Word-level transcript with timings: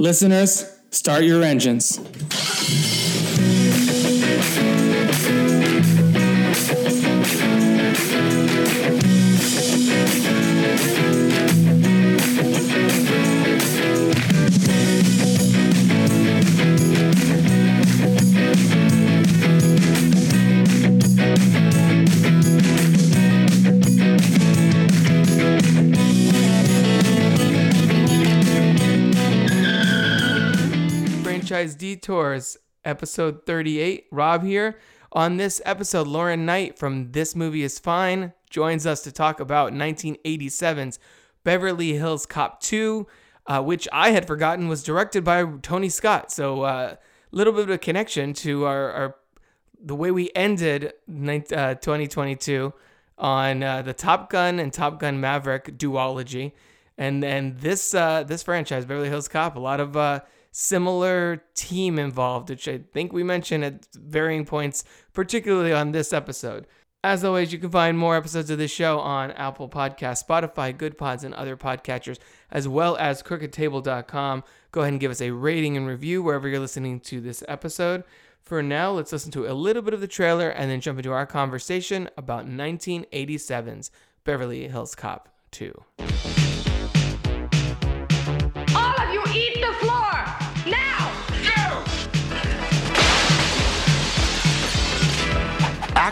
Listeners, 0.00 0.64
start 0.92 1.24
your 1.24 1.42
engines. 1.42 1.98
Franchise 31.58 31.74
Detours, 31.74 32.56
episode 32.84 33.44
38. 33.44 34.06
Rob 34.12 34.44
here. 34.44 34.78
On 35.10 35.38
this 35.38 35.60
episode, 35.64 36.06
Lauren 36.06 36.46
Knight 36.46 36.78
from 36.78 37.10
This 37.10 37.34
Movie 37.34 37.64
Is 37.64 37.80
Fine 37.80 38.32
joins 38.48 38.86
us 38.86 39.02
to 39.02 39.10
talk 39.10 39.40
about 39.40 39.72
1987's 39.72 41.00
Beverly 41.42 41.94
Hills 41.94 42.26
Cop 42.26 42.60
2, 42.60 43.08
uh, 43.48 43.60
which 43.60 43.88
I 43.92 44.10
had 44.10 44.24
forgotten 44.24 44.68
was 44.68 44.84
directed 44.84 45.24
by 45.24 45.44
Tony 45.60 45.88
Scott. 45.88 46.30
So, 46.30 46.62
a 46.62 46.68
uh, 46.68 46.96
little 47.32 47.52
bit 47.52 47.64
of 47.64 47.70
a 47.70 47.78
connection 47.78 48.34
to 48.34 48.64
our, 48.64 48.92
our 48.92 49.16
the 49.84 49.96
way 49.96 50.12
we 50.12 50.30
ended 50.36 50.92
uh, 51.08 51.74
2022 51.74 52.72
on 53.18 53.64
uh, 53.64 53.82
the 53.82 53.94
Top 53.94 54.30
Gun 54.30 54.60
and 54.60 54.72
Top 54.72 55.00
Gun 55.00 55.20
Maverick 55.20 55.76
duology, 55.76 56.52
and 56.96 57.24
and 57.24 57.58
this 57.58 57.96
uh, 57.96 58.22
this 58.22 58.44
franchise, 58.44 58.84
Beverly 58.84 59.08
Hills 59.08 59.26
Cop, 59.26 59.56
a 59.56 59.60
lot 59.60 59.80
of 59.80 59.96
uh, 59.96 60.20
similar 60.52 61.42
team 61.54 61.98
involved, 61.98 62.50
which 62.50 62.68
I 62.68 62.78
think 62.92 63.12
we 63.12 63.22
mentioned 63.22 63.64
at 63.64 63.86
varying 63.94 64.44
points, 64.44 64.84
particularly 65.12 65.72
on 65.72 65.92
this 65.92 66.12
episode. 66.12 66.66
As 67.04 67.24
always, 67.24 67.52
you 67.52 67.60
can 67.60 67.70
find 67.70 67.96
more 67.96 68.16
episodes 68.16 68.50
of 68.50 68.58
this 68.58 68.72
show 68.72 68.98
on 68.98 69.30
Apple 69.32 69.68
Podcasts, 69.68 70.26
Spotify, 70.26 70.76
Good 70.76 70.98
Pods, 70.98 71.22
and 71.22 71.32
other 71.32 71.56
podcatchers, 71.56 72.18
as 72.50 72.66
well 72.66 72.96
as 72.96 73.22
crookedtable.com. 73.22 74.42
Go 74.72 74.80
ahead 74.80 74.92
and 74.92 75.00
give 75.00 75.12
us 75.12 75.20
a 75.20 75.30
rating 75.30 75.76
and 75.76 75.86
review 75.86 76.22
wherever 76.22 76.48
you're 76.48 76.58
listening 76.58 76.98
to 77.00 77.20
this 77.20 77.44
episode. 77.46 78.02
For 78.42 78.62
now, 78.62 78.90
let's 78.90 79.12
listen 79.12 79.30
to 79.32 79.46
a 79.46 79.54
little 79.54 79.82
bit 79.82 79.94
of 79.94 80.00
the 80.00 80.08
trailer 80.08 80.48
and 80.48 80.70
then 80.70 80.80
jump 80.80 80.98
into 80.98 81.12
our 81.12 81.26
conversation 81.26 82.08
about 82.16 82.46
1987's 82.46 83.92
Beverly 84.24 84.66
Hills 84.66 84.94
Cop 84.94 85.28
2. 85.52 86.47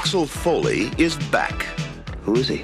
Axel 0.06 0.24
Foley 0.24 0.92
is 0.98 1.16
back. 1.32 1.64
Who 2.22 2.36
is 2.36 2.46
he? 2.46 2.62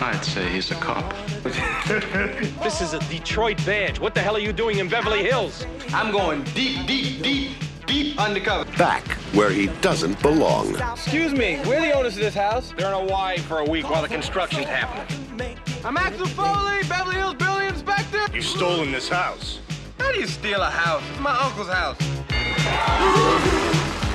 I'd 0.00 0.22
say 0.22 0.50
he's 0.50 0.70
a 0.70 0.74
cop. 0.74 1.14
This 2.62 2.82
is 2.82 2.92
a 2.92 2.98
Detroit 3.08 3.56
badge. 3.64 3.98
What 3.98 4.14
the 4.14 4.20
hell 4.20 4.36
are 4.36 4.38
you 4.38 4.52
doing 4.52 4.76
in 4.78 4.86
Beverly 4.86 5.24
Hills? 5.24 5.64
I'm 5.94 6.12
going 6.12 6.44
deep, 6.52 6.86
deep, 6.86 7.22
deep, 7.22 7.52
deep 7.86 8.20
undercover. 8.20 8.70
Back 8.76 9.02
where 9.32 9.48
he 9.48 9.68
doesn't 9.80 10.20
belong. 10.20 10.78
Excuse 10.92 11.32
me, 11.32 11.58
we're 11.64 11.80
the 11.80 11.92
owners 11.92 12.16
of 12.16 12.20
this 12.20 12.34
house. 12.34 12.74
They're 12.76 12.92
in 12.92 13.06
Hawaii 13.06 13.38
for 13.38 13.60
a 13.60 13.64
week 13.64 13.88
while 13.88 14.02
the 14.02 14.08
construction's 14.08 14.66
happening. 14.66 15.56
I'm 15.86 15.96
Axel 15.96 16.26
Foley, 16.26 16.82
Beverly 16.86 17.16
Hills 17.16 17.36
Building 17.36 17.68
Inspector. 17.68 18.26
You've 18.34 18.44
stolen 18.44 18.92
this 18.92 19.08
house. 19.08 19.60
How 19.98 20.12
do 20.12 20.20
you 20.20 20.26
steal 20.26 20.60
a 20.60 20.68
house? 20.68 21.02
It's 21.12 21.20
my 21.20 21.34
uncle's 21.34 21.68
house. 21.68 21.96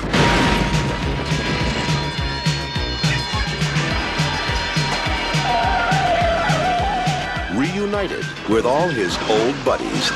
Reunited 7.55 8.25
with 8.49 8.65
all 8.65 8.87
his 8.89 9.17
old 9.29 9.55
buddies. 9.63 10.09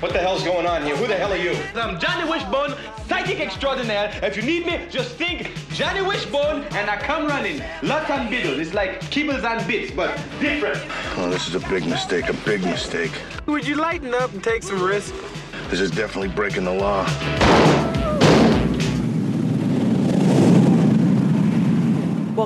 What 0.00 0.12
the 0.12 0.18
hell's 0.18 0.42
going 0.44 0.66
on 0.66 0.82
here? 0.82 0.94
Who 0.94 1.06
the 1.06 1.16
hell 1.16 1.32
are 1.32 1.36
you? 1.36 1.56
I'm 1.74 1.98
Johnny 1.98 2.30
Wishbone, 2.30 2.74
psychic 3.06 3.40
extraordinaire. 3.40 4.12
If 4.22 4.36
you 4.36 4.42
need 4.42 4.66
me, 4.66 4.86
just 4.90 5.16
think 5.16 5.52
Johnny 5.70 6.02
Wishbone, 6.02 6.64
and 6.72 6.90
I 6.90 6.96
come 6.98 7.26
running. 7.26 7.62
Lots 7.82 8.10
and 8.10 8.28
biddles. 8.28 8.58
It's 8.58 8.74
like 8.74 9.00
kibbles 9.10 9.42
and 9.42 9.66
bits, 9.66 9.90
but 9.90 10.14
different. 10.38 10.78
Oh, 11.16 11.30
this 11.30 11.48
is 11.48 11.54
a 11.54 11.68
big 11.68 11.86
mistake, 11.86 12.28
a 12.28 12.34
big 12.44 12.62
mistake. 12.62 13.12
Would 13.46 13.66
you 13.66 13.76
lighten 13.76 14.12
up 14.14 14.32
and 14.32 14.44
take 14.44 14.62
some 14.62 14.82
risks? 14.82 15.18
This 15.70 15.80
is 15.80 15.90
definitely 15.90 16.28
breaking 16.28 16.64
the 16.64 16.74
law. 16.74 17.06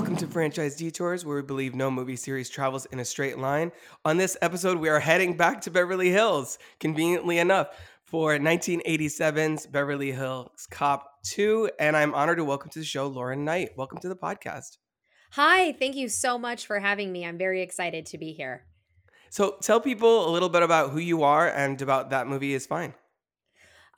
Welcome 0.00 0.16
to 0.16 0.27
Franchise 0.27 0.77
Detours, 0.77 1.27
where 1.27 1.37
we 1.37 1.43
believe 1.43 1.75
no 1.75 1.91
movie 1.91 2.16
series 2.16 2.49
travels 2.49 2.87
in 2.87 3.00
a 3.00 3.05
straight 3.05 3.37
line. 3.37 3.71
On 4.03 4.16
this 4.16 4.34
episode, 4.41 4.78
we 4.78 4.88
are 4.88 4.99
heading 4.99 5.37
back 5.37 5.61
to 5.61 5.71
Beverly 5.71 6.09
Hills, 6.09 6.59
conveniently 6.81 7.37
enough, 7.37 7.69
for 8.03 8.39
1987's 8.39 9.66
Beverly 9.66 10.10
Hills 10.10 10.66
Cop 10.71 11.22
2. 11.25 11.72
And 11.78 11.99
I'm 11.99 12.15
honored 12.15 12.39
to 12.39 12.44
welcome 12.47 12.71
to 12.71 12.78
the 12.78 12.84
show 12.84 13.09
Lauren 13.09 13.44
Knight. 13.44 13.72
Welcome 13.77 13.99
to 13.99 14.09
the 14.09 14.16
podcast. 14.16 14.78
Hi, 15.33 15.72
thank 15.72 15.97
you 15.97 16.09
so 16.09 16.39
much 16.39 16.66
for 16.66 16.81
having 16.81 17.12
me. 17.12 17.27
I'm 17.27 17.37
very 17.37 17.60
excited 17.60 18.06
to 18.06 18.16
be 18.16 18.33
here. 18.33 18.65
So 19.28 19.56
tell 19.60 19.83
people 19.83 20.27
a 20.27 20.33
little 20.33 20.49
bit 20.49 20.62
about 20.62 20.93
who 20.93 20.99
you 20.99 21.25
are 21.25 21.47
and 21.47 21.81
about 21.83 22.09
that 22.09 22.27
movie 22.27 22.55
is 22.55 22.66
fine. 22.66 22.94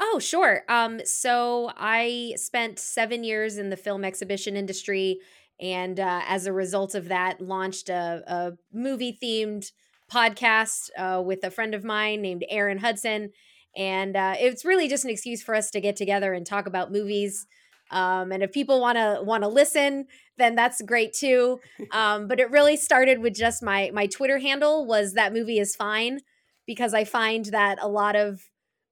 Oh, 0.00 0.18
sure. 0.18 0.64
Um, 0.68 1.00
so 1.04 1.70
I 1.76 2.34
spent 2.36 2.80
seven 2.80 3.22
years 3.22 3.56
in 3.56 3.70
the 3.70 3.76
film 3.76 4.04
exhibition 4.04 4.56
industry, 4.56 5.20
and 5.62 6.00
uh, 6.00 6.22
as 6.26 6.46
a 6.46 6.52
result 6.52 6.96
of 6.96 7.08
that, 7.08 7.40
launched 7.40 7.88
a, 7.88 8.22
a 8.26 8.52
movie 8.76 9.16
themed 9.22 9.70
podcast 10.12 10.90
uh, 10.98 11.22
with 11.24 11.44
a 11.44 11.50
friend 11.50 11.72
of 11.74 11.84
mine 11.84 12.20
named 12.20 12.44
Aaron 12.50 12.78
Hudson, 12.78 13.30
and 13.76 14.16
uh, 14.16 14.34
it's 14.38 14.64
really 14.64 14.88
just 14.88 15.04
an 15.04 15.10
excuse 15.10 15.42
for 15.42 15.54
us 15.54 15.70
to 15.70 15.80
get 15.80 15.94
together 15.96 16.34
and 16.34 16.44
talk 16.44 16.66
about 16.66 16.92
movies. 16.92 17.46
Um, 17.92 18.32
and 18.32 18.42
if 18.42 18.52
people 18.52 18.80
want 18.80 18.98
to 18.98 19.20
want 19.22 19.44
to 19.44 19.48
listen, 19.48 20.06
then 20.36 20.56
that's 20.56 20.82
great 20.82 21.14
too. 21.14 21.60
Um, 21.92 22.26
but 22.26 22.40
it 22.40 22.50
really 22.50 22.76
started 22.76 23.20
with 23.20 23.34
just 23.34 23.62
my 23.62 23.90
my 23.92 24.06
Twitter 24.06 24.38
handle 24.38 24.86
was 24.86 25.12
that 25.12 25.32
movie 25.32 25.58
is 25.58 25.76
fine 25.76 26.20
because 26.66 26.94
I 26.94 27.04
find 27.04 27.46
that 27.46 27.78
a 27.80 27.88
lot 27.88 28.16
of 28.16 28.40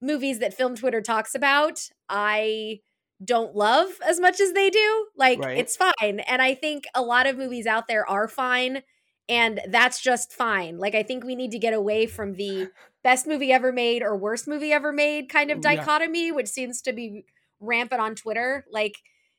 movies 0.02 0.38
that 0.38 0.54
film 0.54 0.76
Twitter 0.76 1.00
talks 1.00 1.34
about, 1.34 1.80
I 2.08 2.80
don't 3.24 3.54
love 3.54 3.88
as 4.06 4.18
much 4.20 4.40
as 4.40 4.52
they 4.52 4.70
do. 4.70 5.08
Like 5.16 5.38
Right. 5.38 5.56
it's 5.56 5.76
fine. 5.76 6.20
And 6.20 6.40
I 6.40 6.54
think 6.54 6.84
a 6.94 7.02
lot 7.02 7.26
of 7.26 7.36
movies 7.36 7.66
out 7.66 7.86
there 7.88 8.08
are 8.08 8.28
fine 8.28 8.82
and 9.28 9.60
that's 9.68 10.00
just 10.00 10.32
fine. 10.32 10.78
Like 10.78 10.94
I 10.94 11.02
think 11.02 11.24
we 11.24 11.34
need 11.36 11.50
to 11.52 11.58
get 11.58 11.74
away 11.74 12.06
from 12.06 12.34
the 12.34 12.70
best 13.04 13.26
movie 13.26 13.52
ever 13.52 13.72
made 13.72 14.02
or 14.02 14.16
worst 14.16 14.48
movie 14.48 14.72
ever 14.72 14.92
made 14.92 15.28
kind 15.28 15.50
of 15.50 15.60
Yeah. 15.60 15.60
dichotomy 15.60 16.32
which 16.32 16.48
seems 16.48 16.82
to 16.82 16.92
be 16.92 17.24
rampant 17.60 18.00
on 18.00 18.14
Twitter. 18.14 18.64
Like 18.70 18.96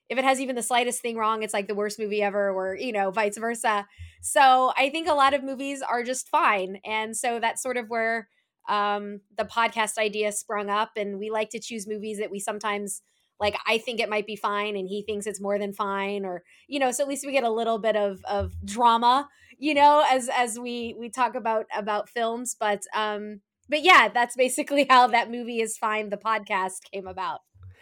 if 0.09 0.17
it 0.17 0.23
has 0.25 0.39
even 0.41 0.55
the 0.55 0.63
slightest 0.63 1.01
thing 1.01 1.15
wrong, 1.17 1.41
it's 1.41 1.53
like 1.53 1.67
the 1.67 1.75
worst 1.75 1.97
movie 1.97 2.21
ever 2.21 2.51
or, 2.51 2.75
you 2.75 2.91
know, 2.91 3.11
vice 3.11 3.37
versa. 3.37 3.87
So 4.21 4.73
I 4.77 4.89
think 4.89 5.07
a 5.07 5.13
lot 5.13 5.33
of 5.33 5.43
movies 5.43 5.81
are 5.81 6.03
just 6.03 6.27
fine. 6.27 6.79
And 6.85 7.15
so 7.15 7.39
that's 7.39 7.63
sort 7.63 7.77
of 7.77 7.89
where 7.89 8.27
um, 8.67 9.21
the 9.37 9.45
podcast 9.45 9.97
idea 9.97 10.31
sprung 10.33 10.69
up. 10.69 10.91
And 10.97 11.17
we 11.17 11.29
like 11.31 11.49
to 11.51 11.59
choose 11.59 11.87
movies 11.87 12.19
that 12.19 12.29
we 12.29 12.39
sometimes 12.39 13.01
like, 13.41 13.57
I 13.67 13.79
think 13.79 13.99
it 13.99 14.09
might 14.09 14.27
be 14.27 14.37
fine 14.37 14.77
and 14.77 14.87
he 14.87 15.01
thinks 15.01 15.25
it's 15.25 15.41
more 15.41 15.57
than 15.59 15.73
fine 15.73 16.23
or, 16.23 16.43
you 16.67 16.79
know, 16.79 16.91
so 16.91 17.03
at 17.03 17.09
least 17.09 17.25
we 17.25 17.33
get 17.33 17.43
a 17.43 17.49
little 17.49 17.79
bit 17.79 17.95
of, 17.95 18.23
of 18.29 18.53
drama, 18.63 19.27
you 19.57 19.73
know, 19.73 20.05
as, 20.09 20.29
as 20.29 20.59
we, 20.59 20.95
we 20.97 21.09
talk 21.09 21.35
about, 21.35 21.65
about 21.75 22.07
films. 22.07 22.55
But, 22.57 22.83
um, 22.95 23.41
but 23.67 23.83
yeah, 23.83 24.09
that's 24.13 24.35
basically 24.35 24.85
how 24.89 25.07
that 25.07 25.31
movie 25.31 25.59
is 25.59 25.77
fine. 25.77 26.09
The 26.09 26.17
podcast 26.17 26.83
came 26.93 27.07
about. 27.07 27.39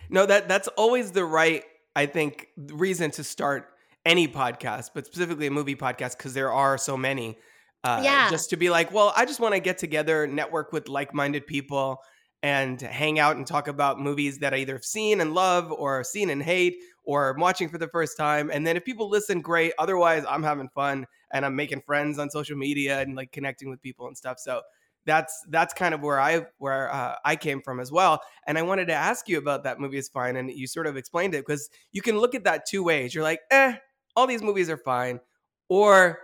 No, 0.10 0.26
that 0.26 0.48
that's 0.48 0.68
always 0.70 1.12
the 1.12 1.26
right, 1.26 1.64
I 1.96 2.08
think, 2.08 2.48
reason 2.58 3.12
to 3.12 3.24
start 3.24 3.68
any 4.06 4.28
podcast, 4.28 4.92
but 4.96 5.06
specifically 5.06 5.48
a 5.48 5.52
movie 5.52 5.76
podcast 5.76 6.18
because 6.18 6.34
there 6.34 6.52
are 6.52 6.78
so 6.78 6.98
many. 6.98 7.38
Uh, 7.84 8.02
Yeah. 8.04 8.30
Just 8.30 8.50
to 8.50 8.58
be 8.58 8.70
like, 8.70 8.92
well, 8.92 9.14
I 9.16 9.26
just 9.26 9.40
want 9.40 9.54
to 9.54 9.60
get 9.60 9.78
together, 9.78 10.26
network 10.26 10.72
with 10.72 10.90
like-minded 10.90 11.46
people, 11.48 12.00
and 12.42 12.80
hang 12.80 13.20
out 13.20 13.36
and 13.36 13.46
talk 13.46 13.68
about 13.68 14.00
movies 14.00 14.40
that 14.40 14.54
I 14.54 14.58
either 14.58 14.74
have 14.74 14.86
seen 14.86 15.22
and 15.22 15.34
love, 15.34 15.72
or 15.72 16.04
seen 16.04 16.30
and 16.30 16.42
hate, 16.42 16.78
or 17.04 17.36
watching 17.38 17.70
for 17.70 17.78
the 17.78 17.88
first 17.88 18.18
time. 18.18 18.50
And 18.52 18.66
then 18.66 18.78
if 18.78 18.86
people 18.86 19.10
listen, 19.10 19.42
great. 19.42 19.74
Otherwise, 19.78 20.24
I'm 20.30 20.44
having 20.44 20.70
fun 20.70 21.06
and 21.34 21.46
I'm 21.46 21.56
making 21.56 21.82
friends 21.82 22.20
on 22.20 22.30
social 22.30 22.58
media 22.58 23.02
and 23.02 23.16
like 23.16 23.32
connecting 23.32 23.70
with 23.70 23.82
people 23.82 24.08
and 24.08 24.18
stuff. 24.18 24.40
So 24.40 24.62
that's 25.06 25.44
that's 25.50 25.74
kind 25.74 25.94
of 25.94 26.02
where 26.02 26.20
I 26.20 26.46
where 26.58 26.94
uh, 26.94 27.16
I 27.26 27.36
came 27.36 27.62
from 27.62 27.80
as 27.80 27.92
well. 27.92 28.22
And 28.48 28.58
I 28.58 28.62
wanted 28.62 28.88
to 28.88 28.94
ask 28.94 29.28
you 29.28 29.38
about 29.38 29.64
that 29.64 29.80
movie 29.80 29.98
is 29.98 30.10
fine, 30.10 30.36
and 30.36 30.50
you 30.52 30.68
sort 30.68 30.88
of 30.88 30.98
explained 30.98 31.34
it 31.34 31.46
because 31.46 31.70
you 31.92 32.02
can 32.02 32.18
look 32.20 32.36
at 32.36 32.44
that 32.44 32.66
two 32.68 32.84
ways. 32.84 33.14
You're 33.14 33.24
like, 33.24 33.42
eh, 33.52 33.76
all 34.16 34.28
these 34.28 34.44
movies 34.44 34.70
are 34.70 34.78
fine, 34.78 35.20
or 35.68 36.20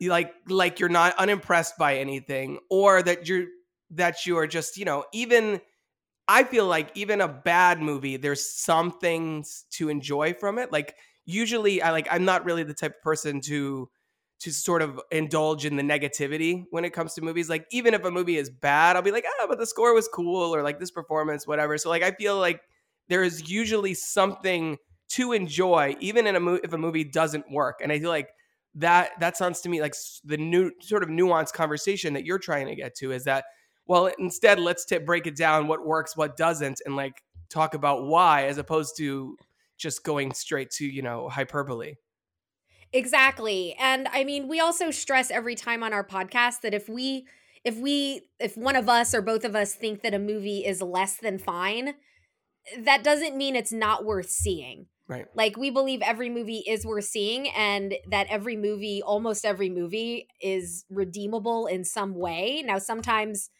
like 0.00 0.32
like 0.48 0.80
you're 0.80 0.88
not 0.88 1.16
unimpressed 1.18 1.76
by 1.78 1.96
anything, 1.98 2.58
or 2.70 3.02
that 3.02 3.28
you're 3.28 3.46
that 3.90 4.26
you 4.26 4.38
are 4.38 4.46
just, 4.46 4.76
you 4.76 4.84
know, 4.84 5.04
even 5.12 5.60
I 6.28 6.44
feel 6.44 6.66
like 6.66 6.90
even 6.94 7.20
a 7.20 7.28
bad 7.28 7.80
movie, 7.82 8.16
there's 8.16 8.48
some 8.48 8.92
things 8.92 9.64
to 9.72 9.88
enjoy 9.88 10.34
from 10.34 10.58
it. 10.58 10.72
Like 10.72 10.94
usually 11.26 11.82
I 11.82 11.90
like 11.90 12.08
I'm 12.10 12.24
not 12.24 12.44
really 12.44 12.62
the 12.62 12.74
type 12.74 12.96
of 12.96 13.02
person 13.02 13.40
to 13.42 13.88
to 14.40 14.50
sort 14.52 14.80
of 14.80 14.98
indulge 15.10 15.66
in 15.66 15.76
the 15.76 15.82
negativity 15.82 16.64
when 16.70 16.84
it 16.84 16.92
comes 16.92 17.14
to 17.14 17.20
movies. 17.20 17.50
Like 17.50 17.66
even 17.72 17.92
if 17.94 18.04
a 18.04 18.10
movie 18.10 18.36
is 18.36 18.48
bad, 18.48 18.96
I'll 18.96 19.02
be 19.02 19.10
like, 19.10 19.26
ah, 19.26 19.46
but 19.48 19.58
the 19.58 19.66
score 19.66 19.92
was 19.92 20.08
cool 20.08 20.54
or 20.54 20.62
like 20.62 20.78
this 20.78 20.90
performance, 20.90 21.46
whatever. 21.46 21.76
So 21.76 21.90
like 21.90 22.02
I 22.02 22.12
feel 22.12 22.38
like 22.38 22.62
there 23.08 23.22
is 23.22 23.50
usually 23.50 23.94
something 23.94 24.78
to 25.10 25.32
enjoy, 25.32 25.96
even 26.00 26.26
in 26.26 26.36
a 26.36 26.40
movie 26.40 26.60
if 26.64 26.72
a 26.72 26.78
movie 26.78 27.04
doesn't 27.04 27.50
work. 27.50 27.80
And 27.82 27.90
I 27.90 27.98
feel 27.98 28.08
like 28.08 28.28
that 28.76 29.10
that 29.18 29.36
sounds 29.36 29.60
to 29.62 29.68
me 29.68 29.80
like 29.80 29.94
the 30.24 30.36
new 30.36 30.70
sort 30.80 31.02
of 31.02 31.08
nuanced 31.08 31.52
conversation 31.52 32.14
that 32.14 32.24
you're 32.24 32.38
trying 32.38 32.68
to 32.68 32.76
get 32.76 32.94
to 32.98 33.10
is 33.10 33.24
that 33.24 33.44
well 33.90 34.10
instead 34.18 34.58
let's 34.58 34.84
t- 34.84 34.98
break 34.98 35.26
it 35.26 35.36
down 35.36 35.66
what 35.66 35.84
works 35.84 36.16
what 36.16 36.36
doesn't 36.36 36.80
and 36.86 36.96
like 36.96 37.22
talk 37.48 37.74
about 37.74 38.06
why 38.06 38.46
as 38.46 38.56
opposed 38.56 38.96
to 38.96 39.36
just 39.76 40.04
going 40.04 40.32
straight 40.32 40.70
to 40.70 40.86
you 40.86 41.02
know 41.02 41.28
hyperbole 41.28 41.94
Exactly. 42.92 43.74
And 43.78 44.08
I 44.12 44.24
mean, 44.24 44.48
we 44.48 44.60
also 44.60 44.90
stress 44.90 45.30
every 45.30 45.54
time 45.54 45.82
on 45.82 45.92
our 45.92 46.04
podcast 46.04 46.62
that 46.62 46.74
if 46.74 46.88
we 46.88 47.26
if 47.64 47.76
we 47.76 48.22
if 48.38 48.56
one 48.56 48.76
of 48.76 48.88
us 48.88 49.14
or 49.14 49.22
both 49.22 49.44
of 49.44 49.54
us 49.54 49.74
think 49.74 50.02
that 50.02 50.14
a 50.14 50.18
movie 50.18 50.64
is 50.64 50.82
less 50.82 51.16
than 51.16 51.38
fine, 51.38 51.94
that 52.78 53.04
doesn't 53.04 53.36
mean 53.36 53.54
it's 53.54 53.72
not 53.72 54.04
worth 54.04 54.30
seeing. 54.30 54.86
Right. 55.06 55.26
Like 55.34 55.56
we 55.56 55.70
believe 55.70 56.02
every 56.02 56.30
movie 56.30 56.62
is 56.66 56.84
worth 56.84 57.04
seeing 57.04 57.48
and 57.50 57.94
that 58.10 58.26
every 58.28 58.56
movie, 58.56 59.02
almost 59.02 59.44
every 59.44 59.68
movie 59.68 60.28
is 60.40 60.84
redeemable 60.88 61.66
in 61.66 61.84
some 61.84 62.14
way. 62.14 62.62
Now 62.64 62.78
sometimes 62.78 63.50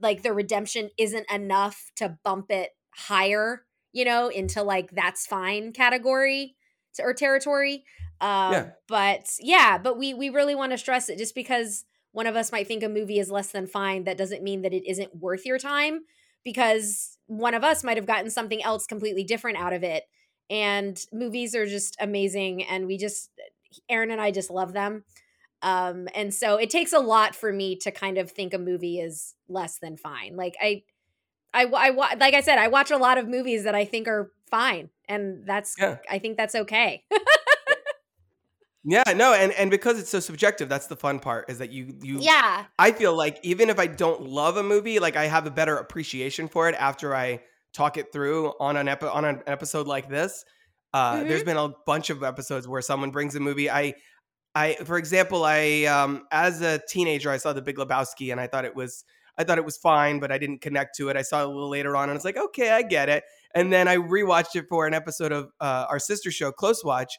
like 0.00 0.22
the 0.22 0.32
redemption 0.32 0.90
isn't 0.98 1.30
enough 1.30 1.90
to 1.96 2.18
bump 2.24 2.50
it 2.50 2.70
higher, 2.90 3.64
you 3.92 4.04
know, 4.04 4.28
into 4.28 4.62
like 4.62 4.90
that's 4.92 5.26
fine 5.26 5.72
category 5.72 6.56
or 6.98 7.12
territory. 7.12 7.84
Um, 8.20 8.52
yeah. 8.52 8.70
But 8.88 9.28
yeah, 9.40 9.78
but 9.78 9.98
we 9.98 10.14
we 10.14 10.30
really 10.30 10.54
want 10.54 10.72
to 10.72 10.78
stress 10.78 11.08
it 11.08 11.18
just 11.18 11.34
because 11.34 11.84
one 12.12 12.26
of 12.26 12.36
us 12.36 12.52
might 12.52 12.68
think 12.68 12.82
a 12.82 12.88
movie 12.88 13.18
is 13.18 13.30
less 13.30 13.50
than 13.50 13.66
fine. 13.66 14.04
That 14.04 14.18
doesn't 14.18 14.42
mean 14.42 14.62
that 14.62 14.72
it 14.72 14.88
isn't 14.88 15.16
worth 15.16 15.44
your 15.44 15.58
time 15.58 16.00
because 16.44 17.18
one 17.26 17.54
of 17.54 17.64
us 17.64 17.82
might 17.82 17.96
have 17.96 18.06
gotten 18.06 18.30
something 18.30 18.62
else 18.62 18.86
completely 18.86 19.24
different 19.24 19.58
out 19.58 19.72
of 19.72 19.82
it. 19.82 20.04
And 20.50 21.00
movies 21.12 21.54
are 21.54 21.66
just 21.66 21.96
amazing, 22.00 22.64
and 22.64 22.86
we 22.86 22.98
just 22.98 23.30
Aaron 23.88 24.10
and 24.10 24.20
I 24.20 24.30
just 24.30 24.50
love 24.50 24.72
them. 24.72 25.04
Um, 25.64 26.08
and 26.14 26.32
so 26.32 26.56
it 26.56 26.70
takes 26.70 26.92
a 26.92 27.00
lot 27.00 27.34
for 27.34 27.52
me 27.52 27.74
to 27.76 27.90
kind 27.90 28.18
of 28.18 28.30
think 28.30 28.54
a 28.54 28.58
movie 28.58 29.00
is 29.00 29.34
less 29.48 29.78
than 29.78 29.96
fine. 29.96 30.36
Like 30.36 30.54
I, 30.62 30.82
I, 31.52 31.64
I, 31.64 31.90
like 31.90 32.34
I 32.34 32.40
said, 32.40 32.58
I 32.58 32.68
watch 32.68 32.90
a 32.90 32.98
lot 32.98 33.18
of 33.18 33.26
movies 33.26 33.64
that 33.64 33.74
I 33.74 33.84
think 33.84 34.06
are 34.06 34.30
fine, 34.50 34.90
and 35.08 35.46
that's 35.46 35.74
yeah. 35.78 35.96
I 36.08 36.18
think 36.18 36.36
that's 36.36 36.54
okay. 36.54 37.04
Yeah, 38.86 39.02
no, 39.16 39.32
and 39.32 39.50
and 39.52 39.70
because 39.70 39.98
it's 39.98 40.10
so 40.10 40.20
subjective, 40.20 40.68
that's 40.68 40.88
the 40.88 40.96
fun 40.96 41.18
part 41.18 41.48
is 41.48 41.58
that 41.58 41.72
you 41.72 41.96
you 42.02 42.18
Yeah. 42.20 42.66
I 42.78 42.92
feel 42.92 43.16
like 43.16 43.40
even 43.42 43.70
if 43.70 43.78
I 43.78 43.86
don't 43.86 44.22
love 44.22 44.58
a 44.58 44.62
movie, 44.62 44.98
like 44.98 45.16
I 45.16 45.24
have 45.24 45.46
a 45.46 45.50
better 45.50 45.78
appreciation 45.78 46.48
for 46.48 46.68
it 46.68 46.74
after 46.78 47.14
I 47.16 47.40
talk 47.72 47.96
it 47.96 48.12
through 48.12 48.52
on 48.60 48.76
an 48.76 48.88
epi- 48.88 49.06
on 49.06 49.24
an 49.24 49.42
episode 49.46 49.86
like 49.86 50.10
this. 50.10 50.44
Uh, 50.92 51.14
mm-hmm. 51.14 51.28
There's 51.28 51.42
been 51.42 51.56
a 51.56 51.70
bunch 51.86 52.10
of 52.10 52.22
episodes 52.22 52.68
where 52.68 52.82
someone 52.82 53.10
brings 53.10 53.34
a 53.34 53.40
movie. 53.40 53.70
I 53.70 53.94
I 54.54 54.74
for 54.84 54.98
example, 54.98 55.44
I 55.44 55.84
um 55.84 56.26
as 56.30 56.60
a 56.60 56.80
teenager 56.88 57.30
I 57.30 57.36
saw 57.36 57.52
The 57.52 57.62
Big 57.62 57.76
Lebowski 57.76 58.32
and 58.32 58.40
I 58.40 58.46
thought 58.46 58.64
it 58.64 58.74
was 58.74 59.04
I 59.36 59.44
thought 59.44 59.58
it 59.58 59.64
was 59.64 59.76
fine, 59.76 60.20
but 60.20 60.30
I 60.30 60.38
didn't 60.38 60.60
connect 60.60 60.96
to 60.96 61.08
it. 61.08 61.16
I 61.16 61.22
saw 61.22 61.40
it 61.40 61.46
a 61.46 61.48
little 61.48 61.68
later 61.68 61.96
on 61.96 62.08
and 62.08 62.16
it's 62.16 62.24
like, 62.24 62.36
okay, 62.36 62.70
I 62.70 62.82
get 62.82 63.08
it. 63.08 63.24
And 63.54 63.72
then 63.72 63.88
I 63.88 63.96
rewatched 63.96 64.54
it 64.54 64.66
for 64.68 64.86
an 64.86 64.94
episode 64.94 65.32
of 65.32 65.50
uh, 65.60 65.86
our 65.88 65.98
sister 65.98 66.30
show, 66.30 66.52
Close 66.52 66.84
Watch 66.84 67.18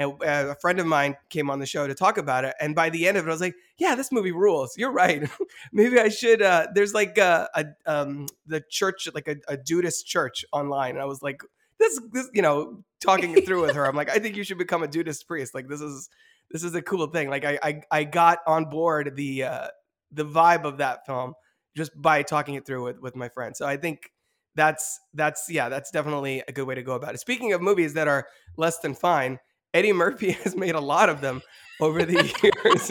and 0.00 0.12
uh, 0.22 0.46
a 0.50 0.54
friend 0.56 0.80
of 0.80 0.86
mine 0.86 1.14
came 1.28 1.50
on 1.50 1.58
the 1.58 1.66
show 1.66 1.86
to 1.86 1.94
talk 1.94 2.16
about 2.16 2.44
it 2.44 2.54
and 2.60 2.74
by 2.74 2.90
the 2.90 3.06
end 3.06 3.16
of 3.16 3.26
it 3.26 3.28
i 3.28 3.32
was 3.32 3.40
like 3.40 3.54
yeah 3.78 3.94
this 3.94 4.10
movie 4.10 4.32
rules 4.32 4.76
you're 4.76 4.90
right 4.90 5.28
maybe 5.72 6.00
i 6.00 6.08
should 6.08 6.42
uh, 6.42 6.66
there's 6.74 6.94
like 6.94 7.18
a, 7.18 7.48
a 7.54 7.66
um, 7.86 8.26
the 8.46 8.62
church 8.70 9.08
like 9.14 9.28
a, 9.28 9.36
a 9.46 9.56
Dudeist 9.56 10.06
church 10.06 10.44
online 10.52 10.92
and 10.92 11.00
i 11.00 11.04
was 11.04 11.22
like 11.22 11.42
this 11.78 12.00
this 12.12 12.28
you 12.32 12.42
know 12.42 12.82
talking 13.00 13.36
it 13.36 13.46
through 13.46 13.60
with 13.62 13.76
her 13.76 13.86
i'm 13.86 13.94
like 13.94 14.10
i 14.10 14.18
think 14.18 14.36
you 14.36 14.42
should 14.42 14.58
become 14.58 14.82
a 14.82 14.88
Judas 14.88 15.22
priest 15.22 15.54
like 15.54 15.68
this 15.68 15.80
is 15.80 16.08
this 16.50 16.62
is 16.62 16.74
a 16.74 16.82
cool 16.82 17.06
thing 17.06 17.28
like 17.28 17.44
i 17.44 17.58
i, 17.62 17.82
I 17.90 18.04
got 18.04 18.38
on 18.46 18.66
board 18.66 19.12
the 19.16 19.44
uh 19.44 19.68
the 20.12 20.24
vibe 20.24 20.64
of 20.64 20.78
that 20.78 21.06
film 21.06 21.34
just 21.76 21.92
by 22.00 22.22
talking 22.22 22.54
it 22.54 22.66
through 22.66 22.84
with 22.84 23.00
with 23.00 23.16
my 23.16 23.28
friend 23.28 23.56
so 23.56 23.66
i 23.66 23.76
think 23.76 24.10
that's 24.54 24.98
that's 25.14 25.46
yeah 25.48 25.68
that's 25.68 25.90
definitely 25.90 26.42
a 26.48 26.52
good 26.52 26.66
way 26.66 26.74
to 26.74 26.82
go 26.82 26.94
about 26.94 27.14
it 27.14 27.18
speaking 27.18 27.52
of 27.52 27.60
movies 27.60 27.94
that 27.94 28.08
are 28.08 28.26
less 28.56 28.78
than 28.80 28.94
fine 28.94 29.38
Eddie 29.72 29.92
Murphy 29.92 30.32
has 30.44 30.56
made 30.56 30.74
a 30.74 30.80
lot 30.80 31.08
of 31.08 31.20
them 31.20 31.42
over 31.80 32.04
the 32.04 32.12
years. 32.64 32.90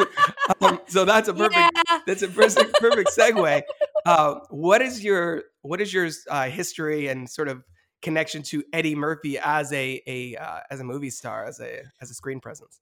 um, 0.61 0.79
so 0.87 1.05
that's 1.05 1.27
a 1.27 1.33
perfect 1.33 1.71
yeah. 1.87 1.99
that's 2.05 2.21
a 2.21 2.27
perfect, 2.27 2.73
perfect 2.79 3.11
segue. 3.17 3.61
Uh, 4.05 4.35
what 4.49 4.81
is 4.81 5.03
your 5.03 5.43
what 5.61 5.81
is 5.81 5.93
your 5.93 6.09
uh, 6.29 6.45
history 6.49 7.07
and 7.07 7.29
sort 7.29 7.47
of 7.47 7.63
connection 8.01 8.41
to 8.43 8.63
Eddie 8.73 8.95
Murphy 8.95 9.37
as 9.37 9.71
a 9.73 10.01
a 10.07 10.35
uh, 10.35 10.59
as 10.71 10.79
a 10.79 10.83
movie 10.83 11.09
star 11.09 11.45
as 11.45 11.59
a 11.59 11.83
as 12.01 12.09
a 12.09 12.13
screen 12.13 12.39
presence? 12.39 12.79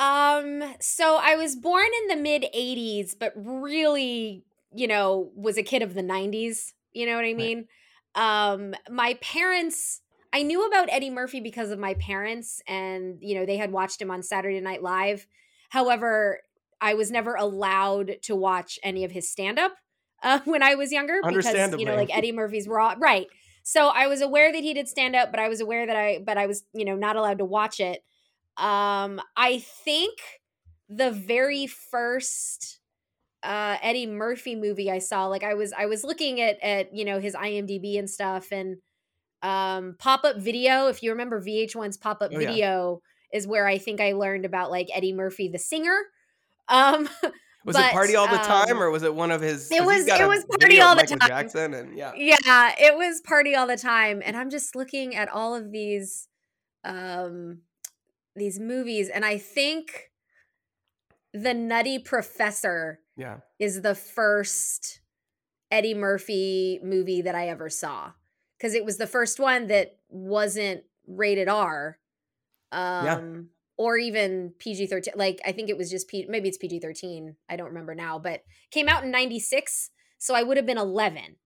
Um, 0.00 0.64
so 0.80 1.20
I 1.22 1.36
was 1.36 1.54
born 1.54 1.86
in 2.02 2.08
the 2.08 2.22
mid 2.22 2.46
'80s, 2.56 3.14
but 3.18 3.32
really, 3.36 4.44
you 4.74 4.88
know, 4.88 5.30
was 5.36 5.58
a 5.58 5.62
kid 5.62 5.82
of 5.82 5.94
the 5.94 6.02
'90s. 6.02 6.72
You 6.92 7.06
know 7.06 7.14
what 7.14 7.24
I 7.24 7.34
mean? 7.34 7.68
Right. 8.16 8.52
Um, 8.52 8.74
my 8.90 9.14
parents 9.20 10.00
I 10.32 10.42
knew 10.42 10.66
about 10.66 10.88
Eddie 10.90 11.10
Murphy 11.10 11.40
because 11.40 11.70
of 11.70 11.78
my 11.78 11.94
parents, 11.94 12.62
and 12.66 13.18
you 13.20 13.34
know 13.34 13.46
they 13.46 13.56
had 13.56 13.72
watched 13.72 14.00
him 14.00 14.10
on 14.10 14.22
Saturday 14.22 14.60
Night 14.60 14.82
Live. 14.82 15.26
However, 15.70 16.40
I 16.80 16.94
was 16.94 17.10
never 17.10 17.34
allowed 17.34 18.16
to 18.22 18.36
watch 18.36 18.78
any 18.82 19.04
of 19.04 19.10
his 19.10 19.28
stand 19.30 19.58
up 19.58 19.74
uh, 20.22 20.40
when 20.44 20.62
I 20.62 20.76
was 20.76 20.92
younger 20.92 21.20
because 21.26 21.78
you 21.78 21.84
know 21.84 21.96
like 21.96 22.14
Eddie 22.16 22.32
Murphy's 22.32 22.68
raw 22.68 22.94
right. 22.98 23.26
So 23.62 23.88
I 23.88 24.06
was 24.06 24.22
aware 24.22 24.52
that 24.52 24.62
he 24.62 24.72
did 24.72 24.88
stand 24.88 25.14
up, 25.14 25.30
but 25.30 25.40
I 25.40 25.48
was 25.48 25.60
aware 25.60 25.86
that 25.86 25.96
I 25.96 26.20
but 26.24 26.38
I 26.38 26.46
was 26.46 26.64
you 26.72 26.84
know 26.84 26.96
not 26.96 27.16
allowed 27.16 27.38
to 27.38 27.44
watch 27.44 27.80
it. 27.80 28.02
Um, 28.60 29.20
I 29.36 29.58
think 29.58 30.18
the 30.88 31.10
very 31.10 31.66
first 31.66 32.78
uh 33.42 33.78
Eddie 33.80 34.06
Murphy 34.06 34.54
movie 34.54 34.90
I 34.90 34.98
saw 34.98 35.26
like 35.26 35.42
I 35.42 35.54
was 35.54 35.72
I 35.72 35.86
was 35.86 36.04
looking 36.04 36.40
at 36.40 36.62
at 36.62 36.94
you 36.94 37.06
know 37.06 37.20
his 37.20 37.34
IMDb 37.34 37.98
and 37.98 38.10
stuff 38.10 38.52
and 38.52 38.76
um 39.42 39.96
pop-up 39.98 40.36
video 40.36 40.88
if 40.88 41.02
you 41.02 41.10
remember 41.10 41.40
vh1's 41.42 41.96
pop-up 41.96 42.30
oh, 42.34 42.38
video 42.38 43.00
yeah. 43.32 43.38
is 43.38 43.46
where 43.46 43.66
i 43.66 43.78
think 43.78 43.98
i 43.98 44.12
learned 44.12 44.44
about 44.44 44.70
like 44.70 44.88
eddie 44.92 45.12
murphy 45.12 45.48
the 45.48 45.58
singer. 45.58 45.98
Um 46.68 47.08
was 47.64 47.74
but, 47.74 47.86
it 47.86 47.92
party 47.92 48.14
all 48.14 48.28
the 48.28 48.36
time 48.36 48.76
um, 48.76 48.82
or 48.82 48.90
was 48.90 49.02
it 49.02 49.12
one 49.12 49.32
of 49.32 49.40
his 49.40 49.72
it 49.72 49.84
was 49.84 50.06
it 50.06 50.28
was 50.28 50.44
party 50.44 50.80
all 50.80 50.94
the 50.94 51.02
Michael 51.02 51.16
time. 51.16 51.28
Jackson 51.28 51.74
and 51.74 51.98
yeah. 51.98 52.12
Yeah 52.14 52.72
it 52.78 52.96
was 52.96 53.20
party 53.22 53.56
all 53.56 53.66
the 53.66 53.76
time 53.76 54.22
and 54.24 54.36
i'm 54.36 54.50
just 54.50 54.76
looking 54.76 55.16
at 55.16 55.28
all 55.28 55.56
of 55.56 55.72
these 55.72 56.28
um 56.84 57.62
these 58.36 58.58
movies 58.58 59.08
and 59.08 59.24
i 59.24 59.36
think 59.36 60.10
the 61.32 61.54
nutty 61.54 61.98
professor 61.98 63.00
yeah 63.16 63.38
is 63.58 63.82
the 63.82 63.94
first 63.94 65.00
eddie 65.70 65.94
murphy 65.94 66.80
movie 66.82 67.22
that 67.22 67.34
i 67.34 67.48
ever 67.48 67.68
saw 67.68 68.12
because 68.60 68.74
it 68.74 68.84
was 68.84 68.98
the 68.98 69.06
first 69.06 69.40
one 69.40 69.68
that 69.68 69.96
wasn't 70.10 70.82
rated 71.06 71.48
R. 71.48 71.98
Um, 72.72 73.04
yeah. 73.04 73.20
Or 73.78 73.96
even 73.96 74.52
PG 74.58 74.88
13. 74.88 75.14
Like, 75.16 75.40
I 75.46 75.52
think 75.52 75.70
it 75.70 75.78
was 75.78 75.90
just, 75.90 76.08
P- 76.08 76.26
maybe 76.28 76.48
it's 76.48 76.58
PG 76.58 76.80
13. 76.80 77.34
I 77.48 77.56
don't 77.56 77.68
remember 77.68 77.94
now, 77.94 78.18
but 78.18 78.42
came 78.70 78.88
out 78.88 79.04
in 79.04 79.10
96. 79.10 79.90
So 80.18 80.34
I 80.34 80.42
would 80.42 80.58
have 80.58 80.66
been 80.66 80.76
11. 80.76 81.36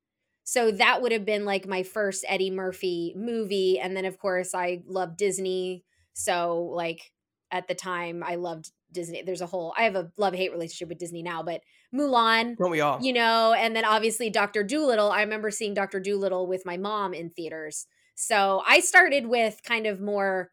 So 0.42 0.72
that 0.72 1.00
would 1.00 1.12
have 1.12 1.24
been 1.24 1.44
like 1.44 1.68
my 1.68 1.84
first 1.84 2.24
Eddie 2.28 2.50
Murphy 2.50 3.14
movie. 3.16 3.78
And 3.78 3.96
then, 3.96 4.04
of 4.04 4.18
course, 4.18 4.52
I 4.52 4.82
love 4.86 5.16
Disney. 5.16 5.84
So, 6.14 6.70
like, 6.74 7.12
at 7.50 7.68
the 7.68 7.74
time, 7.74 8.24
I 8.24 8.36
loved 8.36 8.70
Disney. 8.90 9.22
There's 9.22 9.40
a 9.40 9.46
whole, 9.46 9.74
I 9.76 9.82
have 9.82 9.96
a 9.96 10.10
love 10.16 10.34
hate 10.34 10.52
relationship 10.52 10.88
with 10.88 10.98
Disney 10.98 11.22
now, 11.22 11.42
but 11.42 11.60
Mulan. 11.94 12.56
Don't 12.56 12.70
we 12.70 12.80
all? 12.80 12.98
You 13.02 13.12
know, 13.12 13.52
and 13.52 13.76
then 13.76 13.84
obviously 13.84 14.30
Dr. 14.30 14.64
Dolittle. 14.64 15.10
I 15.10 15.20
remember 15.20 15.50
seeing 15.50 15.74
Dr. 15.74 16.00
Dolittle 16.00 16.46
with 16.46 16.64
my 16.64 16.76
mom 16.76 17.14
in 17.14 17.30
theaters. 17.30 17.86
So 18.14 18.62
I 18.66 18.80
started 18.80 19.26
with 19.26 19.60
kind 19.64 19.86
of 19.86 20.00
more 20.00 20.50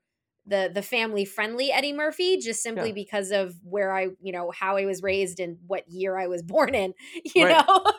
the 0.48 0.72
the 0.74 0.82
family 0.82 1.24
friendly 1.24 1.72
Eddie 1.72 1.94
Murphy 1.94 2.38
just 2.38 2.63
simply 2.63 2.88
yeah. 2.88 2.96
because 2.96 3.30
of 3.30 3.56
where 3.63 3.94
I, 3.96 4.08
you 4.20 4.32
know, 4.32 4.51
how 4.51 4.77
I 4.77 4.86
was 4.86 5.03
raised 5.03 5.39
and 5.39 5.58
what 5.68 5.88
year 5.88 6.18
I 6.18 6.27
was 6.27 6.41
born 6.44 6.75
in, 6.75 6.94
you 7.36 7.46
right. 7.46 7.65
know. 7.68 7.94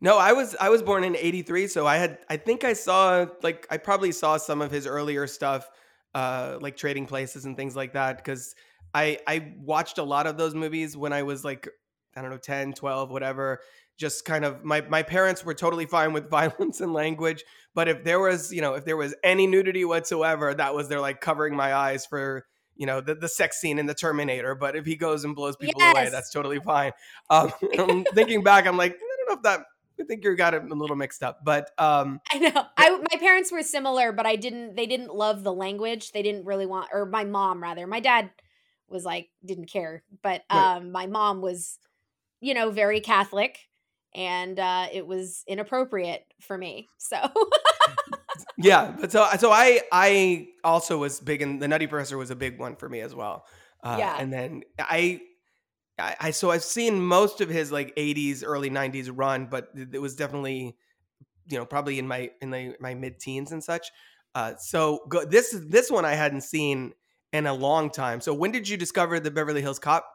no, 0.00 0.18
I 0.18 0.32
was 0.32 0.54
I 0.60 0.68
was 0.68 0.82
born 0.82 1.04
in 1.04 1.16
83, 1.16 1.68
so 1.68 1.86
I 1.86 1.96
had 1.96 2.18
I 2.28 2.36
think 2.36 2.64
I 2.64 2.74
saw 2.74 3.26
like 3.42 3.66
I 3.70 3.78
probably 3.78 4.12
saw 4.12 4.36
some 4.36 4.60
of 4.60 4.70
his 4.70 4.86
earlier 4.86 5.26
stuff 5.26 5.68
uh 6.16 6.58
like 6.60 6.76
Trading 6.76 7.06
Places 7.06 7.44
and 7.44 7.56
things 7.56 7.76
like 7.76 7.92
that 7.92 8.24
cuz 8.24 8.54
I 8.94 9.18
I 9.26 9.54
watched 9.58 9.98
a 9.98 10.02
lot 10.02 10.26
of 10.26 10.36
those 10.36 10.54
movies 10.54 10.96
when 10.96 11.12
I 11.12 11.22
was 11.22 11.44
like 11.44 11.68
I 12.16 12.22
don't 12.22 12.30
know, 12.30 12.38
10, 12.38 12.72
12, 12.72 13.10
whatever. 13.10 13.60
just 13.98 14.24
kind 14.24 14.44
of 14.44 14.64
my 14.64 14.80
my 14.82 15.02
parents 15.02 15.44
were 15.44 15.54
totally 15.54 15.86
fine 15.86 16.12
with 16.12 16.30
violence 16.38 16.80
and 16.80 16.92
language, 16.92 17.44
but 17.74 17.88
if 17.88 18.04
there 18.04 18.20
was 18.20 18.52
you 18.52 18.60
know 18.60 18.74
if 18.74 18.84
there 18.84 18.96
was 18.96 19.14
any 19.22 19.46
nudity 19.46 19.84
whatsoever, 19.84 20.54
that 20.54 20.74
was 20.74 20.88
their 20.88 21.00
like 21.00 21.20
covering 21.20 21.54
my 21.54 21.74
eyes 21.74 22.06
for 22.06 22.46
you 22.74 22.86
know 22.86 23.00
the, 23.00 23.14
the 23.14 23.28
sex 23.28 23.58
scene 23.58 23.78
in 23.78 23.86
the 23.86 23.94
Terminator. 23.94 24.54
But 24.54 24.76
if 24.76 24.86
he 24.86 24.96
goes 24.96 25.24
and 25.24 25.34
blows 25.34 25.56
people 25.56 25.82
away, 25.82 26.08
that's 26.10 26.30
totally 26.30 26.60
fine. 26.60 26.92
Um, 27.30 27.52
thinking 28.14 28.42
back, 28.42 28.66
I'm 28.66 28.76
like 28.76 28.92
I 28.92 29.16
don't 29.18 29.28
know 29.28 29.36
if 29.36 29.42
that 29.42 29.60
I 30.00 30.04
think 30.04 30.24
you 30.24 30.36
got 30.36 30.54
it 30.54 30.62
a 30.62 30.74
little 30.74 30.96
mixed 30.96 31.22
up, 31.22 31.44
but 31.44 31.70
um, 31.78 32.20
I 32.32 32.38
know. 32.38 32.64
I 32.76 32.90
my 32.90 33.18
parents 33.18 33.50
were 33.50 33.62
similar, 33.62 34.12
but 34.12 34.26
I 34.26 34.36
didn't. 34.36 34.76
They 34.76 34.86
didn't 34.86 35.14
love 35.14 35.42
the 35.42 35.52
language. 35.52 36.12
They 36.12 36.22
didn't 36.22 36.44
really 36.44 36.66
want, 36.66 36.88
or 36.92 37.06
my 37.06 37.24
mom 37.24 37.62
rather. 37.62 37.86
My 37.86 38.00
dad 38.00 38.30
was 38.88 39.04
like 39.04 39.30
didn't 39.44 39.66
care, 39.66 40.02
but 40.22 40.42
Right. 40.52 40.76
um, 40.76 40.92
my 40.92 41.06
mom 41.06 41.40
was, 41.40 41.78
you 42.40 42.54
know, 42.54 42.70
very 42.70 43.00
Catholic, 43.00 43.58
and 44.14 44.58
uh, 44.58 44.86
it 44.92 45.06
was 45.06 45.42
inappropriate 45.46 46.24
for 46.40 46.56
me. 46.58 46.88
So 46.98 47.16
yeah. 48.58 48.94
But 49.00 49.12
so 49.12 49.26
so 49.38 49.50
I 49.50 49.80
I 49.92 50.48
also 50.64 50.98
was 50.98 51.20
big, 51.20 51.42
and 51.42 51.60
the 51.60 51.68
Nutty 51.68 51.86
Professor 51.86 52.18
was 52.18 52.30
a 52.30 52.36
big 52.36 52.58
one 52.58 52.76
for 52.76 52.88
me 52.88 53.00
as 53.00 53.14
well. 53.14 53.46
Uh, 53.82 53.96
Yeah. 53.98 54.16
and 54.18 54.32
then 54.32 54.62
I. 54.78 55.20
I, 55.98 56.16
I 56.20 56.30
so 56.30 56.50
I've 56.50 56.64
seen 56.64 57.00
most 57.00 57.40
of 57.40 57.48
his 57.48 57.72
like 57.72 57.94
80s, 57.96 58.42
early 58.44 58.70
90s 58.70 59.10
run, 59.12 59.46
but 59.46 59.68
it 59.74 60.00
was 60.00 60.14
definitely, 60.14 60.76
you 61.48 61.58
know, 61.58 61.64
probably 61.64 61.98
in 61.98 62.06
my 62.06 62.30
in 62.40 62.50
the, 62.50 62.76
my 62.80 62.94
mid 62.94 63.18
teens 63.18 63.52
and 63.52 63.62
such. 63.62 63.90
Uh, 64.34 64.54
so 64.58 65.00
go, 65.08 65.24
this 65.24 65.56
this 65.68 65.90
one 65.90 66.04
I 66.04 66.14
hadn't 66.14 66.42
seen 66.42 66.92
in 67.32 67.46
a 67.46 67.54
long 67.54 67.90
time. 67.90 68.20
So 68.20 68.34
when 68.34 68.52
did 68.52 68.68
you 68.68 68.76
discover 68.76 69.18
the 69.18 69.30
Beverly 69.30 69.62
Hills 69.62 69.78
Cop 69.78 70.06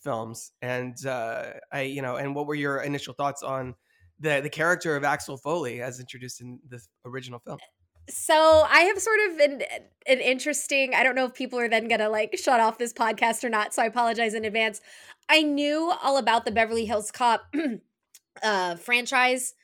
films? 0.00 0.52
And 0.62 0.96
uh, 1.06 1.52
I, 1.72 1.82
you 1.82 2.02
know, 2.02 2.16
and 2.16 2.34
what 2.34 2.46
were 2.46 2.54
your 2.54 2.78
initial 2.78 3.14
thoughts 3.14 3.42
on 3.42 3.74
the 4.18 4.40
the 4.40 4.50
character 4.50 4.96
of 4.96 5.04
Axel 5.04 5.36
Foley 5.36 5.82
as 5.82 6.00
introduced 6.00 6.40
in 6.40 6.60
the 6.68 6.80
original 7.04 7.38
film? 7.38 7.58
So 8.08 8.64
I 8.68 8.80
have 8.82 8.98
sort 9.00 9.18
of 9.30 9.38
an 9.38 9.62
an 10.06 10.20
interesting. 10.20 10.94
I 10.94 11.02
don't 11.02 11.14
know 11.14 11.24
if 11.26 11.34
people 11.34 11.58
are 11.58 11.68
then 11.68 11.88
gonna 11.88 12.08
like 12.08 12.36
shut 12.38 12.60
off 12.60 12.78
this 12.78 12.92
podcast 12.92 13.42
or 13.44 13.48
not. 13.48 13.74
So 13.74 13.82
I 13.82 13.86
apologize 13.86 14.34
in 14.34 14.44
advance. 14.44 14.80
I 15.28 15.42
knew 15.42 15.92
all 16.02 16.16
about 16.18 16.44
the 16.44 16.52
Beverly 16.52 16.84
Hills 16.84 17.10
Cop 17.10 17.52
uh, 18.42 18.76
franchise 18.76 19.54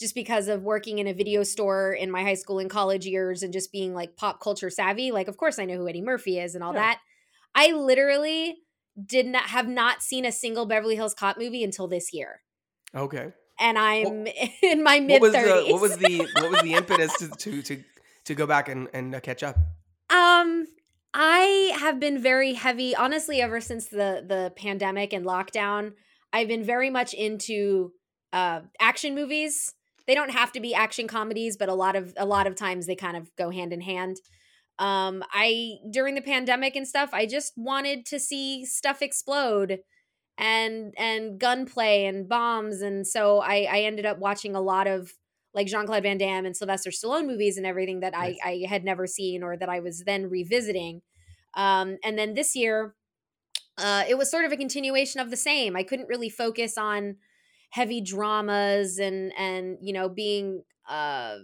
just 0.00 0.14
because 0.14 0.48
of 0.48 0.62
working 0.62 0.98
in 0.98 1.06
a 1.06 1.12
video 1.12 1.44
store 1.44 1.92
in 1.92 2.10
my 2.10 2.22
high 2.22 2.34
school 2.34 2.58
and 2.58 2.68
college 2.68 3.06
years 3.06 3.42
and 3.44 3.52
just 3.52 3.70
being 3.70 3.94
like 3.94 4.16
pop 4.16 4.40
culture 4.40 4.70
savvy. 4.70 5.12
Like, 5.12 5.28
of 5.28 5.36
course, 5.36 5.58
I 5.60 5.64
know 5.64 5.76
who 5.76 5.88
Eddie 5.88 6.02
Murphy 6.02 6.38
is 6.40 6.54
and 6.56 6.64
all 6.64 6.72
Yeah. 6.72 6.80
that. 6.80 7.00
I 7.54 7.70
literally 7.72 8.56
did 9.06 9.26
not 9.26 9.44
have 9.44 9.68
not 9.68 10.02
seen 10.02 10.24
a 10.24 10.32
single 10.32 10.66
Beverly 10.66 10.96
Hills 10.96 11.14
Cop 11.14 11.38
movie 11.38 11.62
until 11.62 11.86
this 11.86 12.12
year, 12.12 12.40
Okay. 12.94 13.32
and 13.60 13.78
I'm 13.78 14.26
in 14.62 14.82
my 14.82 14.98
mid 14.98 15.20
What 15.20 15.22
was 15.22 15.32
the 15.32 15.38
thirties. 15.38 15.72
what 15.72 15.80
was 15.82 15.96
the 15.98 16.18
what 16.40 16.50
was 16.50 16.62
the 16.62 16.74
impetus 16.74 17.16
to 17.18 17.28
to 17.28 17.62
to, 17.62 17.84
to 18.24 18.34
go 18.34 18.46
back 18.46 18.68
and 18.68 18.88
and 18.92 19.14
uh, 19.14 19.20
catch 19.20 19.42
up? 19.42 19.56
Um, 20.10 20.66
I 21.14 21.76
have 21.78 22.00
been 22.00 22.20
very 22.20 22.54
heavy, 22.54 22.94
honestly, 22.94 23.40
ever 23.40 23.60
since 23.60 23.88
the 23.88 24.24
the 24.26 24.52
pandemic 24.56 25.12
and 25.12 25.24
lockdown. 25.24 25.92
I've 26.32 26.48
been 26.48 26.64
very 26.64 26.90
much 26.90 27.14
into 27.14 27.92
uh 28.32 28.60
action 28.80 29.14
movies. 29.14 29.74
They 30.06 30.14
don't 30.14 30.30
have 30.30 30.52
to 30.52 30.60
be 30.60 30.74
action 30.74 31.06
comedies, 31.06 31.56
but 31.56 31.68
a 31.68 31.74
lot 31.74 31.96
of 31.96 32.12
a 32.16 32.26
lot 32.26 32.46
of 32.46 32.56
times 32.56 32.86
they 32.86 32.96
kind 32.96 33.16
of 33.16 33.34
go 33.36 33.50
hand 33.50 33.72
in 33.72 33.80
hand. 33.80 34.16
Um, 34.78 35.22
I 35.32 35.76
during 35.90 36.14
the 36.14 36.22
pandemic 36.22 36.76
and 36.76 36.88
stuff, 36.88 37.10
I 37.12 37.26
just 37.26 37.52
wanted 37.56 38.06
to 38.06 38.18
see 38.18 38.64
stuff 38.64 39.02
explode 39.02 39.80
and 40.38 40.94
and 40.98 41.38
gunplay 41.38 42.06
and 42.06 42.28
bombs, 42.28 42.80
and 42.80 43.06
so 43.06 43.40
I 43.40 43.68
I 43.70 43.80
ended 43.80 44.06
up 44.06 44.18
watching 44.18 44.54
a 44.56 44.60
lot 44.60 44.86
of 44.86 45.12
like 45.54 45.66
Jean 45.66 45.86
Claude 45.86 46.02
Van 46.02 46.18
Damme 46.18 46.46
and 46.46 46.56
Sylvester 46.56 46.90
Stallone 46.90 47.26
movies 47.26 47.56
and 47.56 47.66
everything 47.66 48.00
that 48.00 48.12
Nice. 48.12 48.36
I, 48.44 48.50
I 48.50 48.66
had 48.68 48.84
never 48.84 49.06
seen 49.06 49.42
or 49.42 49.56
that 49.56 49.68
I 49.68 49.80
was 49.80 50.04
then 50.04 50.30
revisiting. 50.30 51.02
Um, 51.54 51.98
and 52.02 52.18
then 52.18 52.34
this 52.34 52.56
year, 52.56 52.94
uh, 53.78 54.04
it 54.08 54.16
was 54.16 54.30
sort 54.30 54.44
of 54.44 54.52
a 54.52 54.56
continuation 54.56 55.20
of 55.20 55.30
the 55.30 55.36
same. 55.36 55.76
I 55.76 55.82
couldn't 55.82 56.08
really 56.08 56.28
focus 56.28 56.78
on 56.78 57.16
heavy 57.70 58.02
dramas 58.02 58.98
and 58.98 59.32
and 59.38 59.78
you 59.80 59.94
know 59.94 60.08
being 60.08 60.62
uh, 60.88 61.36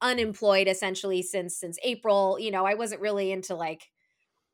unemployed 0.00 0.68
essentially 0.68 1.22
since 1.22 1.56
since 1.56 1.78
April. 1.82 2.38
You 2.38 2.50
know, 2.50 2.64
I 2.64 2.74
wasn't 2.74 3.00
really 3.00 3.32
into 3.32 3.54
like 3.54 3.90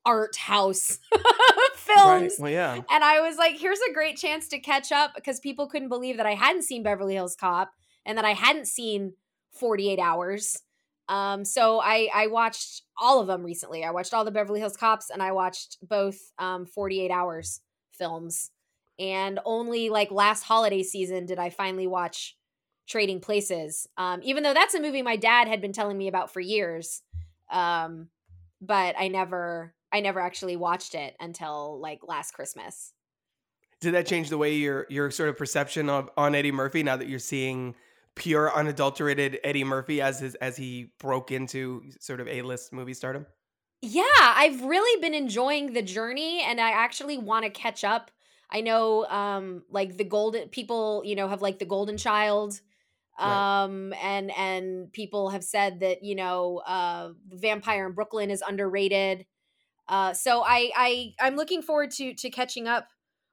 art 0.06 0.36
house 0.36 0.98
films. 1.74 2.36
Well, 2.38 2.50
yeah. 2.50 2.80
And 2.90 3.04
I 3.04 3.20
was 3.20 3.36
like, 3.36 3.58
here's 3.58 3.80
a 3.88 3.92
great 3.92 4.16
chance 4.16 4.48
to 4.48 4.58
catch 4.58 4.92
up 4.92 5.12
because 5.14 5.40
people 5.40 5.68
couldn't 5.68 5.88
believe 5.88 6.16
that 6.16 6.26
I 6.26 6.34
hadn't 6.34 6.62
seen 6.62 6.82
Beverly 6.82 7.14
Hills 7.14 7.36
Cop 7.36 7.72
and 8.06 8.18
that 8.18 8.24
I 8.24 8.32
hadn't 8.32 8.66
seen 8.66 9.14
48 9.52 9.98
Hours. 9.98 10.62
Um, 11.08 11.44
so 11.44 11.80
I 11.80 12.08
I 12.14 12.26
watched 12.28 12.82
all 13.00 13.20
of 13.20 13.26
them 13.26 13.42
recently. 13.42 13.84
I 13.84 13.90
watched 13.90 14.14
all 14.14 14.24
the 14.24 14.30
Beverly 14.30 14.60
Hills 14.60 14.76
Cops 14.76 15.10
and 15.10 15.22
I 15.22 15.32
watched 15.32 15.76
both 15.82 16.18
um 16.38 16.66
48 16.66 17.10
Hours 17.10 17.60
films. 17.92 18.50
And 18.98 19.40
only 19.44 19.88
like 19.88 20.10
last 20.10 20.42
holiday 20.42 20.82
season 20.82 21.26
did 21.26 21.38
I 21.38 21.50
finally 21.50 21.86
watch 21.86 22.36
Trading 22.86 23.20
Places. 23.20 23.88
Um, 23.96 24.20
even 24.22 24.42
though 24.42 24.54
that's 24.54 24.74
a 24.74 24.80
movie 24.80 25.02
my 25.02 25.16
dad 25.16 25.48
had 25.48 25.60
been 25.60 25.72
telling 25.72 25.96
me 25.96 26.06
about 26.06 26.32
for 26.32 26.40
years. 26.40 27.02
Um, 27.50 28.08
but 28.60 28.94
I 28.98 29.08
never 29.08 29.74
I 29.92 30.00
never 30.00 30.20
actually 30.20 30.56
watched 30.56 30.94
it 30.94 31.16
until 31.18 31.80
like 31.80 32.00
last 32.06 32.32
Christmas. 32.32 32.92
Did 33.80 33.94
that 33.94 34.06
change 34.06 34.28
the 34.28 34.38
way 34.38 34.54
your 34.54 34.86
your 34.90 35.10
sort 35.10 35.28
of 35.28 35.36
perception 35.36 35.88
of 35.88 36.10
on 36.16 36.34
Eddie 36.34 36.52
Murphy 36.52 36.82
now 36.82 36.96
that 36.96 37.08
you're 37.08 37.18
seeing 37.18 37.74
pure 38.16 38.52
unadulterated 38.54 39.40
Eddie 39.44 39.64
Murphy 39.64 40.00
as 40.02 40.20
his 40.20 40.34
as 40.36 40.56
he 40.56 40.92
broke 40.98 41.30
into 41.30 41.90
sort 42.00 42.20
of 42.20 42.28
A 42.28 42.42
list 42.42 42.72
movie 42.72 42.94
stardom? 42.94 43.26
Yeah, 43.82 44.04
I've 44.18 44.62
really 44.62 45.00
been 45.00 45.14
enjoying 45.14 45.72
the 45.72 45.82
journey 45.82 46.42
and 46.42 46.60
I 46.60 46.70
actually 46.70 47.16
want 47.16 47.44
to 47.44 47.50
catch 47.50 47.82
up. 47.82 48.10
I 48.50 48.60
know 48.60 49.06
um 49.06 49.64
like 49.70 49.96
the 49.96 50.04
golden 50.04 50.48
people, 50.50 51.02
you 51.04 51.16
know, 51.16 51.28
have 51.28 51.40
like 51.42 51.58
the 51.58 51.64
golden 51.64 51.96
child 51.96 52.60
Right. 53.22 53.46
um 53.58 53.94
and 53.94 54.30
and 54.36 54.92
people 54.92 55.30
have 55.30 55.44
said 55.44 55.80
that, 55.80 56.04
you 56.04 56.14
know, 56.16 56.58
uh 56.58 57.12
Vampire 57.28 57.86
in 57.86 57.94
Brooklyn 57.94 58.30
is 58.30 58.42
underrated. 58.46 59.26
Uh 59.88 60.12
so 60.14 60.42
I 60.44 60.70
I 60.76 61.14
I'm 61.20 61.36
looking 61.36 61.62
forward 61.62 61.90
to 61.92 62.14
to 62.14 62.30
catching 62.30 62.68
up 62.68 62.88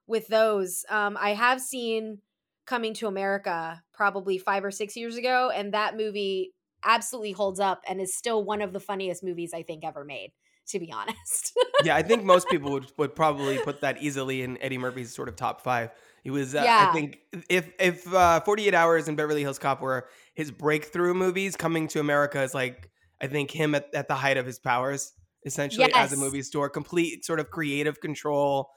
with 0.06 0.28
those. 0.28 0.84
Um 0.88 1.16
I 1.20 1.30
have 1.34 1.60
seen 1.60 2.22
Coming 2.68 2.92
to 2.94 3.06
America 3.06 3.82
probably 3.94 4.36
5 4.36 4.64
or 4.64 4.70
6 4.70 4.94
years 4.94 5.16
ago 5.16 5.50
and 5.54 5.72
that 5.72 5.96
movie 5.96 6.52
absolutely 6.84 7.32
holds 7.32 7.60
up 7.60 7.82
and 7.88 7.98
is 7.98 8.14
still 8.14 8.44
one 8.44 8.60
of 8.60 8.74
the 8.74 8.80
funniest 8.80 9.24
movies 9.24 9.52
I 9.54 9.62
think 9.62 9.84
ever 9.84 10.04
made, 10.04 10.32
to 10.68 10.78
be 10.78 10.92
honest. 10.98 11.54
yeah, 11.82 11.96
I 11.96 12.02
think 12.02 12.24
most 12.24 12.46
people 12.50 12.70
would, 12.72 12.92
would 12.98 13.16
probably 13.16 13.56
put 13.58 13.80
that 13.80 14.02
easily 14.02 14.42
in 14.42 14.60
Eddie 14.62 14.76
Murphy's 14.76 15.14
sort 15.14 15.30
of 15.30 15.36
top 15.36 15.62
five. 15.62 15.90
He 16.22 16.30
was, 16.30 16.54
uh, 16.54 16.62
Yeah. 16.62 16.88
I 16.90 16.92
think, 16.92 17.20
if 17.48 17.72
if 17.80 18.12
uh, 18.12 18.40
Forty 18.40 18.68
Eight 18.68 18.74
Hours 18.74 19.08
and 19.08 19.16
Beverly 19.16 19.40
Hills 19.40 19.58
Cop 19.58 19.80
were 19.80 20.08
his 20.34 20.50
breakthrough 20.50 21.14
movies, 21.14 21.56
Coming 21.56 21.88
to 21.88 22.00
America 22.00 22.42
is 22.42 22.52
like 22.54 22.90
I 23.22 23.28
think 23.28 23.50
him 23.50 23.74
at, 23.74 23.86
at 23.94 24.08
the 24.08 24.14
height 24.14 24.36
of 24.36 24.44
his 24.44 24.58
powers, 24.58 25.14
essentially 25.46 25.92
as 25.94 26.12
a 26.12 26.16
movie 26.16 26.42
store, 26.42 26.68
complete 26.68 27.24
sort 27.24 27.40
of 27.40 27.50
creative 27.50 28.00
control, 28.00 28.68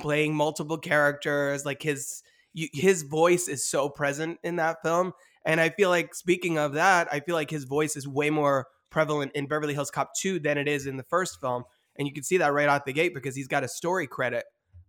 playing 0.00 0.34
multiple 0.34 0.78
characters, 0.78 1.64
like 1.66 1.82
his 1.82 2.22
you, 2.52 2.68
his 2.72 3.02
voice 3.02 3.48
is 3.48 3.66
so 3.66 3.88
present 3.88 4.38
in 4.42 4.56
that 4.56 4.78
film, 4.82 5.12
and 5.44 5.60
I 5.60 5.70
feel 5.70 5.88
like 5.88 6.14
speaking 6.14 6.58
of 6.58 6.74
that, 6.74 7.08
I 7.12 7.20
feel 7.20 7.34
like 7.34 7.50
his 7.50 7.64
voice 7.64 7.96
is 7.96 8.06
way 8.06 8.30
more 8.30 8.66
prevalent 8.90 9.32
in 9.34 9.46
Beverly 9.46 9.74
Hills 9.74 9.90
Cop 9.90 10.10
2 10.18 10.40
than 10.40 10.58
it 10.58 10.68
is 10.68 10.86
in 10.86 10.96
the 10.96 11.02
first 11.04 11.40
film. 11.40 11.64
And 11.96 12.06
you 12.06 12.14
can 12.14 12.22
see 12.22 12.38
that 12.38 12.52
right 12.52 12.68
out 12.68 12.84
the 12.84 12.92
gate 12.92 13.14
because 13.14 13.34
he's 13.34 13.48
got 13.48 13.64
a 13.64 13.68
story 13.68 14.06
credit 14.06 14.44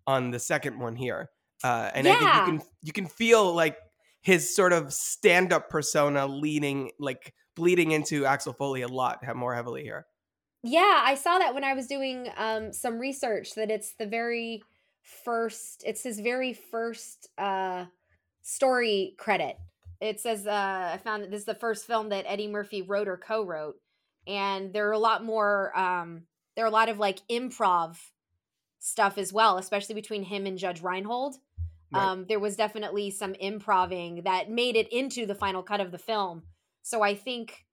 on 0.07 0.31
the 0.31 0.39
second 0.39 0.79
one 0.79 0.95
here. 0.95 1.29
Uh, 1.63 1.91
and 1.93 2.07
I 2.07 2.13
think 2.13 2.21
you 2.21 2.59
can 2.59 2.61
you 2.81 2.93
can 2.93 3.05
feel 3.05 3.53
like 3.53 3.77
his 4.21 4.55
sort 4.55 4.73
of 4.73 4.91
stand-up 4.91 5.69
persona 5.69 6.25
leaning 6.25 6.91
like 6.99 7.33
bleeding 7.55 7.91
into 7.91 8.25
Axel 8.25 8.53
Foley 8.53 8.81
a 8.81 8.87
lot 8.87 9.19
more 9.35 9.53
heavily 9.53 9.83
here. 9.83 10.07
Yeah, 10.63 11.01
I 11.03 11.15
saw 11.15 11.37
that 11.37 11.53
when 11.53 11.63
I 11.63 11.73
was 11.73 11.85
doing 11.85 12.29
um 12.35 12.73
some 12.73 12.97
research 12.97 13.53
that 13.55 13.69
it's 13.69 13.93
the 13.99 14.07
very 14.07 14.63
first 15.01 15.83
it's 15.85 16.03
his 16.03 16.19
very 16.19 16.53
first 16.53 17.29
uh 17.37 17.85
story 18.41 19.15
credit. 19.17 19.57
It 19.99 20.19
says 20.19 20.47
uh 20.47 20.91
I 20.93 20.99
found 21.03 21.23
that 21.23 21.31
this 21.31 21.41
is 21.41 21.45
the 21.45 21.55
first 21.55 21.85
film 21.85 22.09
that 22.09 22.25
Eddie 22.27 22.47
Murphy 22.47 22.81
wrote 22.81 23.07
or 23.07 23.17
co-wrote 23.17 23.75
and 24.27 24.73
there 24.73 24.87
are 24.87 24.93
a 24.93 24.99
lot 24.99 25.23
more 25.23 25.77
um 25.77 26.23
there 26.55 26.65
are 26.65 26.69
a 26.69 26.71
lot 26.71 26.89
of 26.89 26.99
like 26.99 27.19
improv 27.29 27.97
stuff 28.79 29.17
as 29.17 29.31
well, 29.31 29.57
especially 29.57 29.95
between 29.95 30.23
him 30.23 30.45
and 30.45 30.57
Judge 30.57 30.81
Reinhold. 30.81 31.35
Right. 31.93 32.03
Um 32.03 32.25
there 32.27 32.39
was 32.39 32.55
definitely 32.55 33.11
some 33.11 33.33
improving 33.35 34.23
that 34.23 34.49
made 34.49 34.75
it 34.75 34.91
into 34.91 35.25
the 35.25 35.35
final 35.35 35.63
cut 35.63 35.81
of 35.81 35.91
the 35.91 35.97
film. 35.97 36.43
So 36.81 37.01
I 37.01 37.15
think 37.15 37.65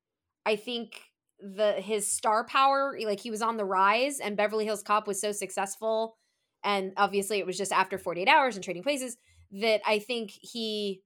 I 0.45 0.57
think 0.57 1.01
the 1.41 1.73
his 1.75 2.11
star 2.11 2.45
power 2.45 2.99
like 3.05 3.21
he 3.21 3.31
was 3.31 3.43
on 3.43 3.57
the 3.57 3.65
rise 3.65 4.19
and 4.19 4.37
Beverly 4.37 4.65
Hills 4.65 4.83
Cop 4.83 5.07
was 5.07 5.21
so 5.21 5.31
successful 5.31 6.17
and 6.65 6.93
obviously 6.97 7.39
it 7.39 7.47
was 7.47 7.57
just 7.57 7.73
after 7.73 7.99
48 7.99 8.29
hours 8.29 8.57
and 8.57 8.65
trading 8.65 8.83
places 8.83 9.17
that 9.53 9.81
I 9.87 9.99
think 9.99 10.31
he 10.31 11.03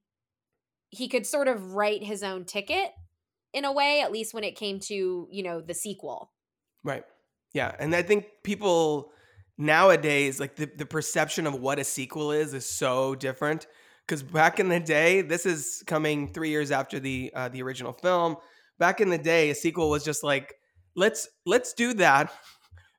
he 0.89 1.07
could 1.07 1.25
sort 1.25 1.47
of 1.47 1.73
write 1.73 2.03
his 2.03 2.21
own 2.21 2.45
ticket 2.45 2.91
in 3.53 3.65
a 3.65 3.71
way, 3.71 4.01
at 4.01 4.11
least 4.11 4.33
when 4.33 4.43
it 4.43 4.55
came 4.55 4.79
to, 4.79 5.27
you 5.31 5.43
know, 5.43 5.59
the 5.61 5.73
sequel. 5.73 6.31
Right. 6.83 7.03
Yeah. 7.53 7.73
And 7.79 7.95
I 7.95 8.01
think 8.01 8.25
people 8.43 9.11
nowadays, 9.57 10.39
like 10.39 10.55
the, 10.55 10.65
the 10.65 10.85
perception 10.85 11.47
of 11.47 11.59
what 11.59 11.79
a 11.79 11.83
sequel 11.83 12.31
is, 12.31 12.53
is 12.53 12.65
so 12.65 13.15
different. 13.15 13.67
Because 14.05 14.21
back 14.21 14.59
in 14.59 14.69
the 14.69 14.79
day, 14.79 15.21
this 15.21 15.45
is 15.45 15.83
coming 15.87 16.33
three 16.33 16.49
years 16.49 16.71
after 16.71 16.99
the 16.99 17.31
uh, 17.33 17.47
the 17.47 17.61
original 17.63 17.93
film. 17.93 18.35
Back 18.77 18.99
in 18.99 19.09
the 19.09 19.17
day, 19.17 19.49
a 19.49 19.55
sequel 19.55 19.89
was 19.89 20.03
just 20.03 20.23
like, 20.23 20.55
let's 20.95 21.29
let's 21.45 21.73
do 21.73 21.93
that. 21.95 22.33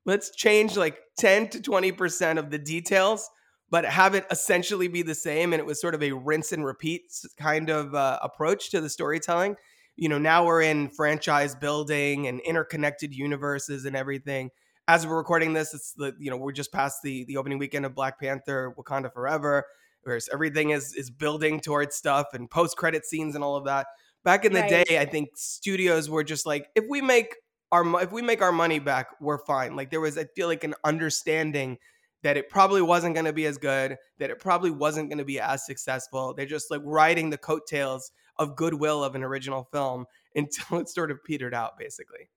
Let's 0.05 0.35
change 0.35 0.77
like 0.77 0.99
10 1.19 1.49
to 1.51 1.61
20% 1.61 2.39
of 2.39 2.51
the 2.51 2.59
details, 2.59 3.29
but 3.71 3.85
have 3.85 4.15
it 4.15 4.27
essentially 4.31 4.89
be 4.89 5.03
the 5.03 5.15
same. 5.15 5.53
And 5.53 5.61
it 5.61 5.67
was 5.67 5.81
sort 5.81 5.95
of 5.95 6.03
a 6.03 6.13
rinse 6.13 6.53
and 6.53 6.65
repeat 6.65 7.03
kind 7.39 7.71
of 7.71 7.95
uh, 7.95 8.19
approach 8.23 8.71
to 8.71 8.81
the 8.81 8.91
storytelling. 8.91 9.57
You 9.97 10.09
know, 10.09 10.19
now 10.19 10.45
we're 10.45 10.63
in 10.63 10.89
franchise 10.91 11.55
building 11.55 12.27
and 12.27 12.41
interconnected 12.41 13.15
universes 13.15 13.85
and 13.85 13.97
everything. 13.97 14.51
As 14.87 15.07
we're 15.07 15.17
recording 15.17 15.55
this, 15.55 15.73
it's 15.73 15.93
the 15.93 16.15
you 16.19 16.31
know 16.31 16.37
we're 16.37 16.53
just 16.53 16.73
past 16.73 17.01
the 17.03 17.25
the 17.25 17.39
opening 17.39 17.59
weekend 17.59 17.87
of 17.87 17.95
Black 17.95 18.21
Panther: 18.21 18.75
Wakanda 18.77 19.11
Forever, 19.11 19.65
where 20.03 20.21
everything 20.33 20.71
is 20.71 20.93
is 20.95 21.11
building 21.11 21.61
towards 21.61 21.97
stuff 21.97 22.27
and 22.35 22.51
post 22.51 22.77
credit 22.77 23.07
scenes 23.07 23.35
and 23.35 23.43
all 23.43 23.57
of 23.57 23.65
that. 23.65 23.87
Back 24.25 24.45
in 24.45 24.53
the 24.53 24.61
right. 24.61 24.87
day, 24.87 24.99
I 24.99 25.05
think 25.05 25.31
studios 25.37 26.11
were 26.11 26.25
just 26.25 26.45
like, 26.45 26.69
if 26.75 26.85
we 26.89 27.01
make 27.01 27.35
our 27.75 28.03
if 28.03 28.13
we 28.13 28.23
make 28.23 28.41
our 28.41 28.53
money 28.53 28.79
back, 28.79 29.09
we're 29.21 29.45
fine. 29.45 29.75
Like 29.75 29.91
there 29.91 30.01
was, 30.01 30.17
I 30.17 30.25
feel 30.37 30.47
like 30.47 30.63
an 30.63 30.75
understanding 30.85 31.79
that 32.23 32.37
it 32.37 32.49
probably 32.49 32.81
wasn't 32.81 33.15
going 33.15 33.27
to 33.27 33.33
be 33.33 33.47
as 33.47 33.59
good, 33.59 33.97
that 34.19 34.31
it 34.31 34.39
probably 34.39 34.71
wasn't 34.71 35.11
going 35.11 35.19
to 35.19 35.25
be 35.25 35.41
as 35.41 35.67
successful. 35.67 36.33
They're 36.35 36.47
just 36.47 36.71
like 36.71 36.81
riding 36.85 37.31
the 37.31 37.37
coattails 37.37 38.13
of 38.39 38.57
goodwill 38.57 39.03
of 39.03 39.15
an 39.15 39.23
original 39.25 39.69
film 39.73 40.07
until 40.35 40.79
it 40.79 40.89
sort 40.89 41.11
of 41.11 41.23
petered 41.25 41.53
out, 41.53 41.77
basically. 41.79 42.31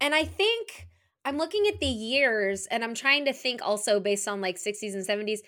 And 0.00 0.14
I 0.14 0.24
think 0.24 0.88
I'm 1.24 1.36
looking 1.36 1.66
at 1.66 1.80
the 1.80 1.86
years, 1.86 2.66
and 2.70 2.82
I'm 2.82 2.94
trying 2.94 3.26
to 3.26 3.32
think 3.32 3.60
also 3.62 4.00
based 4.00 4.26
on 4.26 4.40
like 4.40 4.56
60s 4.56 4.94
and 4.94 5.06
70s. 5.06 5.40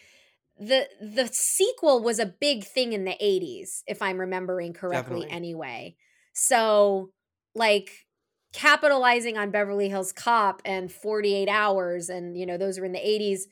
The 0.59 0.87
the 1.00 1.28
sequel 1.32 2.02
was 2.02 2.18
a 2.18 2.26
big 2.26 2.64
thing 2.64 2.92
in 2.92 3.06
the 3.06 3.16
80s, 3.23 3.82
if 3.87 4.02
I'm 4.02 4.20
remembering 4.20 4.75
correctly. 4.75 5.23
Definitely. 5.23 5.30
Anyway, 5.30 5.97
so 6.35 7.11
like 7.54 8.06
capitalizing 8.52 9.38
on 9.38 9.50
Beverly 9.50 9.88
Hills 9.88 10.12
Cop 10.12 10.62
and 10.64 10.90
48 10.90 11.49
Hours, 11.49 12.09
and 12.09 12.37
you 12.37 12.47
know, 12.47 12.57
those 12.57 12.78
were 12.78 12.85
in 12.85 12.92
the 12.92 12.99
80s, 12.99 13.42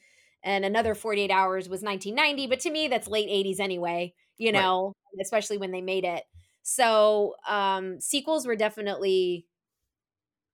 and 0.42 0.64
another 0.64 0.94
48 0.94 1.30
Hours 1.30 1.68
was 1.68 1.82
1990, 1.82 2.46
but 2.48 2.60
to 2.60 2.70
me, 2.70 2.88
that's 2.88 3.08
late 3.08 3.28
80s 3.28 3.60
anyway, 3.60 4.14
you 4.36 4.52
know, 4.52 4.94
right. 5.14 5.22
especially 5.22 5.58
when 5.58 5.70
they 5.70 5.80
made 5.80 6.04
it. 6.04 6.24
So, 6.62 7.34
um, 7.48 8.00
sequels 8.00 8.46
were 8.46 8.56
definitely 8.56 9.46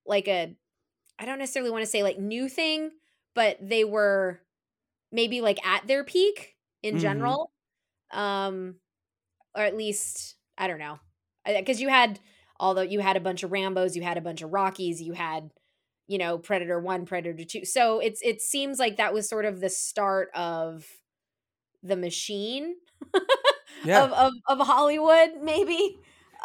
like 0.05 0.27
a, 0.27 0.55
I 1.19 1.25
don't 1.25 1.39
necessarily 1.39 1.71
want 1.71 1.83
to 1.83 1.89
say 1.89 2.03
like 2.03 2.19
new 2.19 2.47
thing, 2.47 2.91
but 3.33 3.57
they 3.61 3.83
were 3.83 4.41
maybe 5.11 5.41
like 5.41 5.65
at 5.65 5.87
their 5.87 6.03
peak 6.03 6.55
in 6.83 6.95
mm-hmm. 6.95 7.01
general. 7.01 7.51
Um, 8.11 8.75
or 9.55 9.63
at 9.63 9.75
least, 9.75 10.35
I 10.57 10.67
don't 10.67 10.79
know. 10.79 10.99
Because 11.45 11.81
you 11.81 11.89
had 11.89 12.19
although 12.59 12.81
you 12.81 12.99
had 12.99 13.17
a 13.17 13.21
bunch 13.21 13.43
of 13.43 13.51
Rambos, 13.51 13.95
you 13.95 14.01
had 14.01 14.17
a 14.17 14.21
bunch 14.21 14.41
of 14.41 14.51
Rockies, 14.51 15.01
you 15.01 15.13
had 15.13 15.49
you 16.07 16.17
know 16.17 16.37
Predator 16.37 16.79
1, 16.79 17.05
Predator 17.05 17.43
2. 17.43 17.65
So 17.65 17.99
it's 17.99 18.21
it 18.23 18.41
seems 18.41 18.79
like 18.79 18.97
that 18.97 19.13
was 19.13 19.27
sort 19.27 19.45
of 19.45 19.59
the 19.59 19.69
start 19.69 20.29
of 20.35 20.85
the 21.83 21.95
machine 21.95 22.75
yeah. 23.85 24.03
of, 24.03 24.11
of 24.11 24.33
of 24.47 24.67
Hollywood 24.67 25.41
maybe. 25.41 25.97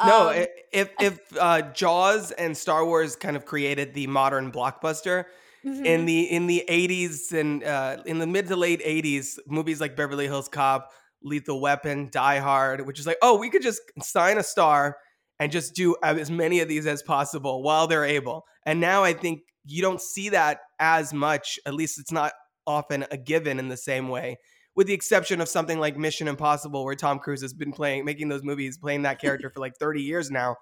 No, 0.06 0.30
um, 0.30 0.46
if 0.72 0.90
if 1.00 1.20
uh, 1.38 1.62
Jaws 1.72 2.30
and 2.32 2.56
Star 2.56 2.84
Wars 2.84 3.16
kind 3.16 3.36
of 3.36 3.44
created 3.44 3.92
the 3.94 4.06
modern 4.06 4.50
blockbuster, 4.50 5.26
Mm-hmm. 5.62 5.84
in 5.84 6.06
the 6.06 6.22
in 6.22 6.46
the 6.46 6.64
80s 6.70 7.38
and 7.38 7.62
uh, 7.62 7.98
in 8.06 8.18
the 8.18 8.26
mid 8.26 8.48
to 8.48 8.56
late 8.56 8.80
80s 8.82 9.38
movies 9.46 9.78
like 9.78 9.94
beverly 9.94 10.24
hills 10.24 10.48
cop 10.48 10.90
lethal 11.22 11.60
weapon 11.60 12.08
die 12.10 12.38
hard 12.38 12.86
which 12.86 12.98
is 12.98 13.06
like 13.06 13.18
oh 13.20 13.36
we 13.36 13.50
could 13.50 13.60
just 13.60 13.82
sign 14.00 14.38
a 14.38 14.42
star 14.42 14.96
and 15.40 15.50
just 15.50 15.74
do 15.74 15.96
as 16.02 16.30
many 16.30 16.60
of 16.60 16.68
these 16.68 16.86
as 16.86 17.02
possible 17.02 17.62
while 17.62 17.86
they're 17.86 18.04
able. 18.04 18.44
And 18.66 18.78
now 18.78 19.02
I 19.02 19.14
think 19.14 19.40
you 19.64 19.80
don't 19.80 20.00
see 20.00 20.28
that 20.28 20.60
as 20.78 21.14
much, 21.14 21.58
at 21.64 21.74
least 21.74 21.98
it's 21.98 22.12
not 22.12 22.32
often 22.66 23.06
a 23.10 23.16
given 23.16 23.58
in 23.58 23.68
the 23.68 23.76
same 23.76 24.10
way, 24.10 24.36
with 24.76 24.86
the 24.86 24.92
exception 24.92 25.40
of 25.40 25.48
something 25.48 25.80
like 25.80 25.96
Mission 25.96 26.28
Impossible, 26.28 26.84
where 26.84 26.94
Tom 26.94 27.18
Cruise 27.18 27.40
has 27.40 27.54
been 27.54 27.72
playing, 27.72 28.04
making 28.04 28.28
those 28.28 28.44
movies, 28.44 28.76
playing 28.76 29.02
that 29.02 29.18
character 29.18 29.48
for 29.48 29.60
like 29.60 29.76
30 29.78 30.02
years 30.02 30.30
now. 30.30 30.56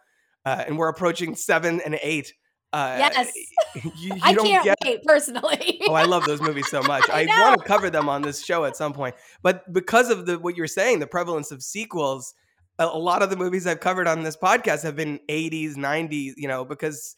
Uh, 0.47 0.65
and 0.67 0.79
we're 0.79 0.89
approaching 0.89 1.35
seven 1.35 1.81
and 1.85 1.99
eight. 2.01 2.33
Uh, 2.73 2.97
yes, 2.99 3.33
you, 3.75 3.91
you 3.97 4.13
I 4.23 4.35
can't 4.35 4.65
get... 4.65 4.79
wait 4.85 5.03
personally. 5.05 5.81
oh, 5.89 5.95
I 5.95 6.05
love 6.05 6.25
those 6.25 6.41
movies 6.41 6.69
so 6.71 6.83
much. 6.83 7.09
I, 7.13 7.27
I 7.29 7.49
want 7.49 7.61
to 7.61 7.67
cover 7.67 7.91
them 7.91 8.09
on 8.09 8.23
this 8.23 8.45
show 8.45 8.65
at 8.65 8.77
some 8.77 8.93
point. 8.93 9.17
But 9.43 9.73
because 9.73 10.09
of 10.09 10.27
the 10.27 10.39
what 10.39 10.57
you're 10.57 10.69
saying, 10.69 11.01
the 11.01 11.07
prevalence 11.09 11.51
of 11.51 11.63
sequels, 11.63 12.33
a 12.79 12.99
lot 12.99 13.23
of 13.23 13.31
the 13.31 13.37
movies 13.37 13.67
I've 13.67 13.81
covered 13.81 14.07
on 14.07 14.23
this 14.23 14.37
podcast 14.37 14.83
have 14.83 14.97
been 14.97 15.19
80s, 15.29 15.75
90s, 15.75 16.35
you 16.37 16.49
know, 16.49 16.65
because 16.65 17.17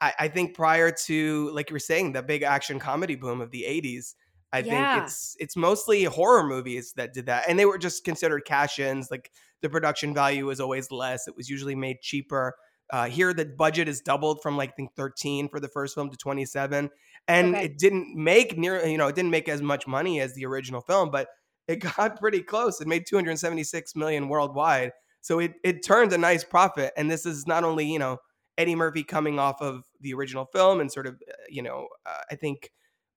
I, 0.00 0.12
I 0.18 0.28
think 0.28 0.54
prior 0.54 0.90
to, 1.06 1.50
like 1.52 1.70
you 1.70 1.74
were 1.74 1.80
saying, 1.80 2.12
the 2.12 2.22
big 2.22 2.42
action 2.42 2.78
comedy 2.78 3.14
boom 3.14 3.40
of 3.40 3.50
the 3.50 3.62
80s, 3.62 4.14
I 4.52 4.58
yeah. 4.58 4.94
think 4.94 5.06
it's 5.06 5.36
it's 5.40 5.56
mostly 5.56 6.04
horror 6.04 6.46
movies 6.46 6.92
that 6.96 7.14
did 7.14 7.26
that. 7.26 7.44
And 7.48 7.58
they 7.58 7.64
were 7.64 7.78
just 7.78 8.04
considered 8.04 8.42
cash-ins. 8.44 9.10
Like 9.10 9.30
the 9.62 9.70
production 9.70 10.12
value 10.12 10.46
was 10.46 10.60
always 10.60 10.90
less. 10.90 11.26
It 11.26 11.34
was 11.36 11.48
usually 11.48 11.74
made 11.74 12.02
cheaper. 12.02 12.54
Uh, 12.92 13.06
here 13.06 13.32
the 13.32 13.46
budget 13.46 13.88
is 13.88 14.02
doubled 14.02 14.42
from 14.42 14.58
like 14.58 14.70
I 14.70 14.72
think 14.72 14.94
13 14.94 15.48
for 15.48 15.58
the 15.58 15.68
first 15.68 15.94
film 15.94 16.10
to 16.10 16.16
27. 16.18 16.90
And 17.28 17.54
okay. 17.54 17.64
it 17.64 17.78
didn't 17.78 18.14
make 18.14 18.58
near, 18.58 18.84
you 18.84 18.98
know, 18.98 19.06
it 19.06 19.14
didn't 19.14 19.30
make 19.30 19.48
as 19.48 19.62
much 19.62 19.86
money 19.86 20.20
as 20.20 20.34
the 20.34 20.44
original 20.44 20.82
film, 20.82 21.10
but 21.10 21.28
it 21.68 21.76
got 21.76 22.18
pretty 22.20 22.42
close. 22.42 22.80
It 22.80 22.88
made 22.88 23.06
276 23.06 23.96
million 23.96 24.28
worldwide. 24.28 24.92
So 25.20 25.38
it, 25.38 25.54
it 25.62 25.84
turned 25.84 26.12
a 26.12 26.18
nice 26.18 26.44
profit. 26.44 26.92
And 26.96 27.10
this 27.10 27.26
is 27.26 27.46
not 27.46 27.64
only, 27.64 27.90
you 27.90 27.98
know, 27.98 28.18
Eddie 28.58 28.74
Murphy 28.74 29.04
coming 29.04 29.38
off 29.38 29.62
of 29.62 29.84
the 30.00 30.12
original 30.14 30.44
film 30.46 30.80
and 30.80 30.90
sort 30.90 31.06
of, 31.06 31.14
uh, 31.14 31.32
you 31.48 31.62
know, 31.62 31.88
uh, 32.04 32.20
I 32.30 32.34
think 32.34 32.70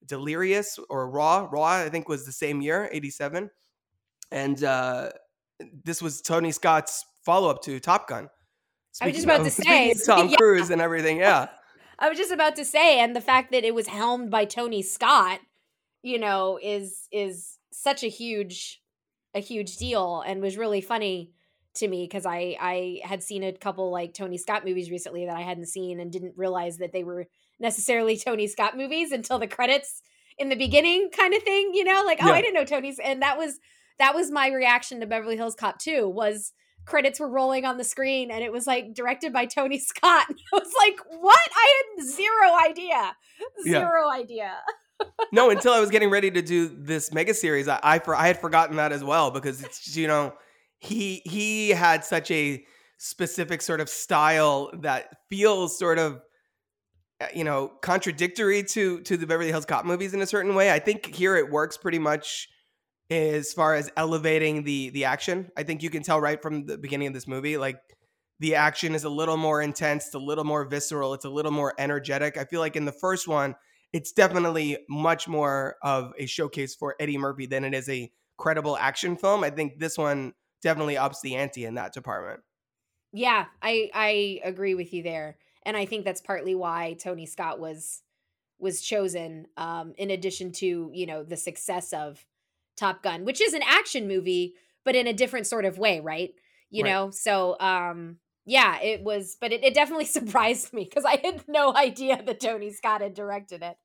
Delirious 0.06 0.80
or 0.90 1.10
Raw, 1.10 1.48
Raw, 1.52 1.64
I 1.64 1.90
think 1.90 2.08
was 2.08 2.26
the 2.26 2.32
same 2.32 2.62
year, 2.62 2.90
87. 2.92 3.50
And 4.32 4.64
uh, 4.64 5.10
this 5.84 6.02
was 6.02 6.22
Tony 6.22 6.52
Scott's 6.52 7.06
follow 7.24 7.50
up 7.50 7.62
to 7.64 7.80
Top 7.80 8.08
Gun. 8.08 8.30
Speaking 8.92 9.06
I 9.06 9.10
was 9.10 9.16
just 9.16 9.26
about 9.26 9.40
of, 9.42 9.46
to 9.46 9.52
say 9.64 9.94
Tom 10.06 10.30
yeah. 10.30 10.38
Cruise 10.38 10.70
and 10.70 10.82
everything. 10.82 11.18
Yeah. 11.18 11.48
I 12.00 12.10
was 12.10 12.18
just 12.18 12.32
about 12.32 12.56
to 12.58 12.66
say, 12.66 13.00
and 13.00 13.16
the 13.16 13.22
fact 13.22 13.52
that 13.52 13.64
it 13.64 13.74
was 13.74 13.88
helmed 13.88 14.30
by 14.30 14.46
Tony 14.46 14.82
Scott, 14.82 15.40
you 16.04 16.20
know, 16.20 16.60
is 16.62 17.08
is 17.12 17.58
such 17.82 18.04
a 18.04 18.08
huge 18.08 18.82
a 19.34 19.40
huge 19.40 19.78
deal 19.78 20.24
and 20.26 20.42
was 20.42 20.58
really 20.58 20.82
funny 20.82 21.32
to 21.76 21.88
me 21.88 22.06
because 22.06 22.26
I 22.26 22.56
I 22.60 23.02
had 23.04 23.22
seen 23.22 23.44
a 23.44 23.52
couple 23.52 23.92
like 23.92 24.14
Tony 24.14 24.38
Scott 24.38 24.66
movies 24.66 24.90
recently 24.90 25.26
that 25.26 25.36
I 25.36 25.42
hadn't 25.42 25.68
seen 25.68 26.00
and 26.00 26.12
didn't 26.12 26.34
realize 26.38 26.78
that 26.78 26.94
they 26.94 27.04
were 27.04 27.28
necessarily 27.60 28.18
Tony 28.26 28.48
Scott 28.48 28.78
movies 28.78 29.12
until 29.12 29.40
the 29.40 29.48
credits 29.48 30.02
in 30.38 30.50
the 30.50 30.56
beginning 30.56 31.10
kind 31.16 31.34
of 31.34 31.44
thing, 31.44 31.72
you 31.74 31.84
know, 31.84 32.04
like 32.06 32.20
oh 32.22 32.28
yeah. 32.28 32.34
I 32.34 32.42
didn't 32.42 32.56
know 32.56 32.66
Tony's 32.66 33.00
and 33.00 33.22
that 33.22 33.38
was 33.38 33.60
that 34.00 34.16
was 34.16 34.32
my 34.32 34.48
reaction 34.50 35.00
to 35.02 35.06
Beverly 35.06 35.38
Hills 35.38 35.56
Cop 35.56 35.80
2 35.80 36.08
was 36.08 36.54
credits 36.86 37.20
were 37.20 37.30
rolling 37.30 37.66
on 37.66 37.78
the 37.78 37.84
screen 37.84 38.32
and 38.32 38.44
it 38.44 38.52
was 38.52 38.68
like 38.68 38.94
directed 38.94 39.34
by 39.34 39.46
Tony 39.46 39.80
Scott. 39.80 40.28
I 40.54 40.58
was 40.58 40.74
like, 40.80 40.98
"What? 41.20 41.50
I 41.54 41.84
had 41.98 42.06
zero 42.06 42.58
idea. 42.70 43.16
Zero 43.64 44.08
yeah. 44.08 44.20
idea." 44.22 44.52
No, 45.32 45.50
until 45.50 45.74
I 45.74 45.80
was 45.80 45.90
getting 45.90 46.10
ready 46.10 46.32
to 46.32 46.42
do 46.42 46.68
this 46.68 47.14
mega 47.14 47.34
series, 47.34 47.68
I 47.68 47.80
I, 47.84 48.00
for, 48.00 48.16
I 48.16 48.28
had 48.28 48.40
forgotten 48.40 48.78
that 48.78 48.92
as 48.92 49.04
well 49.04 49.32
because 49.32 49.64
it's 49.64 49.96
you 49.96 50.08
know 50.08 50.34
he 50.80 51.22
he 51.26 51.70
had 51.70 52.04
such 52.04 52.32
a 52.32 52.64
specific 52.98 53.62
sort 53.62 53.82
of 53.82 53.90
style 53.90 54.72
that 54.82 55.18
feels 55.30 55.78
sort 55.78 56.00
of 56.00 56.22
uh, 57.20 57.28
you 57.34 57.44
know 57.44 57.72
contradictory 57.82 58.64
to 58.64 59.02
to 59.02 59.18
the 59.18 59.28
Beverly 59.28 59.50
Hills 59.50 59.66
Cop 59.66 59.86
movies 59.86 60.14
in 60.14 60.22
a 60.22 60.28
certain 60.28 60.56
way. 60.56 60.72
I 60.72 60.80
think 60.80 61.14
here 61.14 61.36
it 61.36 61.50
works 61.50 61.78
pretty 61.78 62.00
much 62.00 62.48
as 63.10 63.54
far 63.54 63.76
as 63.76 63.92
elevating 63.98 64.64
the 64.64 64.90
the 64.92 65.06
action. 65.06 65.50
I 65.58 65.64
think 65.64 65.84
you 65.84 65.90
can 65.90 66.04
tell 66.04 66.20
right 66.20 66.42
from 66.42 66.66
the 66.66 66.78
beginning 66.78 67.08
of 67.08 67.14
this 67.14 67.28
movie 67.28 67.58
like 67.58 67.78
the 68.40 68.56
action 68.56 68.96
is 68.96 69.06
a 69.06 69.10
little 69.10 69.38
more 69.38 69.62
intense, 69.62 70.08
it's 70.08 70.16
a 70.16 70.20
little 70.20 70.44
more 70.44 70.66
visceral, 70.66 71.14
it's 71.14 71.26
a 71.26 71.30
little 71.30 71.52
more 71.52 71.74
energetic. 71.78 72.38
I 72.38 72.44
feel 72.44 72.60
like 72.60 72.76
in 72.76 72.86
the 72.86 72.92
first 72.92 73.28
one 73.28 73.56
it's 73.96 74.12
definitely 74.12 74.78
much 74.90 75.26
more 75.30 75.78
of 75.82 76.14
a 76.20 76.28
showcase 76.28 76.76
for 76.76 76.98
Eddie 77.00 77.18
Murphy 77.18 77.48
than 77.48 77.64
it 77.64 77.74
is 77.74 77.88
a 77.90 78.12
credible 78.38 78.78
action 78.78 79.16
film. 79.16 79.44
I 79.46 79.50
think 79.50 79.80
this 79.80 79.98
one 79.98 80.34
definitely 80.62 80.98
ups 80.98 81.22
the 81.22 81.36
ante 81.38 81.66
in 81.66 81.76
that 81.76 81.94
department. 81.94 82.42
Yeah, 83.12 83.46
I 83.62 83.90
I 83.94 84.42
agree 84.44 84.76
with 84.76 84.94
you 84.94 85.04
there. 85.04 85.38
And 85.64 85.76
I 85.78 85.86
think 85.86 86.06
that's 86.06 86.22
partly 86.22 86.54
why 86.56 86.94
Tony 87.00 87.26
Scott 87.26 87.60
was 87.60 88.04
was 88.60 88.82
chosen 88.82 89.48
um 89.58 89.94
in 89.98 90.12
addition 90.12 90.52
to, 90.54 90.92
you 90.94 91.06
know, 91.06 91.24
the 91.24 91.38
success 91.38 91.94
of 91.94 92.26
Top 92.78 93.04
Gun, 93.04 93.26
which 93.26 93.42
is 93.42 93.54
an 93.54 93.64
action 93.64 94.08
movie 94.08 94.56
but 94.86 94.96
in 94.96 95.08
a 95.08 95.14
different 95.14 95.48
sort 95.48 95.66
of 95.66 95.80
way, 95.80 96.00
right? 96.02 96.36
you 96.72 96.84
Right. 96.84 96.86
know? 96.86 97.12
So, 97.12 97.58
um, 97.62 98.20
yeah, 98.46 98.82
it 98.82 99.04
was, 99.04 99.38
but 99.42 99.54
it, 99.54 99.64
it 99.64 99.74
definitely 99.76 100.06
surprised 100.08 100.74
me 100.74 100.86
because 100.86 101.06
I 101.06 101.18
had 101.18 101.48
no 101.48 101.76
idea 101.76 102.22
that 102.24 102.40
Tony 102.42 102.72
Scott 102.72 103.02
had 103.02 103.14
directed 103.16 103.64
it. 103.64 103.78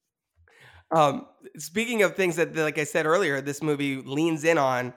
Um, 0.92 1.26
speaking 1.56 2.02
of 2.02 2.16
things 2.16 2.36
that, 2.36 2.54
like 2.56 2.78
I 2.78 2.84
said 2.84 3.06
earlier, 3.06 3.40
this 3.40 3.62
movie 3.62 3.96
leans 3.96 4.44
in 4.44 4.58
on 4.58 4.92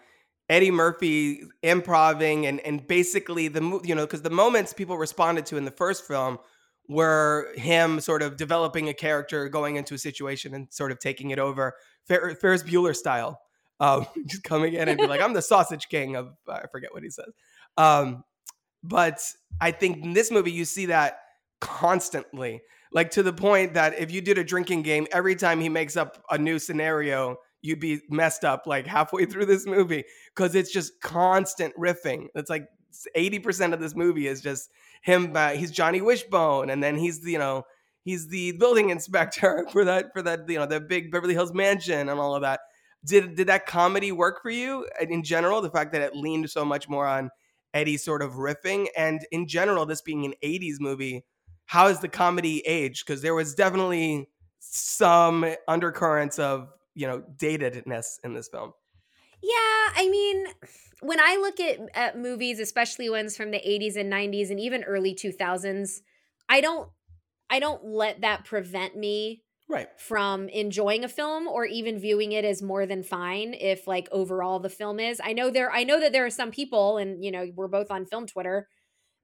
Eddie 0.50 0.72
Murphy 0.72 1.44
improving 1.62 2.46
and 2.46 2.60
and 2.62 2.86
basically 2.86 3.48
the 3.48 3.80
you 3.84 3.96
know 3.96 4.06
because 4.06 4.22
the 4.22 4.30
moments 4.30 4.74
people 4.74 4.98
responded 4.98 5.46
to 5.48 5.58
in 5.58 5.66
the 5.66 5.72
first 5.72 6.06
film 6.06 6.38
were 6.90 7.54
him 7.56 8.00
sort 8.02 8.22
of 8.22 8.36
developing 8.36 8.90
a 8.90 8.94
character, 8.94 9.48
going 9.48 9.78
into 9.78 9.94
a 9.94 9.98
situation 9.98 10.54
and 10.54 10.68
sort 10.72 10.92
of 10.92 11.00
taking 11.00 11.30
it 11.30 11.40
over, 11.40 11.76
Fer- 12.08 12.36
Ferris 12.36 12.64
Bueller 12.64 12.96
style. 12.96 13.40
Um, 13.80 14.06
just 14.26 14.44
coming 14.44 14.74
in 14.74 14.90
and 14.90 14.98
be 14.98 15.08
like, 15.08 15.22
"I'm 15.22 15.34
the 15.34 15.42
sausage 15.42 15.88
king 15.90 16.16
of," 16.16 16.34
I 16.48 16.68
forget 16.72 16.94
what 16.94 17.04
he 17.04 17.10
says. 17.10 17.34
Um, 17.78 18.24
but 18.84 19.22
I 19.62 19.72
think 19.72 20.04
in 20.04 20.14
this 20.14 20.30
movie 20.30 20.52
you 20.52 20.66
see 20.66 20.88
that 20.88 21.20
constantly 21.62 22.62
like 22.94 23.12
to 23.12 23.24
the 23.24 23.34
point 23.34 23.74
that 23.74 23.98
if 24.00 24.12
you 24.12 24.22
did 24.22 24.38
a 24.38 24.44
drinking 24.44 24.84
game 24.84 25.08
every 25.12 25.36
time 25.36 25.60
he 25.60 25.70
makes 25.70 25.98
up 25.98 26.24
a 26.30 26.38
new 26.38 26.60
scenario 26.60 27.38
you'd 27.64 27.80
be 27.80 28.02
messed 28.10 28.44
up 28.44 28.68
like 28.68 28.86
halfway 28.86 29.26
through 29.26 29.46
this 29.46 29.66
movie 29.66 30.04
because 30.36 30.54
it's 30.54 30.72
just 30.72 31.02
constant 31.02 31.74
riffing. 31.78 32.28
It's 32.36 32.50
like 32.50 32.68
80% 33.18 33.74
of 33.74 33.80
this 33.80 33.96
movie 33.96 34.28
is 34.28 34.42
just 34.42 34.70
him 35.02 35.36
uh, 35.36 35.50
he's 35.50 35.72
johnny 35.72 36.00
wishbone 36.00 36.70
and 36.70 36.82
then 36.82 36.96
he's 36.96 37.22
the, 37.22 37.32
you 37.32 37.40
know 37.40 37.64
he's 38.04 38.30
the 38.30 38.54
building 38.54 38.90
inspector 38.90 39.66
for 39.72 39.84
that 39.84 40.14
for 40.14 40.22
that 40.22 40.48
you 40.48 40.60
know 40.60 40.68
the 40.68 40.80
big 40.80 41.12
beverly 41.12 41.34
hills 41.34 41.54
mansion 41.54 42.10
and 42.10 42.20
all 42.20 42.36
of 42.36 42.42
that. 42.44 42.60
Did 43.06 43.36
did 43.36 43.48
that 43.48 43.66
comedy 43.66 44.12
work 44.12 44.42
for 44.42 44.52
you 44.52 44.88
in 45.00 45.24
general 45.24 45.62
the 45.62 45.72
fact 45.72 45.92
that 45.94 46.02
it 46.02 46.16
leaned 46.16 46.50
so 46.50 46.64
much 46.64 46.88
more 46.88 47.08
on 47.08 47.32
eddie 47.74 47.98
sort 47.98 48.22
of 48.22 48.34
riffing 48.34 48.88
and 48.96 49.26
in 49.32 49.48
general 49.48 49.86
this 49.86 50.02
being 50.02 50.26
an 50.26 50.34
80s 50.44 50.76
movie 50.80 51.26
how 51.66 51.88
is 51.88 52.00
the 52.00 52.10
comedy 52.10 52.60
aged? 52.62 53.06
Because 53.06 53.22
there 53.22 53.36
was 53.36 53.56
definitely 53.56 54.30
some 54.60 55.46
undercurrents 55.68 56.40
of 56.40 56.72
you 56.96 57.08
know 57.08 57.22
datedness 57.38 58.20
in 58.24 58.34
this 58.34 58.50
film. 58.50 58.74
Yeah, 59.42 59.90
I 59.96 60.08
mean, 60.10 60.48
when 61.02 61.20
I 61.20 61.36
look 61.36 61.60
at, 61.60 61.80
at 61.96 62.18
movies, 62.18 62.60
especially 62.60 63.10
ones 63.10 63.36
from 63.36 63.52
the 63.52 63.60
80s 63.68 63.96
and 63.98 64.10
90s 64.10 64.50
and 64.50 64.60
even 64.60 64.84
early 64.84 65.14
2000s, 65.14 66.02
I 66.48 66.62
don't 66.62 66.90
I 67.50 67.60
don't 67.60 67.86
let 67.86 68.22
that 68.22 68.46
prevent 68.46 68.98
me 68.98 69.44
Right. 69.68 69.90
from 69.98 70.50
enjoying 70.50 71.04
a 71.04 71.10
film 71.10 71.48
or 71.48 71.66
even 71.66 72.00
viewing 72.00 72.34
it 72.34 72.46
as 72.46 72.62
more 72.64 72.86
than 72.86 73.04
fine 73.04 73.54
if 73.54 73.88
like 73.88 74.10
overall 74.12 74.60
the 74.60 74.70
film 74.70 75.00
is. 75.00 75.22
I 75.24 75.34
know 75.34 75.50
there 75.52 75.72
I 75.72 75.84
know 75.84 76.00
that 76.00 76.14
there 76.14 76.26
are 76.26 76.30
some 76.32 76.52
people 76.52 76.98
and 76.98 77.24
you 77.24 77.32
know, 77.32 77.52
we're 77.56 77.68
both 77.68 77.92
on 77.92 78.06
film 78.06 78.28
Twitter 78.28 78.70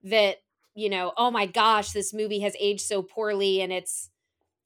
that, 0.04 0.38
you 0.80 0.90
know, 0.90 1.12
oh 1.16 1.30
my 1.30 1.46
gosh, 1.46 1.92
this 1.92 2.14
movie 2.14 2.40
has 2.40 2.56
aged 2.60 2.82
so 2.82 3.02
poorly 3.02 3.60
and 3.62 3.72
it's 3.72 4.10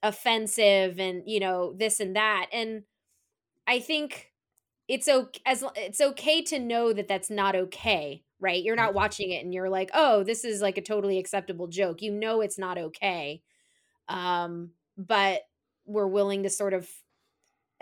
offensive 0.03 1.00
and, 1.00 1.22
you 1.27 1.40
know, 1.40 1.74
this 1.74 2.00
and 2.00 2.16
that. 2.16 2.48
And 2.53 2.85
I 3.66 3.81
think 3.81 4.33
it's 4.88 5.09
okay 5.09 5.40
as 5.46 5.64
it's 5.77 6.00
okay 6.00 6.42
to 6.44 6.59
know 6.59 6.92
that 6.92 7.09
that's 7.09 7.31
not 7.31 7.57
okay, 7.57 8.24
right? 8.40 8.62
You're 8.62 8.77
not 8.77 8.94
watching 8.94 9.31
it 9.33 9.44
and 9.44 9.55
you're 9.55 9.70
like, 9.70 9.90
"Oh, 9.94 10.24
this 10.24 10.44
is 10.44 10.62
like 10.62 10.79
a 10.79 10.83
totally 10.83 11.18
acceptable 11.18 11.68
joke." 11.68 12.03
You 12.03 12.12
know 12.12 12.40
it's 12.42 12.59
not 12.59 12.79
okay. 12.79 13.42
Um, 14.09 14.72
but 14.98 15.42
we're 15.87 16.07
willing 16.09 16.44
to 16.44 16.50
sort 16.50 16.74
of 16.74 16.88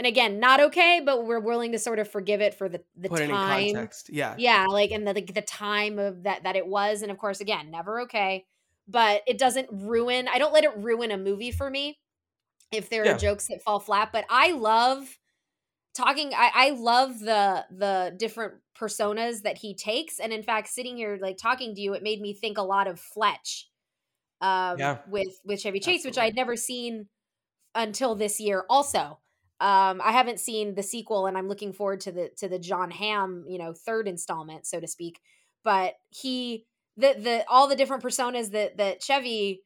and 0.02 0.08
again, 0.08 0.40
not 0.40 0.58
okay, 0.60 1.00
but 1.04 1.24
we're 1.26 1.38
willing 1.38 1.70
to 1.72 1.78
sort 1.78 2.00
of 2.00 2.10
forgive 2.10 2.40
it 2.40 2.54
for 2.54 2.68
the 2.68 2.82
the 2.96 3.08
Put 3.08 3.20
time. 3.28 3.88
context. 3.88 4.10
Yeah. 4.10 4.34
Yeah, 4.36 4.66
like 4.66 4.90
and 4.90 5.06
the 5.06 5.14
like, 5.14 5.32
the 5.34 5.42
time 5.42 5.98
of 6.00 6.24
that 6.24 6.42
that 6.44 6.56
it 6.56 6.66
was 6.66 7.02
and 7.02 7.12
of 7.12 7.18
course 7.18 7.40
again, 7.40 7.70
never 7.70 8.00
okay, 8.02 8.46
but 8.88 9.22
it 9.28 9.38
doesn't 9.38 9.68
ruin 9.70 10.26
I 10.28 10.38
don't 10.38 10.52
let 10.52 10.64
it 10.64 10.76
ruin 10.76 11.12
a 11.12 11.18
movie 11.18 11.52
for 11.52 11.70
me 11.70 12.00
if 12.72 12.90
there 12.90 13.04
Yeah. 13.04 13.10
are 13.10 13.14
jokes 13.14 13.48
that 13.48 13.62
fall 13.64 13.80
flat, 13.80 14.10
but 14.12 14.26
I 14.30 14.52
love 14.52 15.18
talking 15.94 16.32
I, 16.34 16.50
I 16.54 16.70
love 16.70 17.18
the 17.20 17.66
the 17.70 18.14
different 18.18 18.54
personas 18.76 19.42
that 19.42 19.58
he 19.58 19.74
takes 19.74 20.20
and 20.20 20.32
in 20.32 20.42
fact 20.42 20.68
sitting 20.68 20.96
here 20.96 21.18
like 21.20 21.36
talking 21.36 21.74
to 21.74 21.80
you 21.80 21.94
it 21.94 22.02
made 22.02 22.20
me 22.20 22.34
think 22.34 22.58
a 22.58 22.62
lot 22.62 22.86
of 22.88 22.98
fletch 23.00 23.68
um 24.40 24.78
Yeah. 24.78 24.98
with 25.04 25.28
with 25.44 25.60
chevy 25.60 25.80
chase 25.80 26.04
which 26.04 26.18
I 26.18 26.26
had 26.26 26.34
never 26.36 26.56
seen 26.56 27.08
until 27.74 28.14
this 28.14 28.40
year 28.40 28.64
also 28.70 29.20
um 29.60 30.00
i 30.04 30.12
haven't 30.12 30.40
seen 30.40 30.74
the 30.74 30.82
sequel 30.82 31.26
and 31.26 31.36
i'm 31.36 31.48
looking 31.48 31.72
forward 31.72 32.00
to 32.00 32.12
the 32.12 32.30
to 32.36 32.48
the 32.48 32.58
Jon 32.58 32.90
Hamm, 32.90 33.44
you 33.48 33.58
know 33.58 33.72
third 33.72 34.08
installment 34.08 34.66
so 34.66 34.80
to 34.80 34.86
speak 34.86 35.20
but 35.64 35.94
he 36.10 36.66
the 36.96 37.14
the 37.18 37.44
all 37.48 37.68
the 37.68 37.76
different 37.76 38.02
personas 38.02 38.50
that 38.50 38.76
that 38.76 39.02
chevy 39.02 39.62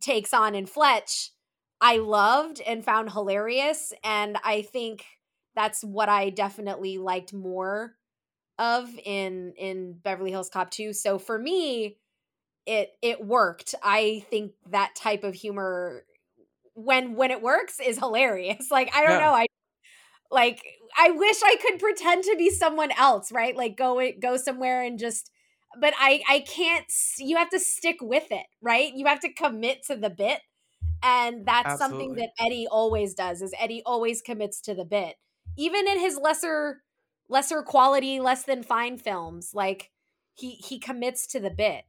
takes 0.00 0.32
on 0.32 0.54
in 0.54 0.66
fletch 0.66 1.32
i 1.80 1.96
loved 1.96 2.60
and 2.66 2.84
found 2.84 3.12
hilarious 3.12 3.92
and 4.04 4.36
i 4.44 4.62
think 4.62 5.04
that's 5.58 5.82
what 5.82 6.08
I 6.08 6.30
definitely 6.30 6.98
liked 6.98 7.34
more 7.34 7.96
of 8.60 8.88
in 9.04 9.54
in 9.58 9.94
Beverly 9.94 10.30
Hills 10.30 10.48
Cop 10.48 10.70
2. 10.70 10.92
So 10.92 11.18
for 11.18 11.36
me, 11.36 11.96
it 12.64 12.92
it 13.02 13.24
worked. 13.24 13.74
I 13.82 14.24
think 14.30 14.52
that 14.70 14.94
type 14.94 15.24
of 15.24 15.34
humor 15.34 16.04
when 16.78 17.14
when 17.14 17.30
it 17.30 17.42
works 17.42 17.80
is 17.80 17.98
hilarious. 17.98 18.68
Like 18.72 18.94
I 18.94 19.02
don't 19.02 19.18
Yeah. 19.18 19.18
know, 19.18 19.34
I 19.34 19.46
like 20.30 20.62
I 20.96 21.10
wish 21.10 21.42
I 21.42 21.56
could 21.56 21.80
pretend 21.80 22.24
to 22.24 22.36
be 22.36 22.50
someone 22.50 22.92
else, 22.92 23.32
right? 23.32 23.56
Like 23.56 23.76
go 23.76 24.00
go 24.20 24.36
somewhere 24.36 24.82
and 24.82 24.98
just 24.98 25.30
but 25.80 25.94
I 25.98 26.22
I 26.28 26.40
can't 26.40 26.86
you 27.18 27.36
have 27.36 27.50
to 27.50 27.60
stick 27.60 27.96
with 28.00 28.30
it, 28.32 28.46
right? 28.62 28.92
You 28.94 29.06
have 29.06 29.20
to 29.20 29.32
commit 29.32 29.84
to 29.86 29.96
the 29.96 30.10
bit. 30.10 30.42
And 31.02 31.46
that's 31.46 31.76
something 31.76 32.14
that 32.16 32.30
Eddie 32.40 32.66
always 32.70 33.14
does 33.14 33.42
is 33.42 33.54
Eddie 33.58 33.82
always 33.86 34.22
commits 34.22 34.60
to 34.62 34.74
the 34.74 34.84
bit. 34.84 35.16
Even 35.56 35.86
in 35.88 35.98
his 36.00 36.16
lesser 36.18 36.82
lesser 37.28 37.62
quality, 37.62 38.20
less 38.20 38.44
than 38.44 38.62
fine 38.62 38.98
films, 38.98 39.52
like 39.54 39.90
he 40.34 40.52
he 40.56 40.78
commits 40.80 41.26
to 41.28 41.40
the 41.40 41.50
bit. 41.50 41.84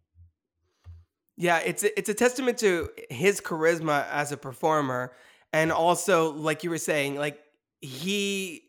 Yeah, 1.39 1.59
it's 1.59 1.85
a, 1.85 1.97
it's 1.97 2.09
a 2.09 2.13
testament 2.13 2.57
to 2.57 2.89
his 3.09 3.39
charisma 3.39 4.05
as 4.11 4.33
a 4.33 4.37
performer, 4.37 5.13
and 5.53 5.71
also, 5.71 6.33
like 6.33 6.65
you 6.65 6.69
were 6.69 6.77
saying, 6.77 7.15
like 7.15 7.39
he 7.79 8.63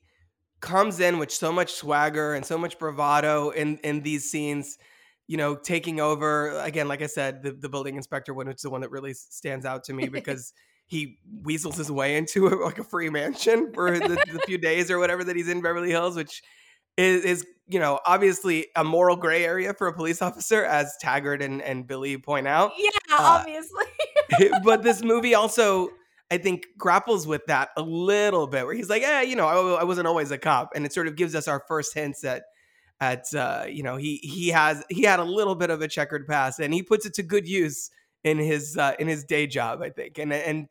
comes 0.61 1.01
in 1.01 1.19
with 1.19 1.33
so 1.33 1.51
much 1.51 1.73
swagger 1.73 2.33
and 2.33 2.47
so 2.47 2.57
much 2.57 2.79
bravado 2.79 3.51
in 3.51 3.79
in 3.79 4.03
these 4.03 4.31
scenes. 4.31 4.79
You 5.27 5.37
know, 5.37 5.57
taking 5.57 6.01
over 6.01 6.61
again, 6.61 6.87
like 6.87 7.03
I 7.03 7.07
said, 7.07 7.43
the, 7.43 7.51
the 7.51 7.69
building 7.69 7.97
inspector 7.97 8.33
one, 8.33 8.47
which 8.47 8.59
is 8.59 8.63
the 8.63 8.71
one 8.71 8.83
that 8.83 8.93
really 8.93 9.15
stands 9.15 9.67
out 9.67 9.83
to 9.85 9.93
me 9.93 10.09
because 10.21 10.53
he 10.87 11.19
weasels 11.43 11.77
his 11.77 11.91
way 11.91 12.17
into 12.17 12.47
a, 12.47 12.55
like 12.65 12.79
a 12.79 12.85
free 12.85 13.11
mansion 13.11 13.73
for 13.75 13.99
the, 13.99 14.17
the 14.33 14.41
few 14.47 14.59
days 14.59 14.93
or 14.93 15.01
whatever 15.01 15.25
that 15.25 15.35
he's 15.35 15.49
in 15.49 15.61
Beverly 15.61 15.91
Hills, 15.91 16.15
which 16.15 16.41
is, 16.97 17.25
is 17.25 17.47
you 17.71 17.79
know 17.79 18.01
obviously 18.07 18.67
a 18.77 18.85
moral 18.85 19.17
gray 19.17 19.45
area 19.45 19.73
for 19.75 19.87
a 19.87 19.93
police 19.93 20.21
officer, 20.23 20.65
as 20.65 20.95
Taggart 21.01 21.43
and, 21.43 21.63
and 21.63 21.87
Billy 21.87 22.19
point 22.19 22.47
out. 22.49 22.73
Yeah, 22.77 22.91
Uh, 23.13 23.39
obviously. 23.41 23.85
but 24.65 24.83
this 24.83 25.03
movie 25.03 25.35
also, 25.35 25.91
I 26.31 26.39
think, 26.39 26.67
grapples 26.79 27.27
with 27.27 27.45
that 27.47 27.71
a 27.77 27.83
little 27.83 28.47
bit, 28.47 28.67
where 28.67 28.75
he's 28.75 28.89
like, 28.89 29.03
"Yeah, 29.03 29.23
you 29.23 29.37
know, 29.37 29.47
I, 29.47 29.81
I 29.81 29.85
wasn't 29.85 30.07
always 30.07 30.31
a 30.31 30.39
cop," 30.39 30.71
and 30.75 30.85
it 30.85 30.93
sort 30.93 31.09
of 31.09 31.17
gives 31.17 31.35
us 31.35 31.49
our 31.49 31.63
first 31.69 31.95
hints 31.95 32.25
at, 32.25 32.43
at 33.01 33.25
uh, 33.35 33.65
you 33.69 33.83
know, 33.83 33.97
he 33.97 34.17
he 34.19 34.49
has 34.49 34.85
he 34.89 35.03
had 35.03 35.21
a 35.21 35.25
little 35.25 35.55
bit 35.55 35.71
of 35.71 35.83
a 35.83 35.89
checkered 35.89 36.27
past, 36.27 36.61
and 36.61 36.75
he 36.75 36.83
puts 36.83 37.07
it 37.07 37.15
to 37.15 37.23
good 37.23 37.49
use 37.49 37.91
in 38.25 38.39
his 38.39 38.77
uh, 38.77 38.95
in 38.99 39.09
his 39.09 39.25
day 39.25 39.47
job, 39.47 39.81
I 39.83 39.91
think, 39.91 40.19
and 40.19 40.33
and 40.33 40.69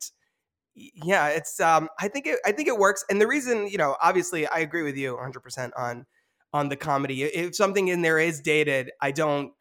yeah, 0.74 1.28
it's 1.28 1.60
um, 1.60 1.88
I 1.98 2.08
think 2.08 2.26
it 2.26 2.38
I 2.44 2.52
think 2.52 2.68
it 2.68 2.78
works, 2.78 3.04
and 3.10 3.20
the 3.20 3.26
reason, 3.26 3.66
you 3.68 3.78
know, 3.78 3.96
obviously, 4.00 4.46
I 4.46 4.58
agree 4.60 4.82
with 4.82 4.96
you 4.96 5.14
100 5.14 5.40
percent 5.40 5.74
on 5.76 6.06
on 6.52 6.68
the 6.68 6.76
comedy. 6.76 7.22
If 7.22 7.54
something 7.54 7.88
in 7.88 8.02
there 8.02 8.18
is 8.18 8.40
dated, 8.40 8.90
I 9.00 9.10
don't 9.12 9.52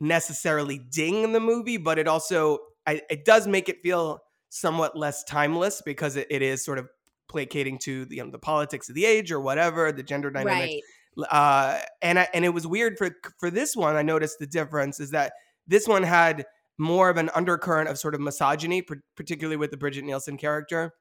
necessarily 0.00 0.78
ding 0.78 1.32
the 1.32 1.40
movie, 1.40 1.76
but 1.76 1.98
it 1.98 2.08
also 2.08 2.58
I, 2.86 3.02
it 3.08 3.24
does 3.24 3.46
make 3.46 3.68
it 3.68 3.82
feel 3.82 4.20
somewhat 4.48 4.96
less 4.96 5.24
timeless 5.24 5.82
because 5.82 6.16
it, 6.16 6.26
it 6.30 6.42
is 6.42 6.64
sort 6.64 6.78
of 6.78 6.88
placating 7.28 7.78
to 7.78 8.04
the, 8.04 8.16
you 8.16 8.24
know, 8.24 8.30
the 8.30 8.38
politics 8.38 8.88
of 8.88 8.94
the 8.94 9.06
age 9.06 9.32
or 9.32 9.40
whatever, 9.40 9.92
the 9.92 10.02
gender 10.02 10.30
dynamics. 10.30 10.82
right. 11.16 11.28
Uh, 11.30 11.78
and 12.00 12.18
I, 12.18 12.28
and 12.34 12.44
it 12.44 12.50
was 12.50 12.66
weird 12.66 12.96
for 12.98 13.10
for 13.38 13.50
this 13.50 13.76
one. 13.76 13.96
I 13.96 14.02
noticed 14.02 14.38
the 14.38 14.46
difference 14.46 14.98
is 14.98 15.10
that 15.10 15.32
this 15.66 15.86
one 15.86 16.02
had 16.02 16.46
more 16.78 17.10
of 17.10 17.18
an 17.18 17.30
undercurrent 17.34 17.88
of 17.88 17.98
sort 17.98 18.14
of 18.14 18.20
misogyny, 18.20 18.82
par- 18.82 19.02
particularly 19.16 19.56
with 19.56 19.70
the 19.70 19.76
Brigitte 19.76 20.04
Nielsen 20.04 20.38
character. 20.38 20.92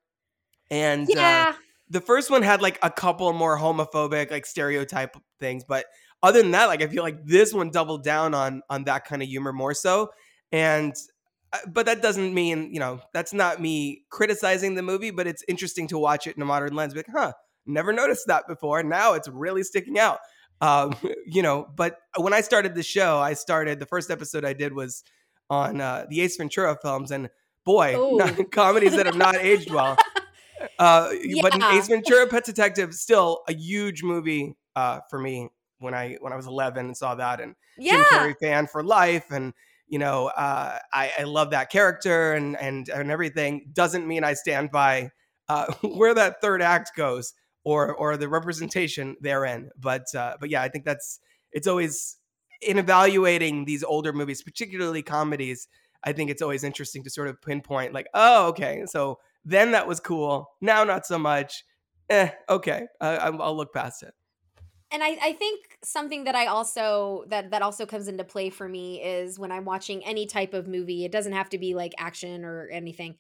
And 0.70 1.10
uh, 1.10 1.14
Yeah. 1.16 1.54
The 1.92 2.02
first 2.02 2.32
one 2.32 2.42
had 2.42 2.62
like 2.62 2.80
a 2.82 2.90
couple 2.90 3.32
more 3.34 3.58
homophobic 3.58 4.32
like 4.32 4.46
stereotype 4.46 5.16
things 5.40 5.64
but 5.68 5.86
other 6.24 6.42
than 6.42 6.52
that 6.52 6.66
like 6.66 6.82
i 6.82 6.88
feel 6.88 7.04
like 7.04 7.24
this 7.26 7.54
one 7.54 7.70
doubled 7.70 8.04
down 8.04 8.34
on 8.34 8.62
on 8.70 8.84
that 8.86 9.06
kind 9.06 9.22
of 9.22 9.28
humor 9.28 9.54
more 9.54 9.74
so 9.74 10.10
and 10.52 10.94
uh, 11.54 11.58
but 11.68 11.86
that 11.86 12.02
doesn't 12.02 12.34
mean 12.34 12.74
you 12.74 12.80
know 12.80 13.00
that's 13.14 13.34
not 13.34 13.62
me 13.62 14.04
criticizing 14.10 14.76
the 14.76 14.82
movie 14.82 15.12
but 15.12 15.28
it's 15.28 15.44
interesting 15.48 15.88
to 15.88 15.98
watch 15.98 16.26
it 16.28 16.36
in 16.36 16.42
a 16.42 16.46
modern 16.46 16.74
lens 16.74 16.96
like 16.96 17.06
huh 17.14 17.34
never 17.66 17.94
noticed 17.94 18.26
that 18.28 18.48
before 18.48 18.82
now 18.84 19.14
it's 19.14 19.28
really 19.28 19.64
sticking 19.64 20.00
out 20.00 20.20
Um, 20.62 20.96
you 21.26 21.42
know, 21.42 21.68
but 21.76 21.98
when 22.18 22.34
I 22.34 22.42
started 22.42 22.76
the 22.76 22.84
show, 22.84 23.18
I 23.18 23.34
started 23.34 23.80
the 23.80 23.88
first 23.88 24.12
episode 24.12 24.46
I 24.46 24.54
did 24.54 24.74
was 24.74 25.04
on 25.50 25.82
uh, 25.82 26.06
the 26.08 26.22
Ace 26.22 26.38
Ventura 26.38 26.78
films, 26.82 27.10
and 27.12 27.30
boy, 27.66 27.96
Ooh. 27.98 28.46
comedies 28.52 28.96
that 28.96 29.08
have 29.08 29.18
not 29.18 29.36
aged 29.38 29.72
well. 29.72 29.98
Uh, 30.80 31.10
But 31.42 31.62
Ace 31.74 31.88
Ventura: 31.90 32.28
Pet 32.28 32.46
Detective 32.46 32.94
still 32.94 33.42
a 33.48 33.54
huge 33.54 34.04
movie 34.04 34.56
uh, 34.76 35.00
for 35.10 35.20
me 35.20 35.50
when 35.80 35.94
I 35.94 36.18
when 36.22 36.34
I 36.34 36.36
was 36.36 36.48
11 36.48 36.86
and 36.88 36.98
saw 36.98 37.16
that, 37.16 37.40
and 37.42 37.56
Jim 37.78 38.00
Yeah. 38.00 38.04
Carrey 38.12 38.36
fan 38.42 38.68
for 38.68 38.84
life, 38.84 39.32
and 39.32 39.54
you 39.88 40.00
know, 40.00 40.28
uh, 40.28 40.80
I, 40.94 41.12
I 41.20 41.24
love 41.24 41.52
that 41.52 41.70
character 41.70 42.34
and 42.34 42.56
and 42.58 42.88
and 42.90 43.12
everything. 43.12 43.70
Doesn't 43.74 44.08
mean 44.08 44.24
I 44.24 44.34
stand 44.34 44.72
by 44.72 45.12
uh, 45.50 45.66
where 45.84 46.14
that 46.14 46.42
third 46.42 46.62
act 46.62 46.92
goes 46.96 47.34
or 47.64 47.94
or 47.94 48.18
the 48.18 48.30
representation 48.30 49.18
therein. 49.22 49.70
But 49.78 50.14
uh, 50.16 50.38
but 50.40 50.50
yeah, 50.50 50.62
I 50.62 50.70
think 50.70 50.86
that's 50.86 51.20
it's 51.52 51.68
always 51.68 52.18
in 52.62 52.78
evaluating 52.78 53.66
these 53.66 53.84
older 53.84 54.14
movies, 54.14 54.44
particularly 54.44 55.02
comedies. 55.04 55.68
I 56.04 56.14
think 56.14 56.32
it's 56.32 56.42
always 56.42 56.64
interesting 56.64 57.04
to 57.04 57.10
sort 57.10 57.28
of 57.28 57.42
pinpoint, 57.42 57.94
like, 57.94 58.08
oh, 58.14 58.48
okay, 58.48 58.84
so 58.88 59.20
then 59.46 59.72
that 59.72 59.88
was 59.88 60.00
cool. 60.00 60.52
Now 60.62 60.84
not 60.84 61.06
so 61.06 61.18
much. 61.18 61.64
Eh, 62.10 62.30
okay, 62.50 62.88
uh, 63.00 63.18
I'll 63.22 63.42
I'll 63.42 63.58
look 63.58 63.74
past 63.74 64.04
it. 64.04 64.14
and 64.92 65.02
I, 65.04 65.18
I 65.22 65.34
think 65.34 65.78
something 65.84 66.26
that 66.26 66.36
I 66.36 66.48
also 66.48 67.24
that 67.30 67.52
that 67.52 67.62
also 67.62 67.86
comes 67.86 68.08
into 68.08 68.24
play 68.24 68.50
for 68.50 68.68
me 68.68 69.02
is 69.02 69.40
when 69.40 69.52
I'm 69.52 69.66
watching 69.66 70.04
any 70.06 70.26
type 70.26 70.54
of 70.54 70.68
movie, 70.68 71.06
it 71.06 71.12
doesn't 71.12 71.34
have 71.34 71.50
to 71.50 71.58
be 71.58 71.74
like 71.74 71.94
action 71.98 72.44
or 72.44 72.68
anything. 72.72 73.16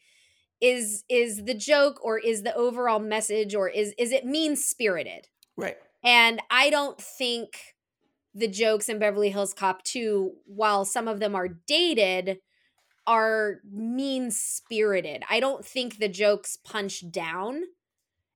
Is 0.59 1.03
is 1.09 1.45
the 1.45 1.53
joke 1.53 2.03
or 2.03 2.19
is 2.19 2.43
the 2.43 2.53
overall 2.55 2.99
message 2.99 3.55
or 3.55 3.69
is 3.69 3.93
is 3.97 4.11
it 4.11 4.25
mean 4.25 4.55
spirited? 4.55 5.27
Right. 5.57 5.77
And 6.03 6.41
I 6.49 6.69
don't 6.69 6.99
think 6.99 7.75
the 8.33 8.47
jokes 8.47 8.89
in 8.89 8.99
Beverly 8.99 9.29
Hills 9.29 9.53
Cop 9.53 9.83
2, 9.83 10.31
while 10.45 10.85
some 10.85 11.07
of 11.07 11.19
them 11.19 11.35
are 11.35 11.49
dated, 11.67 12.39
are 13.07 13.61
mean 13.71 14.31
spirited. 14.31 15.23
I 15.29 15.39
don't 15.39 15.65
think 15.65 15.97
the 15.97 16.07
jokes 16.07 16.57
punch 16.57 17.09
down. 17.11 17.63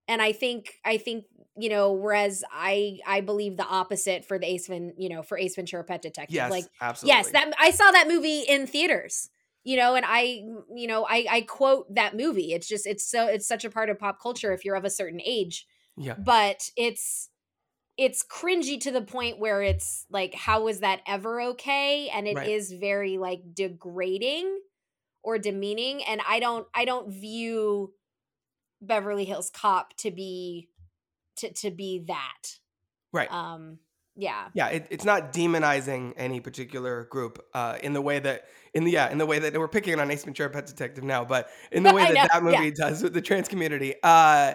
And 0.08 0.22
I 0.22 0.32
think 0.32 0.76
I 0.86 0.98
think, 0.98 1.26
you 1.58 1.70
know, 1.70 1.94
whereas 1.94 2.44
I 2.52 3.00
I 3.08 3.22
believe 3.22 3.58
the 3.58 3.66
opposite 3.66 4.26
for 4.26 4.38
the 4.38 4.48
Ace 4.48 4.68
Ven, 4.68 4.94
you 4.98 5.10
know, 5.10 5.24
for 5.24 5.38
Ace 5.38 5.56
Ventura 5.56 5.84
Pet 5.84 6.02
Detective. 6.02 6.36
Yes, 6.36 6.52
like 6.52 6.66
absolutely. 6.82 7.18
yes, 7.18 7.32
that 7.32 7.52
I 7.60 7.72
saw 7.72 7.92
that 7.92 8.08
movie 8.08 8.42
in 8.42 8.68
theaters. 8.68 9.30
You 9.64 9.78
know, 9.78 9.96
and 9.96 10.06
I, 10.08 10.44
you 10.76 10.86
know, 10.88 11.08
I 11.10 11.26
I 11.30 11.42
quote 11.42 11.94
that 11.96 12.16
movie. 12.16 12.54
It's 12.54 12.68
just 12.68 12.86
it's 12.86 13.04
so 13.04 13.28
it's 13.28 13.48
such 13.48 13.66
a 13.66 13.70
part 13.72 13.90
of 13.90 13.98
pop 13.98 14.22
culture 14.22 14.54
if 14.54 14.64
you're 14.64 14.76
of 14.76 14.86
a 14.86 14.92
certain 14.92 15.20
age 15.26 15.66
yeah. 15.98 16.16
but 16.18 16.70
it's 16.76 17.30
it's 17.98 18.24
cringy 18.26 18.80
to 18.82 18.92
the 18.92 19.02
point 19.02 19.40
where 19.40 19.62
it's 19.62 20.06
like 20.10 20.34
how 20.34 20.68
is 20.68 20.82
that 20.82 21.02
ever 21.08 21.42
okay 21.42 22.10
and 22.10 22.28
it 22.28 22.38
is 22.48 22.72
Right. 22.72 22.80
very 22.80 23.18
like 23.18 23.42
degrading 23.54 24.60
or 25.24 25.38
demeaning 25.38 26.04
and 26.04 26.22
i 26.28 26.40
don't 26.40 26.68
i 26.74 26.86
don't 26.86 27.10
view 27.12 27.94
beverly 28.82 29.26
hills 29.26 29.50
cop 29.50 29.96
to 29.98 30.12
be 30.12 30.70
to 31.38 31.52
to 31.54 31.72
be 31.72 32.04
that 32.08 32.58
Right. 33.14 33.32
um 33.32 33.80
yeah 34.18 34.48
yeah, 34.54 34.68
it, 34.68 34.88
it's 34.90 35.04
not 35.06 35.34
demonizing 35.34 36.14
any 36.16 36.40
particular 36.40 37.04
group 37.06 37.46
uh, 37.54 37.78
in 37.84 37.92
the 37.92 38.02
way 38.02 38.18
that 38.20 38.46
in 38.74 38.86
the 38.86 38.92
yeah 38.92 39.10
in 39.10 39.18
the 39.18 39.26
way 39.26 39.40
that 39.40 39.54
we're 39.58 39.68
picking 39.68 40.00
on 40.00 40.10
Ace 40.10 40.24
Ventura: 40.24 40.50
Pet 40.50 40.66
Detective 40.66 41.04
now, 41.04 41.26
but 41.26 41.50
in 41.72 41.84
the 41.84 41.94
way 41.94 42.14
that 42.14 42.30
that 42.32 42.42
movie 42.42 42.66
yeah. 42.66 42.90
does 42.90 43.04
with 43.04 43.14
the 43.14 43.22
trans 43.22 43.50
community. 43.50 43.94
Uh, 44.02 44.54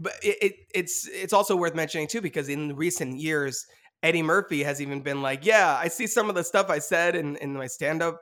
but 0.00 0.14
it, 0.22 0.38
it 0.42 0.54
it's 0.74 1.08
it's 1.08 1.32
also 1.32 1.54
worth 1.54 1.74
mentioning 1.74 2.08
too 2.08 2.20
because 2.20 2.48
in 2.48 2.74
recent 2.74 3.18
years, 3.18 3.66
Eddie 4.02 4.22
Murphy 4.22 4.62
has 4.62 4.80
even 4.80 5.02
been 5.02 5.22
like, 5.22 5.44
yeah, 5.44 5.78
I 5.80 5.88
see 5.88 6.06
some 6.06 6.28
of 6.28 6.34
the 6.34 6.42
stuff 6.42 6.70
I 6.70 6.78
said 6.78 7.14
in 7.14 7.36
in 7.36 7.52
my 7.52 7.66
stand 7.66 8.02
up 8.02 8.20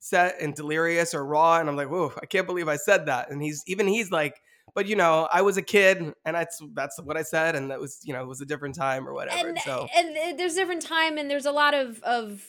set 0.00 0.40
in 0.40 0.52
Delirious 0.52 1.14
or 1.14 1.24
Raw, 1.24 1.58
and 1.60 1.68
I'm 1.68 1.76
like, 1.76 1.90
whoa, 1.90 2.12
I 2.20 2.26
can't 2.26 2.46
believe 2.46 2.68
I 2.68 2.76
said 2.76 3.06
that. 3.06 3.30
And 3.30 3.42
he's 3.42 3.62
even 3.66 3.86
he's 3.86 4.10
like. 4.10 4.34
But 4.74 4.86
you 4.86 4.96
know, 4.96 5.26
I 5.32 5.40
was 5.42 5.56
a 5.56 5.62
kid, 5.62 5.96
and 5.96 6.36
that's 6.36 6.60
that's 6.74 7.00
what 7.02 7.16
I 7.16 7.22
said, 7.22 7.56
and 7.56 7.70
that 7.70 7.80
was 7.80 7.98
you 8.04 8.12
know 8.12 8.22
it 8.22 8.28
was 8.28 8.42
a 8.42 8.44
different 8.44 8.74
time 8.74 9.08
or 9.08 9.14
whatever. 9.14 9.48
and 9.48 9.58
so 9.60 9.88
and 9.96 10.14
th- 10.14 10.36
there's 10.36 10.54
different 10.54 10.82
time 10.82 11.16
and 11.16 11.28
there's 11.28 11.46
a 11.46 11.50
lot 11.50 11.72
of 11.72 12.00
of 12.02 12.46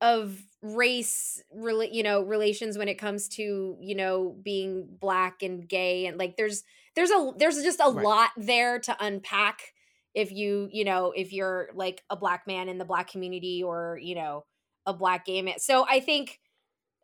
of 0.00 0.38
race 0.62 1.42
you 1.90 2.02
know 2.02 2.22
relations 2.22 2.76
when 2.76 2.88
it 2.88 2.98
comes 2.98 3.28
to 3.28 3.76
you 3.80 3.94
know 3.94 4.36
being 4.42 4.88
black 5.00 5.42
and 5.42 5.68
gay 5.68 6.06
and 6.06 6.18
like 6.18 6.36
there's 6.36 6.64
there's 6.98 7.10
a 7.12 7.32
there's 7.38 7.62
just 7.62 7.80
a 7.80 7.90
Right. 7.90 8.04
lot 8.04 8.30
there 8.36 8.78
to 8.80 8.96
unpack 8.98 9.72
if 10.14 10.32
you 10.32 10.68
you 10.72 10.84
know 10.84 11.12
if 11.14 11.32
you're 11.32 11.68
like 11.74 12.02
a 12.10 12.16
black 12.16 12.46
man 12.46 12.68
in 12.68 12.78
the 12.78 12.84
black 12.84 13.08
community 13.08 13.62
or 13.62 13.98
you 14.02 14.14
know 14.16 14.44
a 14.84 14.92
black 14.92 15.24
gay 15.24 15.40
man 15.42 15.58
so 15.58 15.86
i 15.88 16.00
think 16.00 16.40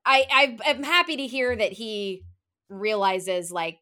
i 0.05 0.27
I- 0.31 0.71
i'm 0.71 0.83
happy 0.83 1.17
to 1.19 1.27
hear 1.27 1.55
that 1.55 1.73
he 1.73 2.25
realizes 2.69 3.53
like 3.53 3.79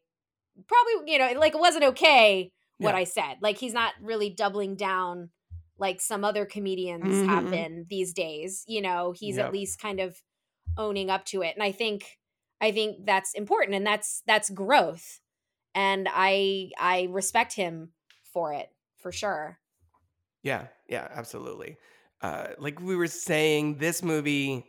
probably 0.67 1.11
you 1.11 1.17
know 1.17 1.31
like 1.39 1.55
it 1.55 1.59
wasn't 1.59 1.83
okay 1.85 2.51
what 2.79 2.95
Yeah. 2.95 3.01
I 3.01 3.03
said. 3.05 3.35
Like 3.41 3.57
he's 3.59 3.73
not 3.73 3.93
really 4.01 4.29
doubling 4.29 4.75
down 4.75 5.29
like 5.77 6.01
some 6.01 6.23
other 6.25 6.45
comedians 6.45 7.25
have 7.27 7.45
Mhm. 7.45 7.49
been 7.51 7.85
these 7.89 8.13
days. 8.13 8.63
You 8.67 8.81
know, 8.81 9.13
he's 9.17 9.37
Yep. 9.37 9.45
at 9.47 9.53
least 9.53 9.79
kind 9.79 9.99
of 9.99 10.21
owning 10.77 11.09
up 11.09 11.23
to 11.25 11.41
it. 11.43 11.53
And 11.55 11.63
I 11.63 11.71
think 11.71 12.17
I 12.61 12.71
think 12.71 13.05
that's 13.05 13.33
important 13.35 13.75
and 13.75 13.85
that's 13.85 14.21
that's 14.25 14.49
growth. 14.49 15.19
And 15.75 16.07
I 16.11 16.71
I 16.79 17.07
respect 17.11 17.53
him 17.53 17.89
for 18.31 18.53
it 18.53 18.69
for 18.97 19.11
sure. 19.11 19.59
Yeah, 20.43 20.67
yeah, 20.87 21.07
absolutely. 21.13 21.77
Uh, 22.21 22.47
like 22.57 22.81
we 22.81 22.95
were 22.95 23.07
saying, 23.07 23.77
this 23.77 24.03
movie, 24.03 24.65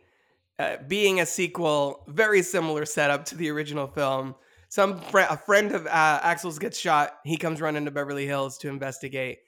uh, 0.59 0.77
being 0.87 1.19
a 1.19 1.25
sequel, 1.25 2.03
very 2.07 2.41
similar 2.41 2.85
setup 2.85 3.25
to 3.25 3.35
the 3.35 3.49
original 3.49 3.87
film. 3.87 4.35
Some 4.69 4.99
fr- 4.99 5.19
a 5.19 5.37
friend 5.37 5.71
of 5.71 5.85
uh, 5.85 6.19
Axel's 6.23 6.59
gets 6.59 6.77
shot. 6.77 7.19
He 7.23 7.37
comes 7.37 7.61
running 7.61 7.85
to 7.85 7.91
Beverly 7.91 8.25
Hills 8.25 8.57
to 8.59 8.69
investigate. 8.69 9.39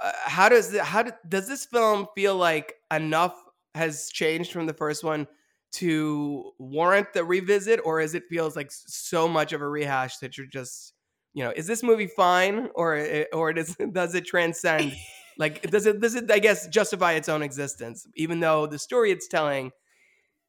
Uh, 0.00 0.12
how 0.24 0.48
does 0.48 0.70
the, 0.70 0.82
how 0.84 1.02
do, 1.02 1.12
does 1.28 1.48
this 1.48 1.66
film 1.66 2.06
feel 2.14 2.36
like 2.36 2.74
enough 2.90 3.34
has 3.74 4.08
changed 4.08 4.52
from 4.52 4.66
the 4.66 4.74
first 4.74 5.04
one 5.04 5.26
to 5.70 6.52
warrant 6.58 7.12
the 7.12 7.24
revisit, 7.24 7.80
or 7.84 8.00
is 8.00 8.14
it 8.14 8.24
feels 8.28 8.56
like 8.56 8.70
so 8.70 9.28
much 9.28 9.52
of 9.52 9.60
a 9.60 9.68
rehash 9.68 10.18
that 10.18 10.36
you're 10.36 10.46
just 10.46 10.94
you 11.34 11.44
know 11.44 11.52
is 11.54 11.66
this 11.66 11.82
movie 11.82 12.06
fine 12.06 12.68
or 12.74 13.24
or 13.32 13.52
does 13.52 13.76
does 13.92 14.14
it 14.14 14.24
transcend 14.24 14.92
like 15.38 15.60
does 15.70 15.84
it 15.84 16.00
does 16.00 16.14
it 16.14 16.30
i 16.30 16.38
guess 16.38 16.66
justify 16.68 17.12
its 17.12 17.28
own 17.28 17.42
existence 17.42 18.06
even 18.16 18.40
though 18.40 18.66
the 18.66 18.78
story 18.78 19.10
it's 19.10 19.28
telling 19.28 19.70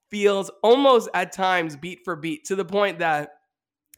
feels 0.09 0.49
almost 0.63 1.09
at 1.13 1.33
times 1.33 1.75
beat 1.75 1.99
for 2.05 2.15
beat 2.15 2.45
to 2.45 2.55
the 2.55 2.63
point 2.63 2.99
that 2.99 3.31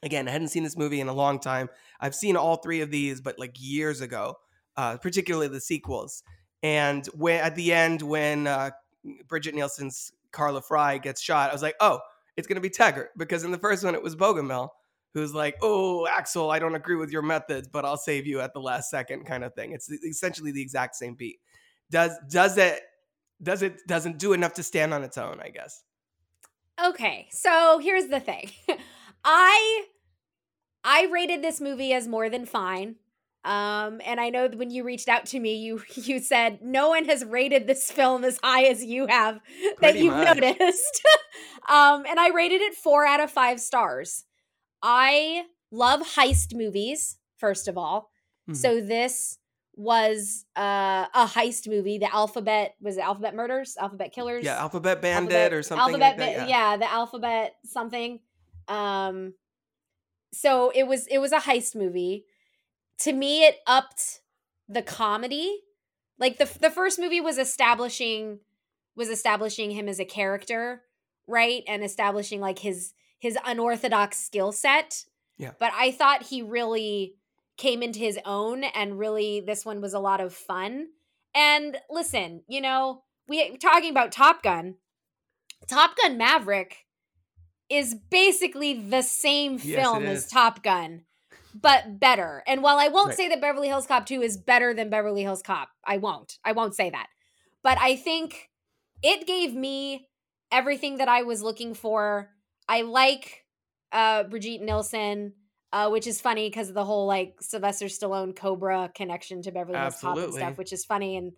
again 0.02 0.28
i 0.28 0.32
hadn't 0.32 0.48
seen 0.48 0.64
this 0.64 0.76
movie 0.76 1.00
in 1.00 1.08
a 1.08 1.14
long 1.14 1.40
time. 1.40 1.70
I've 2.00 2.16
seen 2.16 2.36
all 2.36 2.58
three 2.58 2.82
of 2.82 2.90
these 2.90 3.22
but 3.22 3.38
like 3.38 3.56
years 3.60 4.02
ago 4.02 4.38
uh, 4.78 4.98
particularly 4.98 5.48
the 5.48 5.62
sequels. 5.62 6.24
And 6.64 7.06
when 7.08 7.44
at 7.44 7.56
the 7.56 7.74
end 7.74 8.02
when 8.02 8.48
uh, 8.48 8.72
brigitte 9.28 9.56
nielsen's 9.56 10.12
karla 10.32 10.62
fry 10.62 10.98
gets 10.98 11.22
shot 11.22 11.50
i 11.50 11.54
was 11.54 11.62
like 11.62 11.76
oh 11.80 12.00
it's 12.38 12.48
going 12.48 12.56
to 12.56 12.62
be 12.62 12.70
taggart 12.70 13.10
because 13.18 13.44
in 13.44 13.52
the 13.52 13.58
first 13.58 13.84
one 13.84 13.96
it 13.96 14.02
was 14.02 14.16
bogomil 14.16 14.70
who's 15.14 15.34
like, 15.34 15.58
"Oh, 15.62 16.08
Axel, 16.08 16.52
I 16.52 16.60
don't 16.60 16.76
agree 16.76 16.96
with 16.96 17.12
your 17.12 17.22
methods, 17.22 17.68
but 17.68 17.86
I'll 17.86 17.98
save 17.98 18.26
you 18.26 18.40
at 18.40 18.54
the 18.54 18.62
last 18.62 18.90
second, 18.90 19.26
kind 19.26 19.44
of 19.44 19.54
thing. 19.54 19.72
It's 19.74 19.90
essentially 19.92 20.52
the 20.52 20.62
exact 20.62 20.96
same 20.96 21.16
beat. 21.16 21.40
Does 21.90 22.12
does 22.30 22.58
it 22.58 22.82
does 23.42 23.62
it 23.62 23.86
doesn't 23.88 24.18
do 24.18 24.34
enough 24.34 24.54
to 24.54 24.64
stand 24.64 24.94
on 24.94 25.04
its 25.04 25.18
own? 25.18 25.40
I 25.42 25.50
guess. 25.50 25.84
Okay, 26.84 27.28
so 27.32 27.80
here's 27.80 28.08
the 28.08 28.20
thing. 28.20 28.52
I 29.24 29.86
I 30.84 31.08
rated 31.12 31.42
this 31.42 31.62
movie 31.62 31.94
as 31.94 32.08
more 32.08 32.30
than 32.30 32.46
fine. 32.46 32.96
Um, 33.44 34.02
and 34.06 34.20
I 34.22 34.30
know 34.30 34.48
that 34.48 34.58
when 34.58 34.70
you 34.70 34.84
reached 34.84 35.10
out 35.10 35.26
to 35.28 35.40
me, 35.40 35.56
you 35.56 35.82
you 35.96 36.20
said 36.20 36.60
no 36.62 36.90
one 36.90 37.06
has 37.06 37.26
rated 37.26 37.68
this 37.68 37.92
film 37.92 38.24
as 38.24 38.40
high 38.44 38.66
as 38.66 38.84
you 38.84 39.08
have 39.08 39.40
that 39.82 39.98
you've 39.98 40.14
much. 40.14 40.38
noticed. 40.38 41.02
um, 41.70 42.06
and 42.08 42.20
I 42.20 42.30
rated 42.30 42.62
it 42.62 42.76
four 42.76 43.06
out 43.06 43.20
of 43.20 43.32
five 43.32 43.60
stars. 43.60 44.26
I 44.84 45.44
love 45.72 46.02
heist 46.02 46.56
movies, 46.56 47.18
first 47.38 47.68
of 47.68 47.78
all. 47.78 48.10
Mhm. 48.50 48.56
So 48.56 48.82
this 48.82 49.38
was 49.76 50.46
uh, 50.56 51.06
a 51.14 51.26
heist 51.26 51.68
movie. 51.68 51.98
The 51.98 52.14
Alphabet 52.14 52.76
was 52.82 52.98
it 52.98 53.02
Alphabet 53.02 53.34
Murders, 53.34 53.78
Alphabet 53.80 54.12
Killers. 54.12 54.44
Yeah, 54.44 54.60
Alphabet 54.60 55.02
Bandit 55.02 55.34
Alphabet- 55.34 55.54
or 55.54 55.64
something 55.64 55.82
Alphabet, 55.82 56.18
like 56.20 56.36
that. 56.38 56.48
Yeah. 56.50 56.72
yeah, 56.72 56.78
the 56.78 56.92
alphabet 56.92 57.56
something. 57.66 58.20
Um, 58.68 59.34
so 60.34 60.72
it 60.76 60.84
was 60.84 61.08
it 61.08 61.18
was 61.18 61.32
a 61.32 61.40
heist 61.40 61.76
movie. 61.76 62.26
To 63.02 63.14
me, 63.14 63.44
it 63.44 63.58
upped 63.68 64.22
the 64.68 64.82
comedy. 64.82 65.62
Like 66.20 66.38
the 66.38 66.50
the 66.60 66.70
first 66.70 67.00
movie 67.00 67.22
was 67.22 67.38
establishing 67.38 68.40
was 68.96 69.10
establishing 69.10 69.72
him 69.72 69.88
as 69.88 70.00
a 70.00 70.06
character, 70.06 70.84
right, 71.28 71.64
and 71.68 71.84
establishing 71.84 72.42
like 72.42 72.60
his 72.60 72.94
his 73.20 73.38
unorthodox 73.46 74.18
skill 74.18 74.52
set. 74.52 75.06
Yeah. 75.38 75.52
But 75.60 75.72
I 75.76 75.92
thought 75.92 76.24
he 76.24 76.42
really 76.42 77.16
came 77.58 77.82
into 77.84 78.00
his 78.00 78.20
own, 78.26 78.64
and 78.64 79.00
really 79.00 79.40
this 79.40 79.66
one 79.66 79.82
was 79.82 79.94
a 79.94 80.00
lot 80.00 80.22
of 80.22 80.34
fun. 80.34 80.88
And 81.34 81.78
listen, 81.90 82.44
you 82.48 82.62
know, 82.62 83.04
we 83.28 83.58
talking 83.58 83.92
about 83.92 84.12
Top 84.12 84.44
Gun. 84.44 84.76
Top 85.68 85.96
Gun 85.96 86.18
Maverick 86.18 86.86
is 87.70 87.96
basically 88.10 88.74
the 88.74 89.02
same 89.02 89.58
film 89.58 90.04
it 90.04 90.10
as. 90.10 90.28
Top 90.28 90.62
Gun, 90.62 91.04
but 91.54 92.00
better. 92.00 92.44
And 92.48 92.62
while 92.64 92.78
I 92.78 92.88
won't 92.88 93.10
Right. 93.10 93.18
say 93.18 93.28
that 93.30 93.42
Beverly 93.42 93.68
Hills 93.68 93.88
Cop 93.88 94.06
2 94.06 94.22
is 94.22 94.38
better 94.38 94.74
than 94.74 94.90
Beverly 94.90 95.22
Hills 95.24 95.42
Cop, 95.42 95.70
I 95.86 95.98
won't. 95.98 96.38
I 96.46 96.52
won't 96.54 96.76
say 96.76 96.90
that. 96.90 97.08
But 97.64 97.78
I 97.80 97.96
think 97.96 98.50
it 99.04 99.28
gave 99.28 99.54
me 99.54 100.08
everything 100.52 100.98
that 100.98 101.08
I 101.08 101.24
was 101.24 101.42
looking 101.42 101.74
for. 101.74 102.30
I 102.68 102.82
like 102.82 103.46
uh 103.92 104.24
Brigitte 104.24 104.62
Nielsen, 104.62 105.34
uh, 105.74 105.90
which 105.90 106.08
is 106.08 106.22
funny 106.22 106.50
because 106.50 106.70
of 106.70 106.76
the 106.76 106.86
whole 106.86 107.06
like 107.08 107.36
Sylvester 107.42 107.86
Stallone 107.86 108.36
Cobra 108.36 108.92
connection 108.96 109.42
to 109.44 109.52
Beverly 109.52 109.78
Hills 109.78 110.00
Cop 110.02 110.18
and 110.18 110.34
stuff, 110.34 110.58
which 110.58 110.74
is 110.74 110.86
funny 110.86 111.18
and 111.18 111.34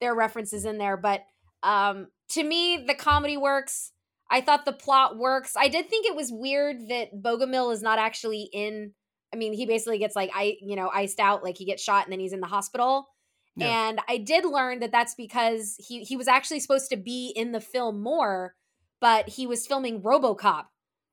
there 0.00 0.12
are 0.12 0.16
references 0.16 0.64
in 0.64 0.78
there. 0.78 0.96
But 0.96 1.22
um 1.62 2.08
to 2.30 2.42
me, 2.42 2.84
the 2.86 2.94
comedy 2.94 3.36
works. 3.36 3.92
I 4.30 4.40
thought 4.40 4.64
the 4.64 4.72
plot 4.72 5.16
works. 5.18 5.54
I 5.56 5.68
did 5.68 5.88
think 5.88 6.06
it 6.06 6.16
was 6.16 6.32
weird 6.32 6.88
that 6.88 7.14
Bogomil 7.14 7.72
is 7.72 7.82
not 7.82 7.98
actually 7.98 8.48
in. 8.52 8.92
I 9.34 9.36
mean, 9.36 9.52
he 9.52 9.66
basically 9.66 9.98
gets 9.98 10.14
like 10.14 10.30
I, 10.32 10.56
you 10.60 10.76
know, 10.76 10.88
iced 10.94 11.18
out, 11.18 11.42
like 11.42 11.58
he 11.58 11.64
gets 11.64 11.82
shot 11.82 12.04
and 12.04 12.12
then 12.12 12.20
he's 12.20 12.32
in 12.32 12.40
the 12.40 12.46
hospital. 12.46 13.08
Yeah. 13.56 13.88
And 13.88 14.00
I 14.08 14.18
did 14.18 14.44
learn 14.44 14.78
that 14.78 14.92
that's 14.92 15.16
because 15.16 15.74
he 15.84 16.04
he 16.04 16.16
was 16.16 16.28
actually 16.28 16.60
supposed 16.60 16.88
to 16.90 16.96
be 16.96 17.32
in 17.34 17.50
the 17.50 17.60
film 17.60 18.00
more, 18.00 18.54
but 19.00 19.28
he 19.28 19.44
was 19.48 19.66
filming 19.66 20.02
RoboCop 20.02 20.66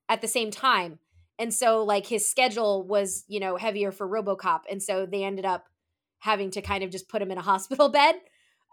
at 0.07 0.21
the 0.21 0.27
same 0.27 0.51
time. 0.51 0.99
And 1.39 1.51
so 1.51 1.84
like 1.84 2.05
his 2.05 2.29
schedule 2.29 2.86
was, 2.88 3.23
you 3.27 3.39
know, 3.39 3.57
heavier 3.57 3.91
for 3.91 4.07
RoboCop 4.07 4.62
and 4.69 4.84
so 4.84 5.07
they 5.07 5.23
ended 5.23 5.45
up 5.45 5.65
having 6.19 6.51
to 6.51 6.62
kind 6.62 6.84
of 6.84 6.91
just 6.91 7.10
put 7.10 7.23
him 7.23 7.31
in 7.31 7.39
a 7.39 7.41
hospital 7.41 7.89
bed 7.99 8.15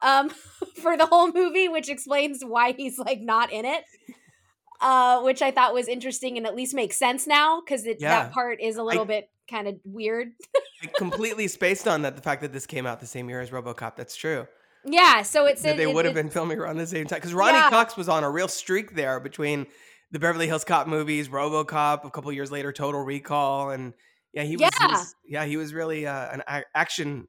um 0.03 0.29
for 0.83 0.99
the 0.99 1.07
whole 1.07 1.33
movie, 1.33 1.69
which 1.69 1.89
explains 1.89 2.43
why 2.45 2.73
he's 2.73 2.99
like 2.99 3.23
not 3.23 3.51
in 3.51 3.65
it. 3.65 3.85
Uh 4.81 5.21
which 5.23 5.43
I 5.43 5.51
thought 5.51 5.75
was 5.75 5.89
interesting 5.89 6.37
and 6.39 6.47
at 6.47 6.55
least 6.55 6.75
makes 6.75 6.97
sense 6.97 7.27
now 7.27 7.61
cuz 7.61 7.85
Yeah. 7.87 7.97
that 7.99 8.33
part 8.33 8.61
is 8.61 8.77
a 8.77 8.83
little 8.83 9.05
bit 9.05 9.29
kind 9.51 9.67
of 9.67 9.77
weird. 9.85 10.33
I 10.83 10.87
completely 10.97 11.49
spaced 11.49 11.89
on 11.89 12.03
that. 12.03 12.15
The 12.17 12.23
fact 12.23 12.43
that 12.43 12.53
this 12.53 12.67
came 12.67 12.87
out 12.87 13.01
the 13.01 13.07
same 13.07 13.29
year 13.29 13.41
as 13.41 13.51
RoboCop. 13.51 13.97
That's 13.97 14.15
true. 14.15 14.47
yeah, 14.85 15.23
so 15.23 15.47
it's 15.47 15.63
that 15.63 15.77
they 15.77 15.83
it- 15.91 15.95
would 15.95 16.05
have 16.05 16.15
been 16.15 16.31
filming 16.31 16.59
around 16.59 16.77
the 16.77 16.87
same 16.87 17.07
time 17.07 17.19
because 17.19 17.35
Ronny 17.35 17.59
Yeah. 17.59 17.71
Cox 17.71 17.97
was 17.97 18.09
on 18.09 18.23
a 18.25 18.31
real 18.31 18.47
streak 18.49 18.95
there 18.95 19.19
between 19.21 19.67
the 20.13 20.19
Beverly 20.19 20.47
Hills 20.47 20.65
Cop 20.65 20.87
movies, 20.87 21.29
RoboCop, 21.29 22.05
a 22.05 22.11
couple 22.11 22.33
years 22.33 22.51
later, 22.51 22.73
Total 22.73 23.03
Recall, 23.03 23.71
and 23.71 23.93
yeah, 24.33 24.45
he 24.45 24.57
was, 24.57 24.71
he 24.79 24.85
Yeah. 24.85 24.87
was- 24.93 25.15
yeah, 25.27 25.45
he 25.45 25.57
was 25.57 25.75
really 25.75 26.07
uh, 26.07 26.31
an 26.33 26.43
a- 26.47 26.65
action 26.75 27.27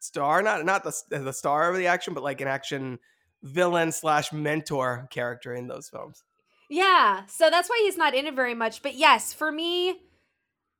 star, 0.00 0.42
not 0.42 0.64
not 0.64 0.82
the 0.84 0.92
the 1.10 1.32
star 1.32 1.70
of 1.70 1.76
the 1.76 1.86
action, 1.86 2.14
but 2.14 2.22
like 2.22 2.40
an 2.40 2.48
action 2.48 2.98
villain 3.42 3.92
slash 3.92 4.32
mentor 4.32 5.06
character 5.10 5.54
in 5.54 5.68
those 5.68 5.88
films. 5.88 6.24
Yeah, 6.68 7.22
so 7.26 7.50
that's 7.50 7.68
why 7.68 7.80
he's 7.84 7.96
not 7.96 8.14
in 8.14 8.26
it 8.26 8.34
very 8.34 8.54
much. 8.54 8.82
But 8.82 8.94
yes, 8.94 9.32
for 9.32 9.50
me, 9.50 10.00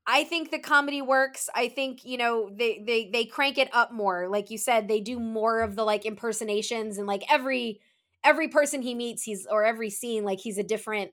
I 0.07 0.25
think 0.25 0.51
the 0.51 0.59
comedy 0.59 1.03
works. 1.03 1.49
I 1.55 1.69
think 1.69 2.05
you 2.05 2.19
know 2.19 2.51
they 2.55 2.83
they 2.87 3.11
they 3.11 3.25
crank 3.25 3.59
it 3.59 3.71
up 3.73 3.93
more. 3.93 4.29
Like 4.29 4.51
you 4.51 4.59
said, 4.59 4.89
they 4.89 5.01
do 5.01 5.19
more 5.19 5.61
of 5.63 5.77
the 5.77 5.85
like 5.85 6.05
impersonations 6.05 6.99
and 6.99 7.07
like 7.07 7.25
every 7.31 7.81
every 8.25 8.49
person 8.49 8.83
he 8.83 8.95
meets, 8.95 9.23
he's 9.23 9.47
or 9.51 9.65
every 9.65 9.91
scene, 9.91 10.25
like 10.25 10.41
he's 10.41 10.59
a 10.59 10.63
different 10.63 11.13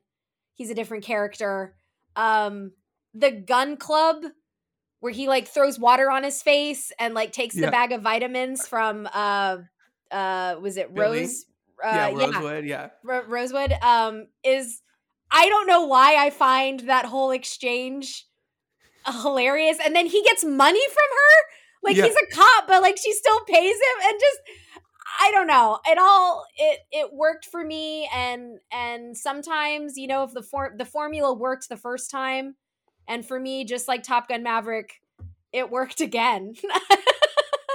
he's 0.55 0.69
a 0.69 0.75
different 0.75 1.03
character. 1.03 1.75
Um, 2.15 2.71
the 3.13 3.31
gun 3.31 3.77
club 3.77 4.23
where 4.99 5.13
he 5.13 5.27
like 5.27 5.47
throws 5.47 5.79
water 5.79 6.09
on 6.09 6.23
his 6.23 6.41
face 6.41 6.91
and 6.99 7.13
like 7.13 7.31
takes 7.31 7.55
Yeah. 7.55 7.67
the 7.67 7.71
bag 7.71 7.91
of 7.91 8.01
vitamins 8.01 8.67
from 8.67 9.07
uh 9.13 9.57
uh 10.11 10.55
was 10.61 10.77
it 10.77 10.93
Billy? 10.93 11.21
Rose? 11.21 11.45
Uh, 11.83 11.89
yeah, 11.89 12.13
Rosewood, 12.13 12.65
yeah. 12.65 12.89
Ro- 13.03 13.25
Rosewood 13.27 13.73
um 13.81 14.27
is 14.43 14.81
I 15.31 15.49
don't 15.49 15.67
know 15.67 15.85
why 15.85 16.15
I 16.15 16.29
find 16.29 16.81
that 16.81 17.05
whole 17.05 17.31
exchange 17.31 18.25
hilarious. 19.21 19.77
And 19.83 19.95
then 19.95 20.07
he 20.07 20.23
gets 20.23 20.43
money 20.43 20.81
from 20.88 21.09
her? 21.17 21.89
Like 21.89 21.95
Yeah. 21.97 22.05
he's 22.05 22.15
a 22.15 22.35
cop 22.35 22.67
but 22.67 22.81
like 22.81 22.97
she 22.97 23.11
still 23.13 23.39
pays 23.45 23.75
him? 23.75 24.07
And 24.09 24.19
just 24.19 24.39
I 25.21 25.31
don't 25.31 25.47
know. 25.47 25.79
It 25.85 25.97
all 25.97 26.45
it 26.57 26.79
it 26.91 27.13
worked 27.13 27.45
for 27.45 27.63
me. 27.63 28.09
And 28.13 28.59
and 28.71 29.15
sometimes 29.17 29.97
you 29.97 30.07
know 30.07 30.23
if 30.23 30.33
the 30.33 30.41
form 30.43 30.77
the 30.77 30.85
formula 30.85 31.33
worked 31.33 31.69
the 31.69 31.77
first 31.77 32.09
time 32.09 32.55
and 33.07 33.25
for 33.25 33.39
me 33.39 33.65
just 33.65 33.88
like 33.88 34.03
Top 34.03 34.29
Gun 34.29 34.43
Maverick 34.43 35.01
it 35.53 35.69
worked 35.71 36.01
again 36.01 36.55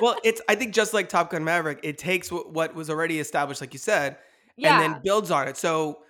well, 0.01 0.17
it's 0.25 0.41
I 0.49 0.55
think 0.55 0.75
just 0.75 0.93
like 0.95 1.09
Top 1.09 1.31
Gun 1.31 1.45
Maverick, 1.45 1.81
it 1.83 1.99
takes 1.99 2.29
wh- 2.29 2.47
what 2.53 2.75
was 2.75 2.91
already 2.91 3.19
established, 3.21 3.61
like 3.61 3.73
you 3.73 3.79
said, 3.79 4.17
yeah 4.57 4.81
and 4.81 4.95
then 4.95 5.01
builds 5.03 5.31
on 5.31 5.49
it. 5.49 5.57
So 5.57 6.01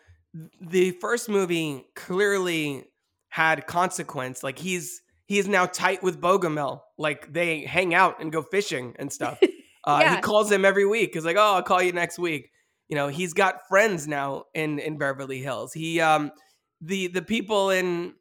the 0.61 0.93
first 0.93 1.29
movie 1.29 1.87
clearly 1.97 2.85
had 3.29 3.67
consequence. 3.67 4.43
Like 4.43 4.59
he's 4.59 5.03
he 5.27 5.39
is 5.39 5.47
now 5.49 5.67
tight 5.67 6.03
with 6.03 6.21
Bogomil. 6.21 6.81
Like 6.99 7.33
they 7.33 7.61
hang 7.65 7.95
out 7.95 8.21
and 8.21 8.33
go 8.33 8.43
fishing 8.43 8.95
and 8.99 9.13
stuff. 9.19 9.39
Uh, 9.85 9.99
Yeah. 10.03 10.17
He 10.17 10.21
calls 10.23 10.51
him 10.51 10.65
every 10.65 10.87
week. 10.87 11.11
He's 11.15 11.25
like, 11.25 11.37
"Oh, 11.37 11.55
I'll 11.55 11.63
call 11.63 11.83
you 11.83 11.93
next 11.93 12.19
week." 12.19 12.51
You 12.89 12.97
know, 12.97 13.09
he's 13.09 13.33
got 13.35 13.67
friends 13.69 14.07
now 14.09 14.45
in 14.55 14.79
in 14.79 14.99
Beverly 14.99 15.41
Hills. 15.41 15.73
He 15.73 16.01
um 16.01 16.33
the 16.81 17.07
the 17.09 17.23
people 17.23 17.71
in 17.71 18.15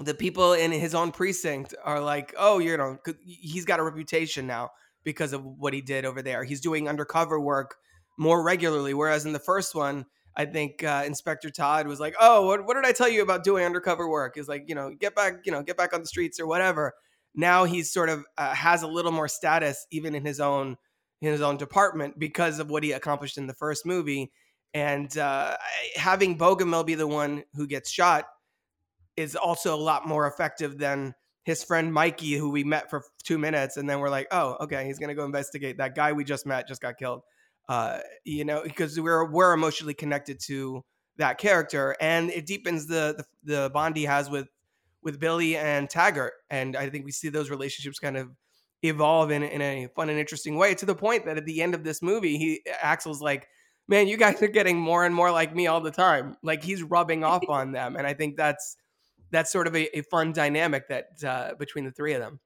the 0.00 0.14
people 0.14 0.52
in 0.54 0.72
his 0.72 0.94
own 0.94 1.10
precinct 1.12 1.74
are 1.84 2.00
like, 2.00 2.34
"Oh, 2.38 2.58
you 2.58 2.76
know, 2.76 2.98
he's 3.24 3.64
got 3.64 3.80
a 3.80 3.82
reputation 3.82 4.46
now 4.46 4.70
because 5.04 5.32
of 5.32 5.44
what 5.44 5.74
he 5.74 5.80
did 5.80 6.04
over 6.04 6.22
there. 6.22 6.44
He's 6.44 6.60
doing 6.60 6.88
undercover 6.88 7.40
work 7.40 7.76
more 8.18 8.42
regularly. 8.42 8.94
Whereas 8.94 9.26
in 9.26 9.32
the 9.32 9.38
first 9.38 9.74
one, 9.74 10.06
I 10.36 10.46
think 10.46 10.82
uh, 10.82 11.04
Inspector 11.06 11.48
Todd 11.50 11.86
was 11.86 12.00
like, 12.00 12.14
"Oh, 12.18 12.46
what, 12.46 12.66
what 12.66 12.74
did 12.74 12.84
I 12.84 12.92
tell 12.92 13.08
you 13.08 13.22
about 13.22 13.44
doing 13.44 13.64
undercover 13.64 14.08
work?" 14.08 14.36
Is 14.36 14.48
like, 14.48 14.64
you 14.66 14.74
know, 14.74 14.92
get 14.98 15.14
back, 15.14 15.34
you 15.44 15.52
know, 15.52 15.62
get 15.62 15.76
back 15.76 15.94
on 15.94 16.00
the 16.00 16.06
streets 16.06 16.40
or 16.40 16.46
whatever. 16.46 16.92
Now 17.34 17.64
he's 17.64 17.92
sort 17.92 18.08
of 18.08 18.24
uh, 18.36 18.54
has 18.54 18.82
a 18.82 18.88
little 18.88 19.12
more 19.12 19.28
status 19.28 19.86
even 19.90 20.14
in 20.14 20.24
his 20.24 20.40
own 20.40 20.76
in 21.20 21.32
his 21.32 21.40
own 21.40 21.56
department 21.56 22.18
because 22.18 22.58
of 22.58 22.70
what 22.70 22.82
he 22.82 22.92
accomplished 22.92 23.38
in 23.38 23.46
the 23.46 23.54
first 23.54 23.86
movie. 23.86 24.32
And 24.72 25.16
uh, 25.16 25.56
having 25.94 26.36
Bogomil 26.36 26.84
be 26.84 26.96
the 26.96 27.06
one 27.06 27.44
who 27.54 27.66
gets 27.66 27.90
shot 27.90 28.26
is 29.16 29.36
also 29.36 29.74
a 29.74 29.78
lot 29.78 30.06
more 30.06 30.26
effective 30.26 30.78
than 30.78 31.14
his 31.44 31.62
friend 31.62 31.92
Mikey, 31.92 32.34
who 32.34 32.50
we 32.50 32.64
met 32.64 32.90
for 32.90 33.04
two 33.22 33.38
minutes, 33.38 33.76
and 33.76 33.88
then 33.88 34.00
we're 34.00 34.10
like, 34.10 34.26
oh, 34.30 34.56
okay, 34.62 34.86
he's 34.86 34.98
gonna 34.98 35.14
go 35.14 35.24
investigate 35.24 35.78
that 35.78 35.94
guy 35.94 36.12
we 36.12 36.24
just 36.24 36.46
met 36.46 36.66
just 36.66 36.80
got 36.80 36.98
killed. 36.98 37.22
Uh, 37.68 37.98
you 38.24 38.44
know, 38.44 38.62
because 38.62 38.98
we're 38.98 39.30
we're 39.30 39.52
emotionally 39.52 39.94
connected 39.94 40.40
to 40.40 40.82
that 41.18 41.38
character, 41.38 41.96
and 42.00 42.30
it 42.30 42.46
deepens 42.46 42.86
the 42.86 43.24
the, 43.44 43.52
the 43.52 43.70
bond 43.70 43.96
he 43.96 44.04
has 44.04 44.28
with 44.30 44.48
with 45.02 45.20
Billy 45.20 45.56
and 45.56 45.88
Taggart, 45.88 46.32
and 46.50 46.76
I 46.76 46.88
think 46.88 47.04
we 47.04 47.12
see 47.12 47.28
those 47.28 47.50
relationships 47.50 47.98
kind 47.98 48.16
of 48.16 48.30
evolve 48.82 49.30
in 49.30 49.42
in 49.42 49.60
a 49.60 49.88
fun 49.94 50.08
and 50.08 50.18
interesting 50.18 50.56
way 50.56 50.74
to 50.74 50.86
the 50.86 50.94
point 50.94 51.26
that 51.26 51.36
at 51.36 51.44
the 51.44 51.62
end 51.62 51.74
of 51.74 51.84
this 51.84 52.02
movie, 52.02 52.38
he 52.38 52.62
Axel's 52.82 53.22
like. 53.22 53.46
Man, 53.86 54.08
you 54.08 54.16
guys 54.16 54.40
are 54.40 54.48
getting 54.48 54.78
more 54.78 55.04
and 55.04 55.14
more 55.14 55.30
like 55.30 55.54
me 55.54 55.66
all 55.66 55.82
the 55.82 55.90
time. 55.90 56.38
Like 56.42 56.64
he's 56.64 56.82
rubbing 56.82 57.22
off 57.22 57.42
on 57.50 57.72
them, 57.72 57.96
and 57.96 58.06
I 58.06 58.14
think 58.14 58.38
that's 58.38 58.78
that's 59.30 59.50
sort 59.52 59.66
of 59.66 59.74
a, 59.76 59.98
a 59.98 60.02
fun 60.02 60.32
dynamic 60.32 60.88
that 60.88 61.06
uh, 61.24 61.54
between 61.58 61.84
the 61.84 61.90
three 61.92 62.12
of 62.14 62.20
them. 62.20 62.40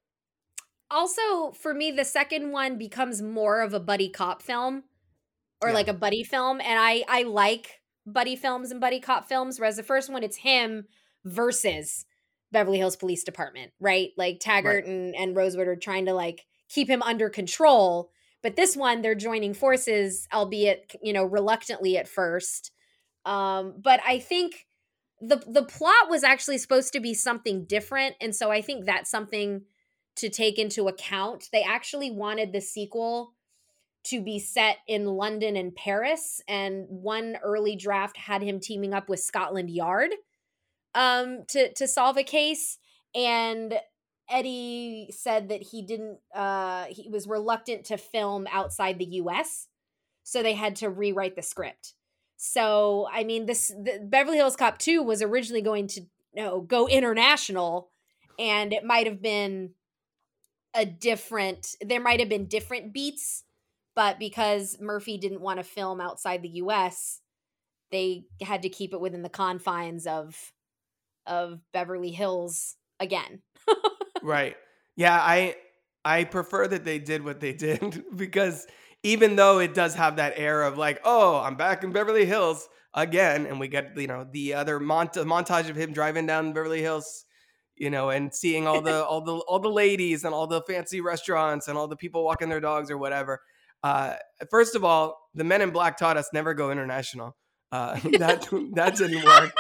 also 0.91 1.53
for 1.53 1.75
me 1.75 1.91
the 1.91 2.05
second 2.05 2.51
one 2.53 2.79
becomes 2.79 3.21
more 3.23 3.61
of 3.61 3.75
a 3.75 3.81
buddy 3.81 4.09
cop 4.09 4.43
film 4.43 4.85
or 5.63 5.69
Yeah. 5.71 5.75
like 5.75 5.89
a 5.89 5.93
buddy 5.95 6.25
film 6.25 6.61
and 6.61 6.79
i 6.79 7.05
i 7.09 7.23
like 7.25 7.81
buddy 8.07 8.37
films 8.37 8.71
and 8.71 8.81
buddy 8.81 9.01
cop 9.01 9.29
films 9.29 9.59
whereas 9.59 9.77
the 9.77 9.83
first 9.83 10.11
one 10.11 10.23
it's 10.23 10.39
him 10.39 10.85
versus 11.25 12.07
beverly 12.53 12.79
hills 12.79 12.97
police 12.97 13.23
department 13.23 13.73
right 13.81 14.11
like 14.17 14.39
taggart 14.41 14.87
and, 14.87 15.15
and 15.15 15.37
rosewood 15.37 15.69
are 15.69 15.77
trying 15.77 16.07
to 16.07 16.15
like 16.15 16.47
keep 16.71 16.89
him 16.89 17.03
under 17.03 17.29
control 17.29 18.11
but 18.43 18.57
this 18.57 18.75
one 18.77 19.03
they're 19.03 19.15
joining 19.15 19.53
forces 19.53 20.27
albeit 20.33 20.95
you 21.03 21.13
know 21.13 21.25
reluctantly 21.25 21.99
at 21.99 22.09
first 22.09 22.71
um 23.27 23.75
but 23.79 24.01
i 24.07 24.19
think 24.19 24.67
the 25.21 25.43
the 25.47 25.65
plot 25.65 26.09
was 26.09 26.23
actually 26.23 26.59
supposed 26.59 26.93
to 26.93 27.01
be 27.01 27.13
something 27.13 27.65
different 27.65 28.15
and 28.21 28.35
so 28.37 28.51
i 28.51 28.61
think 28.61 28.85
that's 28.85 29.11
something 29.11 29.63
to 30.19 30.29
take 30.29 30.59
into 30.59 30.89
account. 30.89 31.49
They 31.53 31.63
actually 31.63 32.11
wanted 32.11 32.53
the 32.53 32.61
sequel 32.61 33.35
to 34.05 34.21
be 34.21 34.39
set 34.39 34.79
in 34.87 35.07
London 35.07 35.57
and 35.57 35.75
Paris, 35.75 36.41
and 36.49 36.87
one 36.89 37.37
early 37.43 37.77
draft 37.77 38.17
had 38.17 38.43
him 38.43 38.59
teaming 38.59 38.93
up 38.93 39.09
with 39.09 39.21
Scotland 39.21 39.71
Yard 39.71 40.11
um, 40.95 41.45
to 41.49 41.73
to 41.75 41.87
solve 41.87 42.17
a 42.17 42.25
case. 42.25 42.79
And 43.15 43.75
Eddie 44.29 45.11
said 45.17 45.49
that 45.51 45.63
he 45.63 45.83
didn't. 45.83 46.19
Uh, 46.35 46.87
he 46.89 47.09
was 47.09 47.27
reluctant 47.27 47.85
to 47.87 47.97
film 47.97 48.47
outside 48.51 48.99
the 48.99 49.05
U.S., 49.05 49.69
so 50.25 50.43
they 50.43 50.55
had 50.55 50.77
to 50.77 50.91
rewrite 50.91 51.37
the 51.37 51.43
script. 51.43 51.95
So 52.39 53.07
I 53.13 53.25
mean, 53.25 53.45
this 53.45 53.69
the 53.69 54.01
Beverly 54.03 54.39
Hills 54.39 54.57
Cop 54.57 54.79
Two 54.79 55.03
was 55.03 55.21
originally 55.21 55.63
going 55.63 55.87
to 55.89 56.01
you 56.01 56.43
know, 56.43 56.61
go 56.63 56.89
international, 56.89 57.91
and 58.39 58.73
it 58.73 58.85
might 58.85 59.07
have 59.07 59.21
been 59.21 59.73
a 60.75 60.87
different 60.87 61.75
there 61.83 62.01
might 62.01 62.21
have 62.21 62.29
been 62.31 62.47
different 62.47 62.95
beats 62.95 63.45
but 63.99 64.21
because 64.21 64.79
Murphy 64.81 65.19
didn't 65.19 65.41
want 65.41 65.59
to 65.59 65.65
film 65.65 66.01
outside 66.01 66.41
the 66.41 66.61
US, 66.63 67.21
they 67.91 68.27
had 68.41 68.63
to 68.63 68.69
keep 68.69 68.93
it 68.93 69.01
within 69.01 69.23
the 69.23 69.29
confines 69.29 70.07
of 70.07 70.53
of 71.27 71.59
Beverly 71.73 72.13
Hills 72.13 72.77
again. 73.01 73.43
right. 74.23 74.55
Yeah, 74.95 75.19
I 75.21 75.57
I 76.05 76.23
prefer 76.23 76.69
that 76.69 76.85
they 76.85 77.01
did 77.01 77.25
what 77.25 77.41
they 77.41 77.53
did 77.53 78.05
because 78.15 78.69
even 79.03 79.37
though 79.37 79.59
it 79.59 79.75
does 79.75 79.95
have 79.95 80.17
that 80.17 80.35
air 80.37 80.63
of 80.63 80.77
like, 80.77 81.01
oh, 81.05 81.37
I'm 81.37 81.57
back 81.57 81.85
in 81.85 81.93
Beverly 81.93 82.27
Hills 82.27 82.69
again, 82.95 83.47
and 83.47 83.61
we 83.61 83.69
get 83.69 83.97
you 83.97 84.07
know 84.07 84.27
the 84.31 84.55
other 84.55 84.81
mont- 84.81 85.15
montage 85.15 85.69
of 85.69 85.77
him 85.77 85.93
driving 85.93 86.27
down 86.27 86.53
Beverly 86.53 86.83
Hills, 86.83 87.25
you 87.77 87.91
know, 87.91 88.11
and 88.11 88.35
seeing 88.35 88.67
all 88.67 88.81
the 88.81 89.05
all 89.05 89.21
the 89.21 89.35
all 89.35 89.61
the 89.61 89.71
ladies 89.71 90.25
and 90.25 90.35
all 90.35 90.47
the 90.47 90.63
fancy 90.63 91.01
restaurants 91.01 91.69
and 91.69 91.79
all 91.79 91.89
the 91.89 91.97
people 91.97 92.25
walking 92.25 92.49
their 92.49 92.61
dogs 92.61 92.91
or 92.91 92.99
whatever. 92.99 93.41
Uh, 93.83 94.15
first 94.51 94.75
of 94.75 94.85
all, 94.85 95.29
the 95.35 95.45
Men 95.45 95.63
in 95.63 95.71
Black 95.71 95.97
taught 95.97 96.17
us 96.17 96.29
never 96.33 96.55
go 96.55 96.71
international. 96.71 97.37
Uh, 97.71 97.95
that 98.19 98.49
that 98.75 98.97
didn't 98.97 99.25
work. 99.25 99.55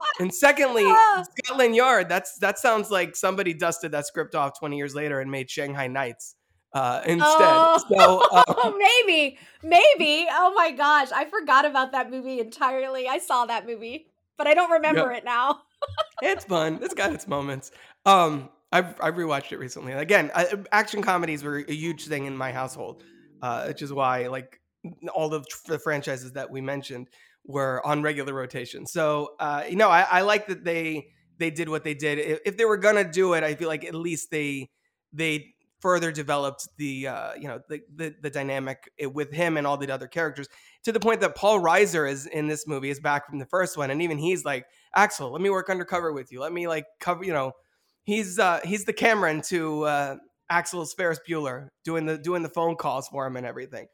and 0.20 0.34
secondly, 0.34 0.84
Scotland 1.38 1.76
Yard. 1.76 2.08
That's 2.08 2.36
that 2.38 2.58
sounds 2.58 2.90
like 2.90 3.14
somebody 3.14 3.54
dusted 3.54 3.92
that 3.92 4.06
script 4.06 4.34
off 4.34 4.58
20 4.58 4.76
years 4.76 4.94
later 4.94 5.20
and 5.20 5.30
made 5.30 5.50
Shanghai 5.50 5.86
Nights 5.86 6.34
uh, 6.74 7.00
instead. 7.06 7.60
Oh, 7.62 7.84
so 7.90 8.22
um, 8.64 8.78
maybe, 8.78 9.38
maybe. 9.62 10.26
Oh 10.30 10.52
my 10.54 10.72
gosh, 10.72 11.10
I 11.12 11.24
forgot 11.24 11.64
about 11.64 11.92
that 11.92 12.10
movie 12.10 12.40
entirely. 12.40 13.08
I 13.08 13.18
saw 13.18 13.46
that 13.46 13.66
movie, 13.66 14.06
but 14.36 14.46
I 14.46 14.54
don't 14.54 14.70
remember 14.70 15.10
Yep. 15.10 15.18
it 15.18 15.24
now. 15.24 15.60
it's 16.22 16.44
fun. 16.44 16.80
It's 16.82 16.94
got 16.94 17.12
its 17.12 17.26
moments. 17.28 17.70
Um, 18.04 18.50
I've 18.72 19.00
I've 19.00 19.14
rewatched 19.14 19.52
it 19.52 19.58
recently. 19.58 19.92
Again, 19.92 20.32
I, 20.34 20.52
action 20.72 21.00
comedies 21.00 21.44
were 21.44 21.58
a 21.58 21.72
huge 21.72 22.06
thing 22.06 22.26
in 22.26 22.36
my 22.36 22.50
household, 22.50 23.04
uh, 23.40 23.66
which 23.66 23.82
is 23.82 23.92
why 23.92 24.26
like 24.26 24.60
all 25.14 25.28
the, 25.28 25.42
the 25.66 25.78
franchises 25.78 26.32
that 26.32 26.50
we 26.50 26.60
mentioned 26.60 27.08
were 27.46 27.86
on 27.86 28.02
regular 28.02 28.34
rotation. 28.34 28.86
So 28.86 29.34
uh, 29.38 29.62
you 29.68 29.76
know, 29.76 29.88
I, 29.90 30.06
I 30.10 30.20
like 30.22 30.48
that 30.48 30.64
they 30.64 31.06
they 31.38 31.50
did 31.50 31.68
what 31.68 31.84
they 31.84 31.94
did. 31.94 32.18
If, 32.18 32.40
if 32.44 32.56
they 32.56 32.64
were 32.64 32.76
gonna 32.76 33.10
do 33.10 33.34
it, 33.34 33.44
I 33.44 33.54
feel 33.54 33.68
like 33.68 33.84
at 33.84 33.94
least 33.94 34.32
they 34.32 34.70
they 35.12 35.53
further 35.84 36.10
developed 36.10 36.66
the 36.78 37.06
uh, 37.06 37.34
you 37.34 37.46
know 37.46 37.60
the, 37.68 37.82
the 37.94 38.14
the 38.22 38.30
dynamic 38.30 38.90
with 39.12 39.30
him 39.30 39.58
and 39.58 39.66
all 39.66 39.76
the 39.76 39.90
other 39.90 40.08
characters 40.08 40.48
to 40.82 40.92
the 40.92 40.98
point 40.98 41.20
that 41.20 41.36
Paul 41.36 41.60
Reiser 41.60 42.10
is 42.10 42.24
in 42.24 42.48
this 42.48 42.66
movie 42.66 42.88
is 42.88 43.00
back 43.00 43.28
from 43.28 43.38
the 43.38 43.44
first 43.44 43.76
one, 43.76 43.90
and 43.90 44.00
even 44.00 44.16
he's 44.16 44.46
like 44.46 44.64
Axel, 44.96 45.30
let 45.30 45.42
me 45.42 45.50
work 45.50 45.68
undercover 45.68 46.10
with 46.14 46.32
you. 46.32 46.40
Let 46.40 46.54
me 46.54 46.66
like 46.66 46.86
cover, 47.00 47.22
you 47.22 47.34
know, 47.34 47.52
he's 48.04 48.38
uh 48.38 48.60
he's 48.64 48.86
the 48.86 48.94
Cameron 48.94 49.42
to 49.42 49.82
uh 49.82 50.16
Axel's 50.50 50.94
Ferris 50.94 51.20
Bueller 51.28 51.68
doing 51.84 52.06
the 52.06 52.16
doing 52.16 52.42
the 52.42 52.48
phone 52.48 52.76
calls 52.76 53.06
for 53.08 53.26
him 53.26 53.36
and 53.36 53.46
everything. 53.46 53.86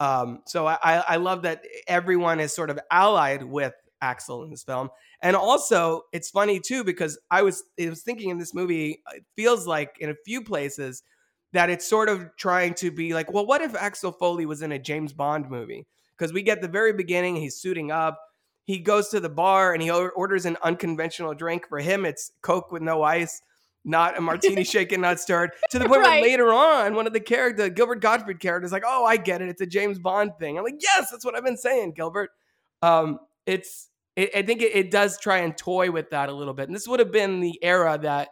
Um 0.00 0.42
so 0.46 0.66
I 0.66 0.76
I 0.82 0.96
I 1.08 1.16
love 1.16 1.42
that 1.42 1.62
everyone 1.86 2.40
is 2.40 2.54
sort 2.54 2.68
of 2.68 2.78
allied 2.90 3.42
with 3.42 3.72
Axel 4.02 4.44
in 4.44 4.50
this 4.50 4.64
film. 4.64 4.90
And 5.22 5.34
also 5.34 6.02
it's 6.12 6.28
funny 6.28 6.60
too 6.60 6.84
because 6.84 7.18
I 7.30 7.40
was 7.40 7.64
it 7.78 7.88
was 7.88 8.02
thinking 8.02 8.28
in 8.28 8.36
this 8.36 8.52
movie 8.52 9.02
it 9.14 9.24
feels 9.34 9.66
like 9.66 9.96
in 9.98 10.10
a 10.10 10.14
few 10.26 10.44
places 10.44 11.02
that 11.52 11.70
it's 11.70 11.88
sort 11.88 12.08
of 12.08 12.28
trying 12.36 12.74
to 12.74 12.90
be 12.90 13.14
like, 13.14 13.32
well, 13.32 13.46
what 13.46 13.60
if 13.62 13.74
Axel 13.74 14.12
Foley 14.12 14.46
was 14.46 14.62
in 14.62 14.72
a 14.72 14.78
James 14.78 15.12
Bond 15.12 15.48
movie? 15.50 15.86
Because 16.16 16.32
we 16.32 16.42
get 16.42 16.60
the 16.60 16.68
very 16.68 16.92
beginning, 16.92 17.36
he's 17.36 17.56
suiting 17.56 17.90
up, 17.90 18.18
he 18.64 18.78
goes 18.78 19.08
to 19.08 19.20
the 19.20 19.28
bar 19.30 19.72
and 19.72 19.82
he 19.82 19.90
orders 19.90 20.44
an 20.44 20.58
unconventional 20.62 21.32
drink. 21.34 21.66
For 21.68 21.78
him, 21.78 22.04
it's 22.04 22.32
Coke 22.42 22.70
with 22.70 22.82
no 22.82 23.02
ice, 23.02 23.40
not 23.84 24.18
a 24.18 24.20
martini 24.20 24.62
shaken, 24.64 25.00
not 25.00 25.20
stirred. 25.20 25.52
To 25.70 25.78
the 25.78 25.86
point 25.86 26.02
Right. 26.02 26.20
where 26.20 26.30
later 26.30 26.52
on, 26.52 26.94
one 26.94 27.06
of 27.06 27.14
the 27.14 27.20
character, 27.20 27.70
Gilbert 27.70 28.02
Gottfried 28.02 28.40
character, 28.40 28.66
is 28.66 28.72
like, 28.72 28.82
"Oh, 28.86 29.06
I 29.06 29.16
get 29.16 29.40
it. 29.40 29.48
It's 29.48 29.62
a 29.62 29.66
James 29.66 29.98
Bond 29.98 30.32
thing." 30.38 30.58
I'm 30.58 30.64
like, 30.64 30.82
"Yes, 30.82 31.10
that's 31.10 31.24
what 31.24 31.34
I've 31.34 31.44
been 31.44 31.56
saying, 31.56 31.92
Gilbert." 31.92 32.30
Um, 32.82 33.20
it's, 33.46 33.88
it, 34.16 34.30
I 34.36 34.42
think 34.42 34.60
it, 34.60 34.74
it 34.76 34.90
does 34.90 35.18
try 35.18 35.38
and 35.38 35.56
toy 35.56 35.90
with 35.90 36.10
that 36.10 36.28
a 36.28 36.32
little 36.34 36.52
bit, 36.52 36.66
and 36.68 36.74
this 36.74 36.86
would 36.86 37.00
have 37.00 37.10
been 37.12 37.40
the 37.40 37.58
era 37.64 37.98
that 38.02 38.28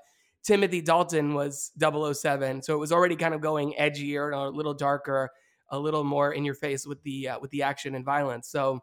Timothy 0.47 0.81
Dalton 0.81 1.35
was 1.35 1.73
007, 1.81 2.63
so 2.63 2.73
it 2.73 2.79
was 2.79 2.93
already 2.93 3.17
kind 3.17 3.35
of 3.35 3.41
going 3.41 3.75
edgier 3.79 4.27
and 4.27 4.35
a 4.35 4.49
little 4.49 4.75
darker, 4.75 5.31
a 5.71 5.79
little 5.79 6.05
more 6.05 6.33
in 6.33 6.45
your 6.45 6.55
face 6.55 6.87
with 6.87 7.03
the 7.03 7.31
uh, 7.31 7.39
with 7.41 7.51
the 7.51 7.63
action 7.63 7.97
and 7.97 8.05
violence. 8.05 8.49
So 8.49 8.79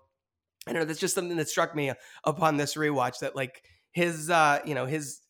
I 0.68 0.74
don't 0.74 0.82
know. 0.82 0.86
That's 0.86 1.00
just 1.00 1.16
something 1.16 1.38
that 1.38 1.48
struck 1.48 1.74
me 1.74 1.94
upon 2.26 2.58
this 2.58 2.76
rewatch. 2.76 3.20
That 3.20 3.34
like 3.34 3.64
his, 3.94 4.30
uh, 4.30 4.60
you 4.66 4.76
know, 4.76 4.86
his 4.86 5.22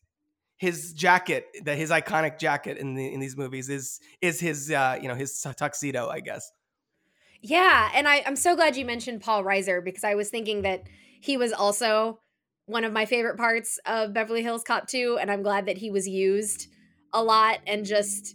his 0.56 0.92
jacket, 0.92 1.46
that 1.64 1.78
his 1.78 1.90
iconic 1.90 2.40
jacket 2.40 2.78
in 2.78 2.94
the 2.94 3.14
in 3.14 3.20
these 3.20 3.36
movies 3.36 3.68
is 3.68 4.00
is 4.20 4.40
his, 4.40 4.72
uh, 4.72 4.98
you 5.00 5.06
know, 5.06 5.14
his 5.14 5.40
tuxedo, 5.56 6.08
I 6.08 6.18
guess. 6.18 6.50
Yeah, 7.42 7.90
and 7.94 8.08
I, 8.08 8.24
I'm 8.26 8.36
so 8.36 8.56
glad 8.56 8.74
you 8.74 8.84
mentioned 8.84 9.20
Paul 9.20 9.44
Reiser 9.44 9.84
because 9.84 10.02
I 10.02 10.16
was 10.16 10.30
thinking 10.30 10.62
that 10.62 10.82
he 11.20 11.36
was 11.36 11.52
also 11.52 12.18
one 12.66 12.84
of 12.84 12.92
my 12.92 13.04
favorite 13.04 13.36
parts 13.36 13.78
of 13.86 14.12
Beverly 14.14 14.42
Hills 14.42 14.64
Cop 14.64 14.86
2, 14.88 15.18
and 15.20 15.30
I'm 15.30 15.42
glad 15.42 15.66
that 15.66 15.78
he 15.78 15.90
was 15.90 16.08
used 16.08 16.68
a 17.12 17.22
lot 17.22 17.60
and 17.66 17.84
just 17.84 18.34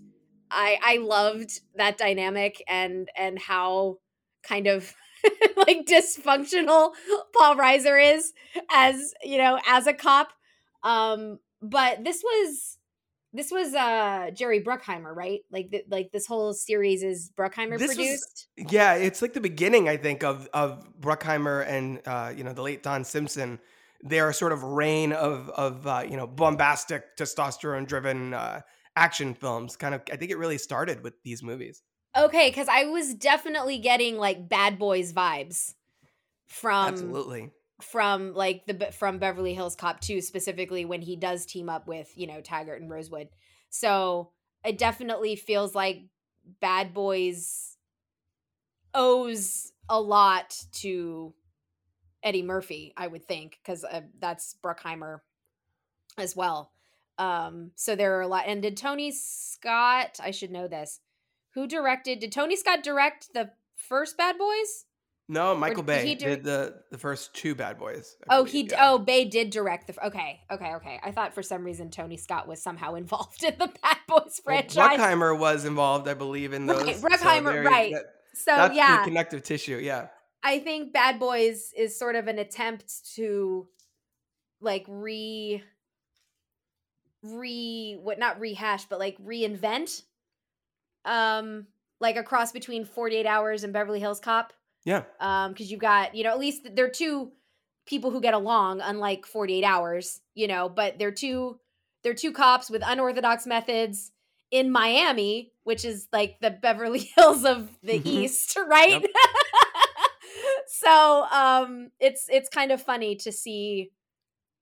I 0.50 0.78
I 0.82 0.98
loved 0.98 1.60
that 1.76 1.98
dynamic 1.98 2.64
and 2.68 3.10
and 3.18 3.38
how 3.38 3.98
kind 4.42 4.68
of 4.68 4.94
like 5.58 5.86
dysfunctional 5.86 6.94
Paul 7.38 7.56
Reiser 7.56 8.16
is 8.16 8.32
as 8.72 9.14
you 9.24 9.38
know 9.38 9.60
as 9.68 9.86
a 9.88 9.94
cop. 9.94 10.30
Um, 10.84 11.40
but 11.62 12.04
this 12.04 12.24
was 12.24 12.78
this 13.34 13.52
was 13.52 13.76
uh 13.76 14.32
Jerry 14.34 14.64
Bruckheimer, 14.64 15.14
right? 15.16 15.42
Like 15.52 15.72
th- 15.72 15.86
like 15.90 16.12
this 16.12 16.26
whole 16.26 16.54
series 16.54 17.04
is 17.04 17.32
Bruckheimer 17.38 17.78
This 17.78 17.90
was- 17.90 17.98
produced. 17.98 18.48
Yeah, 18.58 18.94
it's 18.96 19.22
like 19.22 19.34
the 19.34 19.42
beginning, 19.42 19.90
I 19.90 19.98
think, 19.98 20.24
of 20.24 20.48
of 20.54 20.88
Bruckheimer 21.00 21.68
and 21.68 22.02
uh, 22.08 22.34
you 22.36 22.44
know 22.44 22.54
the 22.54 22.62
late 22.64 22.82
Don 22.82 23.04
Simpson. 23.04 23.60
Their 24.02 24.32
sort 24.34 24.52
of 24.52 24.64
reign 24.64 25.12
of 25.12 25.50
of 25.50 25.86
uh, 25.86 26.04
you 26.10 26.18
know 26.18 26.28
bombastic, 26.28 27.18
testosterone 27.18 27.88
driven 27.88 28.34
uh, 28.34 28.62
action 28.96 29.34
films. 29.34 29.76
Kind 29.76 29.96
of, 29.96 30.02
I 30.12 30.16
think 30.16 30.32
it 30.32 30.38
really 30.38 30.58
started 30.58 31.04
with 31.04 31.16
these 31.24 31.44
movies. 31.44 31.84
Okay, 32.18 32.50
because 32.50 32.68
I 32.68 32.86
was 32.86 33.14
definitely 33.14 33.78
getting 33.78 34.18
like 34.18 34.50
Bad 34.50 34.80
Boys 34.80 35.14
vibes 35.14 35.74
from 36.48 36.88
Absolutely. 36.88 37.52
from 37.82 38.34
like 38.34 38.66
the 38.66 38.92
from 38.92 39.20
Beverly 39.20 39.54
Hills 39.54 39.76
Cop 39.76 40.00
2 40.00 40.22
specifically 40.22 40.86
when 40.86 41.02
he 41.02 41.16
does 41.16 41.46
team 41.46 41.70
up 41.70 41.88
with, 41.88 42.12
you 42.16 42.28
know, 42.28 42.42
Taggart 42.42 42.82
and 42.82 42.90
Rosewood. 42.90 43.30
So, 43.70 44.32
it 44.66 44.78
definitely 44.78 45.36
feels 45.36 45.76
like 45.76 46.02
Bad 46.60 46.94
Boys 46.94 47.78
owes 48.94 49.72
a 49.88 50.02
lot 50.02 50.58
to 50.72 51.34
Eddie 52.24 52.42
Murphy, 52.44 52.94
I 52.98 53.08
would 53.08 53.26
think, 53.28 53.60
cuz 53.66 53.84
uh, 53.84 54.02
that's 54.20 54.56
Bruckheimer 54.64 55.22
as 56.18 56.36
well. 56.36 56.72
Um 57.18 57.72
so 57.76 57.96
there 57.96 58.18
are 58.18 58.22
a 58.22 58.28
lot 58.28 58.46
and 58.48 58.62
did 58.62 58.78
Tony 58.78 59.12
Scott, 59.12 60.20
I 60.22 60.32
should 60.32 60.52
know 60.52 60.68
this. 60.68 61.00
Who 61.54 61.68
directed 61.68 62.20
Did 62.20 62.32
Tony 62.32 62.56
Scott 62.56 62.84
direct 62.84 63.34
the 63.34 63.52
first 63.76 64.18
Bad 64.18 64.38
Boys? 64.38 64.86
No, 65.32 65.54
Michael 65.56 65.84
Bay 65.84 66.06
he 66.08 66.16
did 66.16 66.44
the 66.44 66.82
the 66.92 66.98
first 66.98 67.34
two 67.36 67.54
Bad 67.56 67.78
Boys. 67.78 68.18
I 68.30 68.36
Oh, 68.36 68.44
believe, 68.46 68.52
he 68.54 68.70
yeah. 68.72 68.90
oh 68.92 68.98
Bay 69.00 69.26
did 69.26 69.50
direct 69.52 69.88
the. 69.88 70.06
Okay, 70.08 70.42
okay, 70.50 70.74
okay. 70.76 71.00
I 71.04 71.12
thought 71.12 71.34
for 71.36 71.44
some 71.44 71.64
reason 71.64 71.90
Tony 71.92 72.18
Scott 72.18 72.48
was 72.48 72.62
somehow 72.62 72.96
involved 73.04 73.44
in 73.44 73.54
the 73.60 73.68
Bad 73.68 73.98
Boys 74.08 74.42
Well, 74.46 74.58
franchise. 74.58 74.98
Bruckheimer 75.00 75.38
was 75.38 75.66
involved, 75.66 76.08
I 76.08 76.14
believe, 76.16 76.54
in 76.54 76.66
those. 76.66 76.84
Right, 76.84 76.96
so 76.96 77.08
Bruckheimer, 77.10 77.52
there- 77.52 77.64
right. 77.64 77.94
that- 77.94 78.16
so 78.34 78.56
that's 78.56 78.76
yeah, 78.76 79.00
the 79.00 79.04
connective 79.06 79.44
tissue. 79.44 79.78
Yeah. 79.78 80.08
I 80.44 80.60
think 80.60 80.94
Bad 80.94 81.20
Boys 81.20 81.72
is 81.76 81.98
sort 82.00 82.16
of 82.16 82.28
an 82.28 82.40
attempt 82.40 83.14
to 83.16 83.68
like 84.62 84.86
re 84.88 85.64
re 87.24 87.98
what 88.02 88.18
not 88.20 88.40
rehash 88.40 88.86
but 88.86 89.00
like 89.00 89.18
reinvent 89.24 90.04
um 91.06 91.68
like 92.00 92.16
a 92.16 92.24
cross 92.24 92.52
between 92.54 92.86
48 92.86 93.26
hours 93.26 93.64
and 93.64 93.74
Beverly 93.74 94.00
Hills 94.00 94.20
Cop 94.22 94.54
Yeah. 94.86 95.04
um 95.20 95.52
because 95.52 95.70
you've 95.70 95.82
got 95.82 96.16
you 96.16 96.24
know 96.24 96.30
at 96.32 96.40
least 96.40 96.68
they're 96.76 96.90
two 96.90 97.32
people 97.86 98.12
who 98.12 98.22
get 98.22 98.34
along 98.34 98.80
unlike 98.82 99.26
48 99.26 99.64
hours 99.66 100.22
you 100.34 100.48
know 100.48 100.70
but 100.70 100.98
they're 100.98 101.12
two 101.12 101.60
they're 102.04 102.14
two 102.14 102.32
cops 102.32 102.70
with 102.70 102.84
unorthodox 102.86 103.46
methods 103.46 104.12
in 104.52 104.72
miami 104.72 105.52
which 105.64 105.84
is 105.84 106.08
like 106.14 106.38
the 106.40 106.52
beverly 106.52 107.00
hills 107.18 107.44
of 107.44 107.70
the 107.84 108.00
Mhm. 108.00 108.06
east 108.06 108.58
right 108.68 109.06
so 110.80 111.26
um 111.32 111.92
it's 112.00 112.28
it's 112.30 112.50
kind 112.50 112.72
of 112.72 112.82
funny 112.82 113.16
to 113.16 113.32
see 113.32 113.92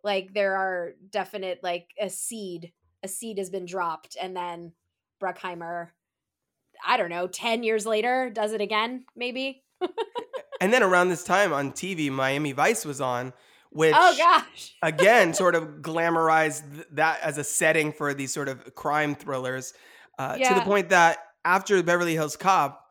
like 0.03 0.34
there 0.34 0.55
are 0.55 0.93
definite 1.09 1.59
like 1.63 1.89
a 1.99 2.09
seed 2.09 2.72
a 3.03 3.07
seed 3.07 3.38
has 3.38 3.49
been 3.49 3.65
dropped 3.65 4.18
and 4.22 4.36
then 4.36 4.72
bruckheimer 5.22 5.89
i 6.86 6.97
don't 6.97 7.09
know 7.09 7.28
10 7.28 7.63
years 7.63 7.86
later 7.86 8.30
does 8.34 8.53
it 8.53 8.61
again 8.61 9.05
maybe? 9.15 9.63
And 10.59 10.74
then 10.74 10.84
around 10.84 11.09
this 11.09 11.24
time 11.24 11.53
on 11.53 11.72
TV, 11.72 12.11
Miami 12.11 12.51
Vice 12.51 12.86
was 12.86 13.01
on, 13.01 13.34
which 13.70 13.93
oh 13.95 14.15
gosh. 14.18 14.76
again 14.82 15.34
sort 15.34 15.55
of 15.55 15.82
glamorized 15.82 16.86
that 16.91 17.20
as 17.22 17.38
a 17.38 17.43
setting 17.43 17.91
for 17.91 18.13
these 18.13 18.34
sort 18.34 18.47
of 18.47 18.76
crime 18.76 19.15
thrillers 19.15 19.74
uh, 20.18 20.38
to 20.38 20.53
the 20.55 20.61
point 20.61 20.89
that 20.89 21.20
after 21.45 21.82
Beverly 21.84 22.13
Hills 22.13 22.36
Cop, 22.36 22.87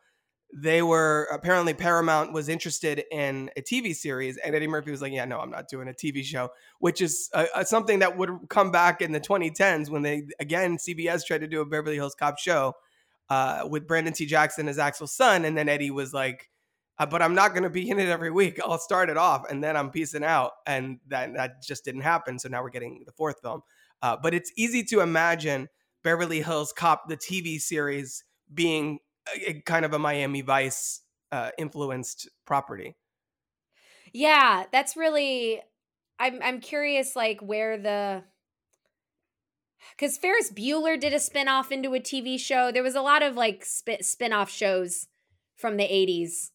they 0.59 0.81
were 0.81 1.29
apparently 1.31 1.75
Paramount 1.75 2.33
was 2.33 2.49
interested 2.49 3.05
in 3.13 3.51
a 3.59 3.61
TV 3.61 3.95
series, 3.95 4.39
and 4.39 4.55
Eddie 4.55 4.67
Murphy 4.67 4.91
was 4.91 5.03
like, 5.03 5.13
"Yeah, 5.13 5.27
no, 5.27 5.39
I'm 5.39 5.51
not 5.51 5.69
doing 5.69 5.87
a 5.87 5.93
TV 5.93 6.25
show," 6.25 6.49
which 6.79 7.03
is 7.03 7.29
uh, 7.35 7.45
uh, 7.55 7.63
something 7.63 7.99
that 7.99 8.17
would 8.17 8.31
come 8.49 8.71
back 8.71 9.03
in 9.03 9.13
the 9.13 9.21
2010s 9.21 9.91
when 9.91 10.01
they 10.01 10.27
again 10.41 10.79
CBS 10.79 11.27
tried 11.27 11.43
to 11.43 11.47
do 11.47 11.61
a 11.61 11.67
Beverly 11.67 11.97
Hills 11.97 12.15
Cop 12.15 12.39
show 12.39 12.73
uh, 13.29 13.69
with 13.69 13.87
Brandon 13.87 14.15
T. 14.15 14.25
Jackson 14.25 14.67
as 14.67 14.79
Axel's 14.79 15.13
son, 15.13 15.45
and 15.45 15.59
then 15.59 15.69
Eddie 15.69 15.91
was 15.91 16.15
like, 16.15 16.49
uh, 16.99 17.05
"But 17.05 17.21
I'm 17.21 17.35
not 17.35 17.51
going 17.51 17.65
to 17.65 17.71
be 17.71 17.91
in 17.91 17.99
it 17.99 18.09
every 18.09 18.31
week. 18.31 18.59
I'll 18.65 18.79
start 18.79 19.11
it 19.11 19.19
off, 19.19 19.45
and 19.51 19.63
then 19.63 19.77
I'm 19.77 19.91
piecing 19.91 20.25
out," 20.25 20.53
and 20.67 21.01
that 21.09 21.35
that 21.35 21.63
just 21.63 21.85
didn't 21.85 22.01
happen. 22.01 22.39
So 22.39 22.49
now 22.49 22.63
we're 22.63 22.71
getting 22.71 23.03
the 23.05 23.13
fourth 23.13 23.43
film, 23.43 23.61
uh, 24.01 24.17
but 24.23 24.33
it's 24.33 24.51
easy 24.57 24.83
to 24.85 25.01
imagine 25.01 25.69
Beverly 26.03 26.41
Hills 26.41 26.73
Cop, 26.73 27.11
the 27.11 27.17
TV 27.19 27.61
series, 27.61 28.25
being 28.55 29.01
a, 29.35 29.61
kind 29.63 29.85
of 29.85 29.93
a 29.93 29.99
Miami 29.99 30.41
Vice 30.41 31.03
uh, 31.33 31.51
influenced 31.59 32.29
property. 32.47 32.97
Yeah, 34.13 34.65
that's 34.73 34.97
really. 34.97 35.61
I'm 36.19 36.41
I'm 36.43 36.61
curious, 36.61 37.15
like 37.15 37.41
where 37.41 37.77
the 37.77 38.23
because 39.97 40.17
Ferris 40.17 40.51
Bueller 40.51 40.99
did 40.99 41.13
a 41.13 41.21
spin-off 41.21 41.71
into 41.71 41.95
a 41.95 42.01
TV 42.01 42.39
show. 42.39 42.73
There 42.73 42.83
was 42.83 42.95
a 42.95 43.03
lot 43.03 43.23
of 43.23 43.37
like 43.37 43.65
sp- 43.65 44.03
spin-off 44.03 44.51
shows 44.51 45.07
from 45.57 45.77
the 45.77 45.85
80s. 45.85 46.51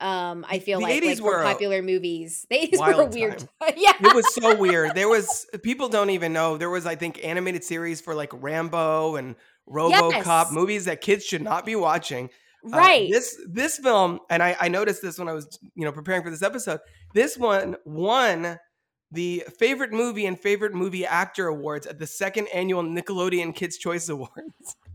Um, 0.00 0.44
I 0.48 0.58
feel 0.58 0.80
The 0.80 0.86
like, 0.86 1.02
80s 1.02 1.16
like 1.16 1.20
were 1.20 1.42
popular 1.44 1.80
movies. 1.80 2.44
The 2.50 2.56
80s 2.56 2.96
were 2.96 3.06
weird. 3.06 3.48
yeah. 3.76 3.92
It 4.00 4.14
was 4.14 4.34
so 4.34 4.56
weird. 4.56 4.94
There 4.96 5.08
was 5.08 5.46
people 5.62 5.88
don't 5.88 6.10
even 6.10 6.32
know 6.32 6.56
there 6.56 6.70
was 6.70 6.86
I 6.86 6.96
think 6.96 7.24
animated 7.24 7.62
series 7.62 8.00
for 8.00 8.14
like 8.14 8.30
Rambo 8.32 9.16
and 9.16 9.36
RoboCop 9.72 10.24
Yes. 10.26 10.52
movies 10.52 10.84
that 10.84 11.00
kids 11.00 11.24
should 11.24 11.42
not 11.42 11.64
be 11.64 11.74
watching. 11.76 12.30
Uh, 12.72 12.76
right. 12.76 13.10
this 13.10 13.36
this 13.48 13.78
film, 13.78 14.20
and 14.30 14.40
I, 14.42 14.56
I 14.60 14.68
noticed 14.68 15.02
this 15.02 15.18
when 15.18 15.28
I 15.28 15.32
was 15.32 15.58
you 15.74 15.84
know 15.84 15.90
preparing 15.92 16.22
for 16.22 16.30
this 16.30 16.42
episode. 16.42 16.78
This 17.14 17.36
one 17.36 17.76
won 17.84 18.58
the 19.10 19.42
favorite 19.58 19.92
movie 19.92 20.26
and 20.26 20.38
favorite 20.38 20.72
movie 20.72 21.04
actor 21.04 21.48
awards 21.48 21.86
at 21.86 21.98
the 21.98 22.06
second 22.06 22.46
annual 22.54 22.82
Nickelodeon 22.82 23.54
Kids 23.54 23.76
Choice 23.78 24.08
Awards. 24.08 24.32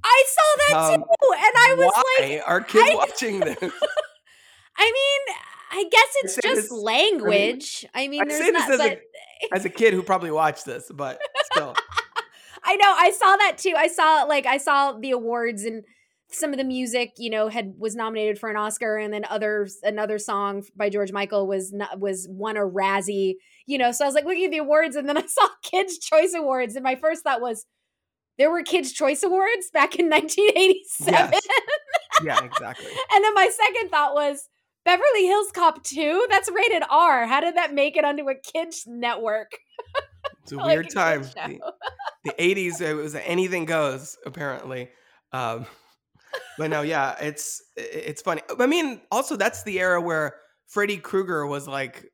I 0.03 0.23
saw 0.27 0.75
that 0.79 0.93
Um, 0.93 1.01
too. 1.01 1.33
And 1.33 1.53
I 1.55 1.75
was 1.77 1.91
Why 1.93 2.27
like, 2.37 2.41
are 2.47 2.61
kids 2.61 2.89
I- 2.91 2.95
watching 2.95 3.39
this? 3.41 3.57
I 4.79 4.85
mean, 4.91 5.35
I 5.71 5.83
guess 5.91 6.07
it's 6.23 6.35
just 6.35 6.55
this- 6.55 6.71
I 6.71 6.75
mean, 6.75 6.83
language. 6.83 7.85
I 7.93 8.07
mean, 8.07 8.21
I 8.21 8.25
there's 8.27 8.39
say 8.39 8.51
this 8.51 8.53
not, 8.53 8.71
as 8.71 8.77
but 8.77 8.91
a 8.91 9.53
as 9.55 9.65
a 9.65 9.69
kid 9.69 9.93
who 9.93 10.01
probably 10.01 10.31
watched 10.31 10.65
this, 10.65 10.89
but 10.93 11.19
still. 11.51 11.75
I 12.67 12.75
know 12.75 12.93
I 12.97 13.11
saw 13.11 13.37
that 13.37 13.57
too. 13.57 13.73
I 13.77 13.87
saw 13.87 14.23
like 14.23 14.45
I 14.45 14.57
saw 14.57 14.91
the 14.93 15.11
awards 15.11 15.63
and 15.63 15.83
some 16.29 16.51
of 16.51 16.57
the 16.57 16.65
music, 16.65 17.13
you 17.17 17.29
know, 17.29 17.47
had 17.47 17.75
was 17.77 17.95
nominated 17.95 18.37
for 18.37 18.49
an 18.49 18.57
Oscar, 18.57 18.97
and 18.97 19.13
then 19.13 19.23
others 19.29 19.77
another 19.83 20.19
song 20.19 20.63
by 20.75 20.89
George 20.89 21.13
Michael 21.13 21.47
was 21.47 21.71
not, 21.71 21.99
was 22.01 22.27
won 22.29 22.57
a 22.57 22.61
Razzie. 22.67 23.35
You 23.65 23.77
know, 23.77 23.91
so 23.93 24.03
I 24.03 24.07
was 24.09 24.15
like 24.15 24.25
looking 24.25 24.45
at 24.45 24.51
the 24.51 24.57
awards, 24.57 24.95
and 24.97 25.07
then 25.07 25.17
I 25.23 25.25
saw 25.25 25.47
Kids 25.63 25.97
Choice 25.97 26.33
Awards, 26.35 26.75
and 26.75 26.83
my 26.83 26.95
first 26.95 27.23
thought 27.23 27.39
was 27.41 27.65
there 28.37 28.51
were 28.51 28.61
Kids 28.63 28.91
Choice 28.91 29.23
Awards 29.23 29.69
back 29.73 29.95
in 29.95 30.09
1987, 30.09 31.13
Yes. 31.13 31.41
yeah, 32.23 32.43
exactly. 32.43 32.91
and 33.13 33.23
then 33.23 33.33
my 33.33 33.49
second 33.49 33.89
thought 33.89 34.13
was. 34.13 34.49
Beverly 34.85 35.25
Hills 35.25 35.51
Cop 35.53 35.83
2? 35.83 36.27
That's 36.29 36.49
rated 36.49 36.81
R. 36.89 37.25
How 37.27 37.41
did 37.41 37.57
that 37.57 37.73
make 37.73 37.97
it 37.97 38.05
onto 38.05 38.29
a 38.29 38.35
kids 38.35 38.85
network? 38.87 39.51
It's 40.47 40.51
a 40.53 40.57
weird 40.65 40.85
a 40.85 40.89
kid 40.89 40.93
time. 40.95 41.21
The, 41.23 41.59
the 42.25 42.33
80s, 42.39 42.81
it 42.81 42.93
was 42.93 43.15
anything 43.15 43.65
goes, 43.65 44.17
apparently. 44.25 44.89
Um, 45.31 45.65
but 46.57 46.69
no, 46.69 46.81
yeah, 46.81 47.15
it's 47.21 47.61
it's 47.75 48.21
funny. 48.21 48.41
I 48.59 48.65
mean, 48.65 49.01
also 49.11 49.35
that's 49.35 49.63
the 49.63 49.79
era 49.79 50.01
where 50.01 50.35
Freddy 50.67 50.97
Krueger 50.97 51.45
was 51.45 51.67
like 51.67 52.05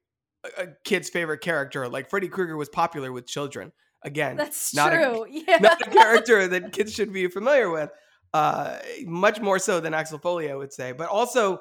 a, 0.58 0.64
a 0.64 0.68
kid's 0.84 1.10
favorite 1.10 1.40
character. 1.42 1.88
Like 1.88 2.10
Freddy 2.10 2.28
Krueger 2.28 2.58
was 2.58 2.70
popular 2.70 3.12
with 3.12 3.28
children. 3.28 3.72
Again, 4.06 4.36
That's 4.36 4.76
not 4.76 4.94
a- 4.94 4.98
true. 4.98 5.26
yeah. 5.48 5.58
not 5.60 5.82
a 5.82 5.90
character 5.90 6.48
that 6.50 6.74
kids 6.74 6.94
should 6.94 7.14
be 7.14 7.28
familiar 7.28 7.70
with. 7.70 7.90
Uh, 8.34 8.78
much 9.06 9.40
more 9.40 9.60
so 9.60 9.80
than 9.80 9.94
Axel 9.94 10.18
Foley, 10.18 10.52
I 10.52 10.56
would 10.56 10.74
say. 10.74 10.92
But 10.92 11.08
also, 11.08 11.60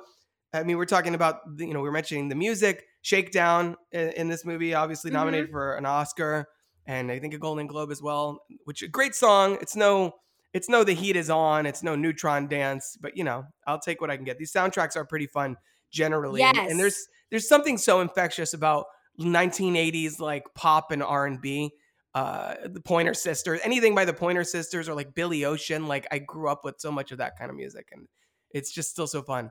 I 0.53 0.65
mean, 0.65 0.77
we're 0.77 0.87
talking 0.87 1.15
about 1.15 1.37
the- 1.57 1.67
you 1.67 1.75
know 1.75 1.81
we 1.81 1.89
are 1.89 1.93
mentioning 1.93 2.29
the 2.29 2.35
music. 2.35 2.85
Shakedown 3.03 3.77
in, 3.91 4.11
in 4.11 4.29
this 4.29 4.45
movie, 4.45 4.75
obviously 4.75 5.11
nominated 5.11 5.51
for 5.51 5.75
an 5.75 5.87
Oscar 5.87 6.49
and 6.87 7.11
I 7.11 7.19
think 7.19 7.35
a 7.35 7.39
Golden 7.39 7.67
Globe 7.67 7.91
as 7.91 8.03
well. 8.03 8.43
Which 8.65 8.83
a 8.83 8.89
great 8.89 9.15
song. 9.15 9.59
It's 9.61 9.77
no, 9.77 10.15
it's 10.53 10.69
no 10.69 10.85
The 10.85 10.95
Heat 10.95 11.17
Is 11.17 11.31
On. 11.31 11.67
It's 11.67 11.83
no 11.83 11.95
Neutron 11.97 12.49
Dance. 12.49 12.97
But 13.01 13.17
you 13.17 13.25
know, 13.25 13.45
I'll 13.67 13.79
take 13.81 14.01
what 14.01 14.11
I 14.11 14.17
can 14.17 14.25
get. 14.25 14.39
These 14.39 14.53
soundtracks 14.53 14.97
are 14.97 15.05
pretty 15.05 15.27
fun 15.27 15.57
generally. 15.91 16.43
And- 16.43 16.57
and 16.71 16.81
there's 16.81 17.07
there's 17.31 17.49
something 17.49 17.79
so 17.79 18.01
infectious 18.01 18.53
about 18.55 18.87
1980s 19.19 20.21
like 20.21 20.45
pop 20.55 20.91
and 20.91 21.03
R&B 21.03 21.71
uh 22.15 22.55
the 22.65 22.81
Pointer 22.81 23.15
Sisters, 23.15 23.61
anything 23.65 23.95
by 23.95 24.05
the 24.05 24.13
Pointer 24.13 24.45
Sisters 24.45 24.89
or 24.89 24.95
like 24.95 25.15
Billy 25.15 25.45
Ocean. 25.47 25.87
Like 25.89 26.07
I 26.11 26.19
grew 26.19 26.49
up 26.51 26.63
with 26.65 26.75
so 26.79 26.93
much 26.93 27.11
of 27.11 27.19
that 27.19 27.39
kind 27.39 27.51
of 27.51 27.57
music, 27.57 27.89
and 27.93 28.07
it's 28.51 28.71
just 28.71 28.91
still 28.91 29.07
so 29.07 29.23
fun. 29.23 29.51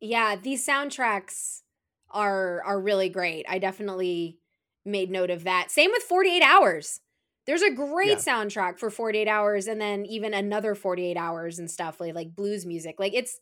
yeah 0.00 0.36
these 0.36 0.64
soundtracks 0.64 1.62
are 2.10 2.62
are 2.64 2.80
really 2.80 3.08
great 3.08 3.44
i 3.48 3.58
definitely 3.58 4.38
made 4.86 5.10
note 5.10 5.30
of 5.30 5.44
that. 5.44 5.70
Same 5.70 5.90
with 5.90 6.02
48 6.02 6.42
hours. 6.42 7.00
There's 7.46 7.62
a 7.62 7.70
great 7.70 8.18
Yeah. 8.18 8.22
soundtrack 8.22 8.78
for 8.78 8.90
48 8.90 9.28
hours 9.28 9.66
and 9.66 9.80
then 9.80 10.04
even 10.06 10.34
another 10.34 10.74
48 10.74 11.16
hours 11.16 11.58
and 11.58 11.70
stuff 11.70 12.00
like 12.00 12.14
like 12.14 12.34
blues 12.34 12.66
music. 12.66 12.96
Like 12.98 13.14
it's 13.14 13.38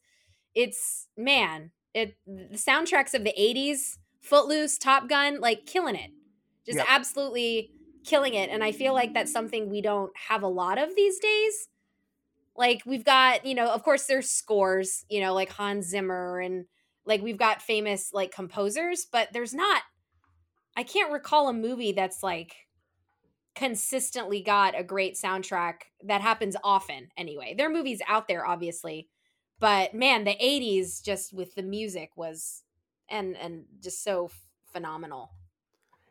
it's 0.55 1.09
man 1.17 1.73
it 1.95 2.17
the 2.27 2.57
soundtracks 2.57 3.15
of 3.15 3.25
the 3.25 3.35
80s 3.39 3.99
footloose 4.23 4.79
top 4.79 5.09
gun 5.09 5.41
like 5.41 5.67
killing 5.67 5.97
it. 5.97 6.11
Just 6.67 6.79
Yeah. 6.79 6.87
absolutely 6.89 7.73
killing 8.05 8.35
it. 8.35 8.51
And 8.51 8.63
i 8.65 8.73
feel 8.73 8.95
like 8.95 9.15
that's 9.15 9.33
something 9.33 9.71
we 9.71 9.81
don't 9.83 10.13
have 10.29 10.43
a 10.43 10.49
lot 10.49 10.79
of 10.79 10.95
these 10.97 11.19
days. 11.19 11.69
Like 12.57 12.83
we've 12.87 13.05
got 13.05 13.45
you 13.47 13.55
know 13.55 13.71
of 13.73 13.83
course 13.83 14.07
there's 14.07 14.31
scores 14.31 15.05
you 15.09 15.21
know 15.21 15.35
like 15.35 15.51
hans 15.51 15.87
zimmer 15.89 16.39
and 16.41 16.67
like 17.07 17.21
we've 17.23 17.37
got 17.39 17.63
famous 17.63 18.13
like 18.13 18.33
composers 18.33 19.07
but 19.11 19.29
there's 19.33 19.53
not 19.55 19.83
i 20.77 20.83
can't 20.83 21.13
recall 21.13 21.49
a 21.49 21.53
movie 21.53 21.93
that's 21.93 22.23
like 22.23 22.57
consistently 23.55 24.43
got 24.43 24.79
a 24.79 24.83
great 24.83 25.15
soundtrack 25.15 25.75
that 26.03 26.21
happens 26.21 26.57
often 26.65 27.09
anyway. 27.17 27.55
There 27.57 27.69
are 27.69 27.73
movies 27.73 28.03
out 28.09 28.27
there 28.27 28.45
obviously 28.45 29.09
but 29.61 29.95
man 29.95 30.25
the 30.25 30.35
80s 30.35 31.03
just 31.03 31.33
with 31.33 31.55
the 31.55 31.63
music 31.63 32.11
was 32.17 32.65
and 33.09 33.37
and 33.37 33.65
just 33.81 34.03
so 34.03 34.31
phenomenal. 34.73 35.31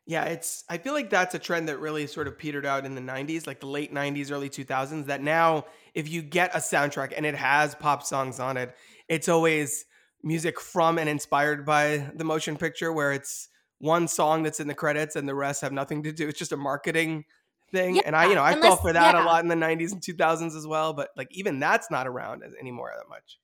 Yeah, 0.06 0.26
it's 0.26 0.66
I 0.70 0.78
feel 0.78 0.94
like 0.94 1.10
that's 1.10 1.34
a 1.36 1.40
trend 1.40 1.70
that 1.70 1.80
really 1.80 2.08
sort 2.08 2.28
of 2.28 2.38
petered 2.38 2.66
out 2.66 2.86
in 2.86 2.96
the 2.96 3.02
90s, 3.02 3.48
like 3.48 3.62
the 3.62 3.68
late 3.68 3.94
90s, 3.94 4.32
early 4.32 4.50
2000s 4.50 5.06
that 5.06 5.22
now 5.22 5.66
if 5.94 6.10
you 6.10 6.22
get 6.22 6.54
a 6.54 6.60
soundtrack 6.60 7.14
and 7.16 7.26
it 7.26 7.36
has 7.36 7.76
pop 7.76 8.04
songs 8.04 8.40
on 8.40 8.58
it, 8.58 8.76
it's 9.08 9.30
always 9.30 9.86
music 10.22 10.60
from 10.60 10.98
and 10.98 11.10
inspired 11.10 11.66
by 11.66 12.10
the 12.16 12.24
motion 12.24 12.58
picture 12.58 12.92
where 12.92 13.14
it's 13.14 13.50
one 13.84 14.08
song 14.08 14.44
that's 14.44 14.62
in 14.62 14.68
the 14.68 14.74
credits 14.74 15.18
and 15.18 15.28
the 15.28 15.36
rest 15.36 15.60
have 15.60 15.74
nothing 15.74 16.04
to 16.04 16.14
do. 16.14 16.30
It's 16.30 16.40
just 16.40 16.54
a 16.54 16.58
marketing 16.58 17.26
thing. 17.70 18.00
and 18.00 18.16
I, 18.16 18.28
you 18.28 18.36
know, 18.36 18.42
I 18.42 18.54
unless- 18.54 18.70
fell 18.70 18.78
for 18.78 18.94
that 18.94 19.14
yeah. 19.14 19.24
a 19.24 19.26
lot 19.26 19.44
in 19.44 19.50
the 19.50 19.56
90s 19.56 19.92
and 19.92 20.02
2000s 20.02 20.56
as 20.56 20.66
well, 20.66 20.94
but 20.94 21.10
like 21.18 21.28
even 21.32 21.60
that's 21.60 21.92
not 21.92 22.08
around 22.08 22.44
as- 22.44 22.54
anymore 22.62 22.94
that 22.98 23.10
much. 23.10 23.40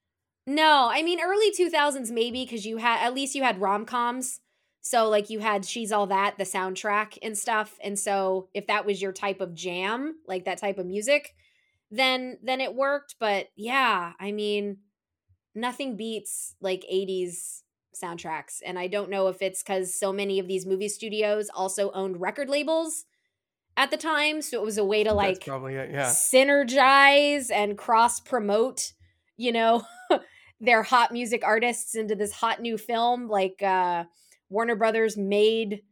No, 0.47 0.87
I 0.89 1.03
mean 1.03 1.19
early 1.21 1.51
2000s 1.51 2.09
maybe 2.09 2.45
because 2.45 2.65
you 2.65 2.77
had 2.77 3.05
at 3.05 3.13
least 3.13 3.35
you 3.35 3.43
had 3.43 3.59
rom-coms. 3.59 4.39
So 4.81 5.09
like 5.09 5.29
you 5.29 5.39
had 5.39 5.65
She's 5.65 5.91
All 5.91 6.07
That, 6.07 6.37
the 6.37 6.45
soundtrack 6.45 7.17
and 7.21 7.37
stuff. 7.37 7.77
And 7.83 7.99
so 7.99 8.47
if 8.53 8.67
that 8.67 8.85
was 8.85 9.01
your 9.01 9.11
type 9.11 9.41
of 9.41 9.53
jam, 9.53 10.15
like 10.25 10.45
that 10.45 10.57
type 10.57 10.77
of 10.77 10.85
music, 10.85 11.35
then 11.91 12.37
then 12.41 12.61
it 12.61 12.73
worked, 12.73 13.15
but 13.19 13.47
yeah, 13.57 14.13
I 14.21 14.31
mean 14.31 14.77
nothing 15.53 15.97
beats 15.97 16.55
like 16.61 16.85
80s 16.91 17.63
soundtracks. 18.01 18.61
And 18.65 18.77
I 18.77 18.87
don't 18.87 19.09
know 19.09 19.27
if 19.27 19.41
it's 19.41 19.63
cuz 19.63 19.93
so 19.93 20.11
many 20.11 20.39
of 20.39 20.47
these 20.47 20.65
movie 20.65 20.89
studios 20.89 21.49
also 21.53 21.91
owned 21.91 22.21
record 22.21 22.49
labels 22.49 23.05
at 23.77 23.91
the 23.91 23.97
time, 23.97 24.41
so 24.41 24.61
it 24.61 24.65
was 24.65 24.77
a 24.77 24.85
way 24.85 25.03
to 25.03 25.13
like 25.13 25.45
probably 25.45 25.75
it. 25.75 25.91
Yeah. 25.91 26.05
synergize 26.05 27.51
and 27.51 27.77
cross 27.77 28.19
promote, 28.19 28.93
you 29.37 29.51
know, 29.51 29.83
their 30.59 30.83
hot 30.83 31.11
music 31.11 31.43
artists 31.45 31.95
into 31.95 32.15
this 32.15 32.33
hot 32.33 32.61
new 32.61 32.77
film. 32.77 33.27
Like 33.27 33.61
uh 33.63 34.05
Warner 34.49 34.75
Brothers 34.75 35.15
made 35.15 35.83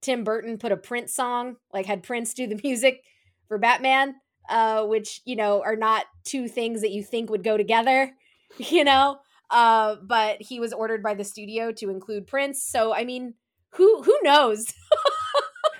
Tim 0.00 0.24
Burton 0.24 0.58
put 0.58 0.72
a 0.72 0.76
Prince 0.76 1.14
song, 1.14 1.56
like 1.72 1.86
had 1.86 2.02
Prince 2.02 2.32
do 2.34 2.46
the 2.46 2.60
music 2.64 3.02
for 3.48 3.58
Batman, 3.58 4.14
uh, 4.48 4.84
which, 4.84 5.20
you 5.24 5.36
know, 5.36 5.62
are 5.62 5.76
not 5.76 6.06
two 6.24 6.48
things 6.48 6.80
that 6.82 6.92
you 6.92 7.02
think 7.02 7.30
would 7.30 7.44
go 7.44 7.56
together, 7.56 8.12
you 8.58 8.84
know. 8.84 9.18
Uh, 9.50 9.96
but 10.02 10.40
he 10.42 10.58
was 10.60 10.72
ordered 10.72 11.02
by 11.02 11.14
the 11.14 11.24
studio 11.24 11.72
to 11.72 11.90
include 11.90 12.26
Prince. 12.26 12.62
So 12.64 12.94
I 12.94 13.04
mean, 13.04 13.34
who 13.70 14.02
who 14.02 14.16
knows? 14.22 14.72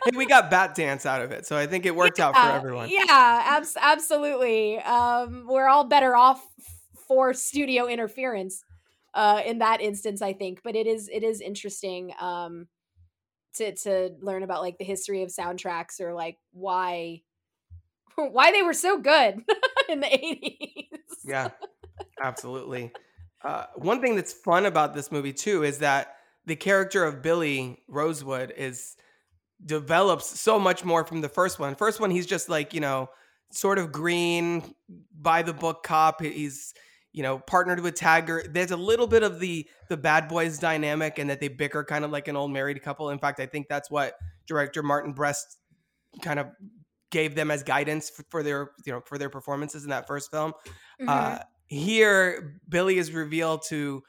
Hey, 0.05 0.17
we 0.17 0.25
got 0.27 0.53
Bat 0.53 0.77
Dance 0.77 1.05
out 1.05 1.21
of 1.21 1.33
it, 1.33 1.47
so 1.47 1.57
I 1.57 1.67
think 1.67 1.85
it 1.85 1.97
worked 1.97 2.21
out 2.21 2.37
for 2.37 2.47
everyone. 2.53 2.89
Yeah, 2.91 3.03
abs- 3.09 3.77
absolutely. 3.81 4.79
Um, 4.79 5.47
we're 5.49 5.67
all 5.67 5.83
better 5.83 6.15
off 6.15 6.41
for 7.09 7.35
studio 7.35 7.89
interference. 7.89 8.63
uh, 9.15 9.41
in 9.45 9.59
that 9.59 9.81
instance, 9.81 10.23
I 10.23 10.33
think. 10.33 10.61
But 10.63 10.77
it 10.77 10.87
is 10.87 11.09
it 11.13 11.25
is 11.25 11.41
interesting 11.41 12.13
um, 12.21 12.69
to 13.55 13.75
to 13.75 14.11
learn 14.21 14.45
about 14.45 14.61
like 14.63 14.79
the 14.79 14.85
history 14.85 15.23
of 15.25 15.31
soundtracks 15.31 16.01
or 16.01 16.15
like 16.15 16.37
why 16.53 17.23
why 18.15 18.53
they 18.53 18.63
were 18.63 18.75
so 18.75 19.01
good 19.01 19.43
in 19.89 19.99
the 19.99 20.07
80s. 20.07 21.15
Yeah, 21.25 21.49
absolutely. 22.23 22.93
Uh, 23.43 23.67
one 23.77 24.01
thing 24.01 24.17
that's 24.17 24.33
fun 24.33 24.67
about 24.67 24.95
this 24.95 25.13
movie 25.13 25.33
too 25.33 25.63
is 25.63 25.79
that 25.79 26.17
the 26.47 26.57
character 26.57 27.05
of 27.05 27.23
Billy 27.23 27.83
Rosewood 27.89 28.53
is 28.57 28.97
develops 29.65 30.39
so 30.39 30.59
much 30.59 30.85
more 30.85 31.05
from 31.05 31.21
the 31.21 31.29
first 31.29 31.59
one. 31.59 31.75
First 31.75 32.01
one, 32.01 32.11
he's 32.11 32.27
just 32.27 32.49
like 32.49 32.75
you 32.75 32.81
know, 32.81 33.09
sort 33.51 33.79
of 33.79 33.93
green, 33.93 34.75
by 35.21 35.43
the 35.43 35.53
book 35.53 35.83
cop. 35.83 36.23
He's 36.23 36.75
you 37.13 37.23
know 37.23 37.39
partnered 37.39 37.81
with 37.81 37.95
Taggart. 37.95 38.53
There's 38.53 38.71
a 38.71 38.77
little 38.77 39.07
bit 39.07 39.23
of 39.23 39.41
the 39.41 39.67
the 39.89 39.97
bad 39.97 40.29
boys 40.29 40.59
dynamic, 40.59 41.19
and 41.19 41.31
that 41.31 41.41
they 41.41 41.49
bicker 41.49 41.85
kind 41.85 42.05
of 42.05 42.11
like 42.11 42.29
an 42.29 42.37
old 42.37 42.53
married 42.53 42.83
couple. 42.83 43.11
In 43.11 43.19
fact, 43.19 43.41
I 43.41 43.47
think 43.47 43.69
that's 43.69 43.91
what 43.91 44.15
director 44.47 44.83
Martin 44.83 45.13
Brest 45.13 45.59
kind 46.23 46.39
of 46.39 46.49
gave 47.11 47.35
them 47.35 47.51
as 47.51 47.63
guidance 47.63 48.11
for, 48.11 48.25
for 48.31 48.43
their 48.43 48.71
you 48.85 48.93
know 48.93 49.01
for 49.01 49.19
their 49.19 49.31
performances 49.31 49.85
in 49.85 49.91
that 49.91 50.07
first 50.07 50.31
film. 50.31 50.53
Mhm. 51.01 51.09
Uh, 51.09 51.39
here, 51.67 52.61
Billy 52.69 52.99
is 52.99 53.13
revealed 53.13 53.63
to 53.69 54.03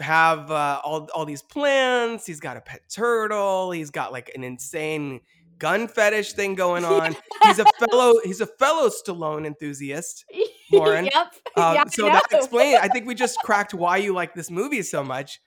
have 0.00 0.50
uh, 0.50 0.80
all 0.84 1.08
all 1.14 1.24
these 1.24 1.42
plans. 1.42 2.26
He's 2.26 2.40
got 2.40 2.56
a 2.56 2.60
pet 2.60 2.82
turtle. 2.88 3.70
He's 3.70 3.90
got 3.90 4.12
like 4.12 4.30
an 4.34 4.44
insane 4.44 5.20
gun 5.58 5.88
fetish 5.88 6.32
thing 6.32 6.54
going 6.54 6.84
on. 6.84 7.16
He's 7.44 7.58
a 7.58 7.64
fellow 7.78 8.14
he's 8.24 8.40
a 8.40 8.46
fellow 8.46 8.88
Stallone 8.88 9.46
enthusiast. 9.46 10.24
Lauren. 10.72 11.04
yep. 11.12 11.34
Um, 11.56 11.74
Yeah, 11.74 11.84
so 11.86 12.06
that 12.06 12.24
explains. 12.30 12.80
I 12.82 12.88
think 12.88 13.06
we 13.06 13.14
just 13.14 13.38
cracked 13.44 13.74
why 13.74 13.98
you 13.98 14.12
like 14.12 14.34
this 14.34 14.50
movie 14.50 14.82
so 14.82 15.04
much. 15.04 15.40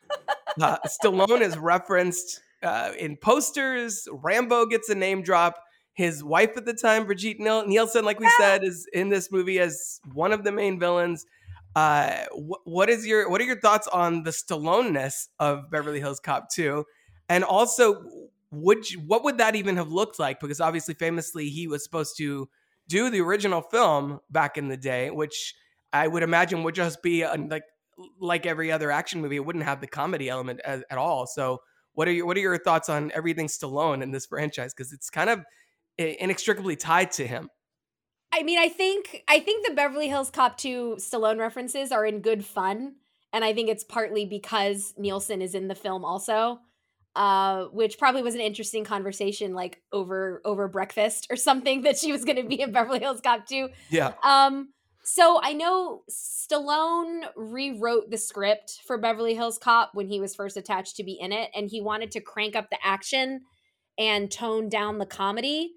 Uh, 0.62 0.78
Stallone 0.86 1.41
is 1.41 1.58
referenced 1.58 2.41
uh, 2.64 2.91
in 2.98 3.18
posters. 3.18 4.08
Rambo 4.12 4.68
gets 4.68 4.89
a 4.89 4.95
name 4.95 5.22
drop. 5.22 5.62
His 5.93 6.24
wife 6.24 6.56
at 6.58 6.66
the 6.66 6.76
time, 6.76 7.06
Brigitte 7.06 7.39
Nielsen, 7.39 8.06
like 8.06 8.20
we 8.20 8.30
said, 8.38 8.64
is 8.64 8.88
in 8.93 9.10
this 9.10 9.32
movie 9.32 9.60
as 9.60 10.00
one 10.14 10.32
of 10.32 10.43
the 10.43 10.52
main 10.52 10.80
villains. 10.80 11.26
Uh, 11.78 12.26
wh- 12.32 12.66
what 12.66 12.90
is 12.90 13.06
your 13.06 13.30
what 13.30 13.40
are 13.40 13.44
your 13.44 13.60
thoughts 13.60 13.88
on 13.90 14.24
the 14.24 14.32
Stallone-ness 14.32 15.30
of 15.40 15.70
Beverly 15.70 16.00
Hills 16.00 16.20
Cop 16.20 16.50
2? 16.50 16.84
And 17.30 17.44
also, 17.44 18.04
would 18.50 18.90
you, 18.90 19.00
what 19.02 19.24
would 19.24 19.38
that 19.38 19.56
even 19.56 19.78
have 19.78 19.92
looked 19.92 20.18
like? 20.18 20.40
Because 20.40 20.60
obviously, 20.60 20.96
famously, 20.96 21.50
he 21.50 21.68
was 21.68 21.84
supposed 21.84 22.18
to 22.18 22.50
do 22.88 23.12
the 23.12 23.22
original 23.22 23.62
film 23.62 24.22
back 24.32 24.58
in 24.58 24.70
the 24.70 24.78
day, 24.78 25.12
which 25.12 25.54
I 25.94 26.08
would 26.08 26.24
imagine 26.24 26.64
would 26.64 26.74
just 26.74 27.04
be 27.04 27.22
a, 27.22 27.36
like 27.36 27.66
like 28.20 28.48
every 28.48 28.72
other 28.72 28.90
action 28.90 29.22
movie. 29.22 29.36
It 29.36 29.46
wouldn't 29.46 29.66
have 29.66 29.80
the 29.80 29.86
comedy 29.86 30.30
element 30.30 30.62
at, 30.66 30.84
at 30.90 30.98
all. 30.98 31.28
So, 31.28 31.62
what 31.94 32.08
are 32.08 32.12
your 32.12 32.26
what 32.26 32.38
are 32.38 32.40
your 32.40 32.58
thoughts 32.58 32.90
on 32.90 33.12
everything 33.14 33.46
Stallone 33.46 34.02
in 34.02 34.10
this 34.10 34.26
franchise? 34.26 34.74
Because 34.74 34.94
it's 34.94 35.12
kind 35.12 35.30
of 35.30 35.46
inextricably 36.00 36.76
tied 36.76 37.12
to 37.12 37.28
him. 37.28 37.50
I 38.34 38.44
mean, 38.44 38.60
I 38.60 38.70
think 38.70 39.24
I 39.28 39.40
think 39.40 39.66
the 39.66 39.74
Beverly 39.74 40.08
Hills 40.08 40.30
Cop 40.30 40.58
2 40.58 40.98
Stallone 41.00 41.40
references 41.40 41.92
are 41.92 42.06
in 42.06 42.22
good 42.22 42.46
fun, 42.46 42.96
and 43.34 43.44
I 43.44 43.54
think 43.54 43.70
it's 43.70 43.84
partly 43.84 44.26
because 44.26 44.94
Nielsen 44.98 45.42
is 45.42 45.56
in 45.56 45.68
the 45.68 45.76
film 45.76 46.06
also. 46.06 46.60
Uh, 47.16 47.66
which 47.70 47.98
probably 47.98 48.22
was 48.22 48.36
an 48.36 48.42
interesting 48.42 48.84
conversation 48.84 49.56
like 49.56 49.82
over 49.92 50.40
over 50.46 50.68
breakfast 50.68 51.26
or 51.32 51.36
something 51.36 51.82
that 51.84 51.98
she 51.98 52.12
was 52.12 52.24
going 52.24 52.36
to 52.36 52.44
be 52.44 52.62
in 52.62 52.72
Beverly 52.72 53.00
Hills 53.00 53.22
Cop 53.22 53.48
2. 53.48 53.70
Yeah, 53.90 54.14
Um, 54.22 54.70
so 55.10 55.40
I 55.42 55.54
know 55.54 56.04
Stallone 56.12 57.22
rewrote 57.38 58.12
the 58.12 58.18
script 58.18 58.82
for 58.86 58.98
Beverly 58.98 59.36
Hills 59.36 59.58
Cop 59.58 59.92
when 59.94 60.10
he 60.10 60.20
was 60.20 60.36
first 60.36 60.58
attached 60.58 60.98
to 60.98 61.04
be 61.04 61.14
in 61.14 61.32
it, 61.32 61.50
and 61.56 61.70
he 61.70 61.80
wanted 61.80 62.12
to 62.12 62.20
crank 62.20 62.58
up 62.58 62.70
the 62.70 62.78
action 62.84 63.42
and 63.98 64.30
tone 64.30 64.68
down 64.68 64.98
the 64.98 65.06
comedy. 65.06 65.76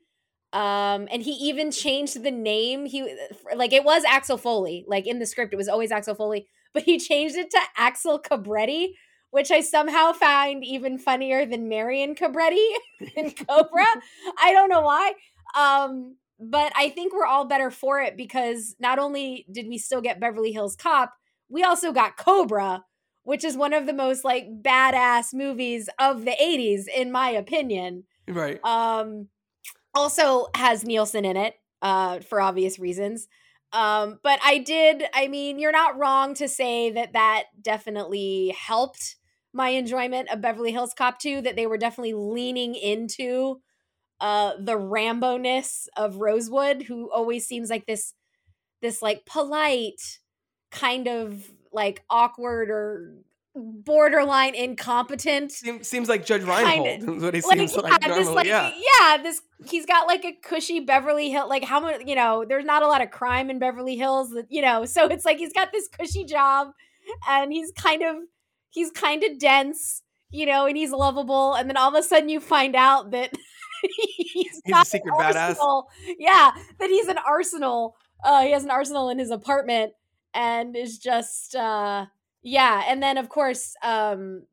Um, 0.53 1.07
and 1.13 1.23
he 1.23 1.33
even 1.33 1.71
changed 1.71 2.23
the 2.23 2.31
name. 2.31 2.87
He 2.87 3.15
like 3.55 3.73
it 3.73 3.85
was 3.85 4.03
Axel 4.05 4.37
Foley, 4.37 4.85
like 4.89 5.07
in 5.07 5.19
the 5.19 5.27
script, 5.27 5.53
it 5.53 5.57
was 5.57 5.69
always 5.69 5.93
Axel 5.93 6.15
Foley, 6.15 6.49
but 6.75 6.83
he 6.83 6.99
changed 7.11 7.37
it 7.37 7.51
to 7.51 7.61
Axel 7.77 8.21
Cobretti, 8.21 8.95
which 9.31 9.51
I 9.51 9.61
somehow 9.61 10.13
find 10.13 10.65
even 10.65 10.99
funnier 10.99 11.47
than 11.47 11.69
Marion 11.69 12.15
Cobretti 12.15 12.67
in 13.17 13.31
Cobra. 13.31 13.87
I 14.39 14.53
don't 14.53 14.69
know 14.69 14.83
why. 14.83 15.13
Um, 15.57 16.17
but 16.41 16.73
I 16.75 16.89
think 16.89 17.13
we're 17.13 17.27
all 17.27 17.45
better 17.45 17.71
for 17.71 18.01
it 18.01 18.17
because 18.17 18.75
not 18.81 18.99
only 18.99 19.47
did 19.53 19.69
we 19.69 19.79
still 19.79 20.01
get 20.01 20.21
Beverly 20.21 20.53
Hills 20.53 20.75
Cop, 20.75 21.13
we 21.49 21.63
also 21.63 21.93
got 21.93 22.17
Cobra, 22.17 22.85
which 23.25 23.45
is 23.45 23.57
one 23.57 23.75
of 23.75 23.87
the 23.87 23.93
most 23.93 24.25
like 24.25 24.47
badass 24.63 25.35
movies 25.35 25.89
of 25.99 26.25
the 26.25 26.35
80s 26.43 26.85
in 26.89 27.13
my 27.13 27.31
opinion. 27.31 28.05
right. 28.27 28.59
Um 28.65 29.29
also 29.95 30.47
has 30.55 30.84
Nielsen 30.84 31.24
in 31.24 31.36
it 31.36 31.55
uh 31.82 32.20
for 32.20 32.41
obvious 32.41 32.78
reasons. 32.78 33.28
Um 33.72 34.18
but 34.22 34.41
I 34.45 34.59
did 34.59 35.05
I 35.14 35.28
mean 35.28 35.59
you're 35.59 35.72
not 35.72 35.99
wrong 35.99 36.34
to 36.34 36.49
say 36.49 36.91
that 36.91 37.12
that 37.12 37.45
definitely 37.61 38.55
helped 38.59 39.16
my 39.53 39.70
enjoyment 39.70 40.28
of 40.30 40.41
Beverly 40.41 40.72
Hills 40.72 40.95
Cop 40.97 41.18
2 41.18 41.43
that 41.43 41.57
they 41.57 41.66
were 41.66 41.78
definitely 41.78 42.14
leaning 42.14 42.74
into 42.74 43.61
uh 44.20 44.55
the 44.61 44.76
Rambo-ness 44.76 45.88
of 45.97 46.16
Rosewood 46.16 46.82
who 46.84 47.11
always 47.12 47.47
seems 47.47 47.70
like 47.70 47.86
this 47.86 48.14
this 48.82 49.03
like 49.03 49.26
polite 49.26 50.20
kind 50.70 51.09
of 51.09 51.51
like 51.72 52.03
awkward 52.11 52.70
or 52.70 53.14
borderline 53.55 54.55
incompetent 54.55 55.51
Seems, 55.51 55.89
seems 55.89 56.09
like 56.09 56.25
Judge 56.25 56.43
Reinhold 56.43 56.87
is 57.19 57.23
what 57.23 57.35
he 57.35 57.41
like, 57.43 57.59
seems 57.59 57.75
yeah, 57.75 57.83
like 57.83 58.01
this 58.03 58.29
like 58.29 58.47
yeah. 58.47 58.73
yeah, 59.01 59.23
this 59.23 59.41
he's 59.67 59.87
got 59.87 60.07
like 60.07 60.25
a 60.25 60.33
cushy 60.33 60.81
Beverly 60.81 61.31
Hill 61.31 61.49
like 61.49 61.65
how 61.65 61.81
much 61.81 62.03
you 62.07 62.15
know, 62.15 62.45
there's 62.49 62.65
not 62.65 62.83
a 62.83 62.87
lot 62.87 63.03
of 63.03 63.11
crime 63.11 63.51
in 63.51 63.59
Beverly 63.59 63.97
Hills 63.97 64.31
that 64.31 64.47
you 64.51 64.63
know, 64.63 64.85
so 64.85 65.07
it's 65.07 65.25
like 65.25 65.39
he's 65.39 65.53
got 65.53 65.73
this 65.73 65.89
cushy 65.89 66.25
job 66.25 66.69
and 67.29 67.53
he's 67.53 67.73
kind 67.73 68.03
of 68.03 68.17
he's 68.71 68.93
kind 68.93 69.25
of 69.25 69.39
dense, 69.39 70.03
you 70.31 70.47
know, 70.47 70.67
and 70.67 70.77
he's 70.77 70.93
lovable 70.93 71.55
and 71.55 71.69
then 71.69 71.77
all 71.77 71.89
of 71.89 71.95
a 71.95 72.07
sudden 72.07 72.29
you 72.29 72.39
find 72.39 72.77
out 72.77 73.11
that 73.11 73.33
he's, 73.83 74.31
He's 74.33 74.63
a 74.67 74.71
got 74.71 74.81
an 74.81 74.85
secret 74.85 75.15
badass. 75.15 75.57
Yeah, 76.19 76.53
that 76.79 76.89
he's 76.89 77.09
an 77.09 77.19
arsenal. 77.19 77.97
Uh 78.25 78.43
he 78.43 78.53
has 78.53 78.63
an 78.63 78.71
arsenal 78.71 79.09
in 79.09 79.19
his 79.19 79.31
apartment 79.31 79.93
and 80.35 80.77
is 80.77 80.99
just 80.99 81.57
uh 81.57 82.07
yeah, 82.43 82.84
and 82.88 83.03
then 83.03 83.18
of 83.18 83.28
course 83.28 83.74
um 83.82 84.45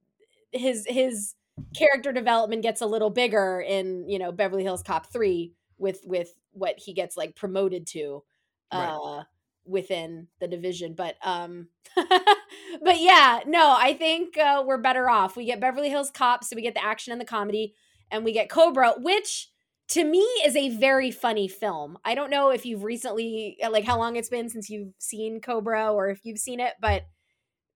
his 0.51 0.85
his 0.87 1.35
character 1.75 2.11
development 2.11 2.61
gets 2.61 2.81
a 2.81 2.85
little 2.85 3.09
bigger 3.09 3.61
in 3.61 4.07
you 4.09 4.19
know 4.19 4.31
Beverly 4.31 4.63
Hills 4.63 4.83
Cop 4.83 5.11
3 5.11 5.53
with 5.77 6.01
with 6.05 6.33
what 6.51 6.75
he 6.77 6.93
gets 6.93 7.17
like 7.17 7.35
promoted 7.35 7.87
to 7.87 8.23
uh 8.71 8.77
Right. 8.77 9.25
within 9.65 10.27
the 10.39 10.47
division 10.47 10.93
but 10.93 11.15
um 11.23 11.67
but 11.95 12.99
yeah 12.99 13.41
no 13.45 13.75
I 13.77 13.93
think 13.93 14.37
uh, 14.37 14.63
we're 14.65 14.77
better 14.77 15.09
off 15.09 15.35
we 15.35 15.45
get 15.45 15.59
Beverly 15.59 15.89
Hills 15.89 16.11
Cop 16.11 16.43
so 16.43 16.55
we 16.55 16.61
get 16.61 16.73
the 16.73 16.83
action 16.83 17.11
and 17.11 17.19
the 17.21 17.25
comedy 17.25 17.73
and 18.11 18.23
we 18.23 18.31
get 18.31 18.49
Cobra 18.49 18.93
which 18.97 19.49
to 19.89 20.03
me 20.03 20.19
is 20.45 20.55
a 20.55 20.69
very 20.69 21.11
funny 21.11 21.47
film 21.47 21.97
I 22.05 22.15
don't 22.15 22.29
know 22.29 22.49
if 22.49 22.65
you've 22.65 22.83
recently 22.83 23.57
like 23.69 23.83
how 23.83 23.97
long 23.97 24.15
it's 24.15 24.29
been 24.29 24.49
since 24.49 24.69
you've 24.69 24.93
seen 24.99 25.41
Cobra 25.41 25.91
or 25.93 26.09
if 26.09 26.21
you've 26.23 26.39
seen 26.39 26.59
it 26.59 26.73
but 26.79 27.03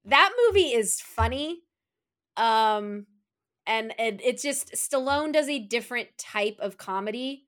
that 0.06 0.32
movie 0.48 0.74
is 0.74 1.00
funny 1.00 1.62
um 2.38 3.06
and 3.68 3.94
it, 4.00 4.20
it's 4.24 4.42
just 4.42 4.74
Stallone 4.74 5.32
does 5.32 5.48
a 5.48 5.60
different 5.60 6.10
type 6.18 6.58
of 6.60 6.78
comedy 6.78 7.46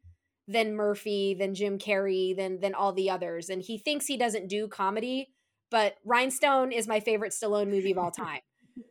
than 0.48 0.76
Murphy, 0.76 1.34
than 1.34 1.56
Jim 1.56 1.78
Carrey, 1.78 2.36
than 2.36 2.60
than 2.60 2.74
all 2.74 2.94
the 2.94 3.10
others, 3.10 3.50
and 3.50 3.62
he 3.62 3.78
thinks 3.78 4.06
he 4.06 4.18
doesn't 4.18 4.48
do 4.48 4.68
comedy. 4.68 5.30
But 5.72 5.96
Rhinestone 6.06 6.72
is 6.72 6.88
my 6.88 7.00
favorite 7.00 7.32
Stallone 7.32 7.70
movie 7.70 7.92
of 7.92 7.98
all 7.98 8.12
time, 8.26 8.42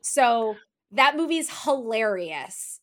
so 0.02 0.56
that 0.90 1.16
movie's 1.16 1.64
hilarious, 1.64 2.80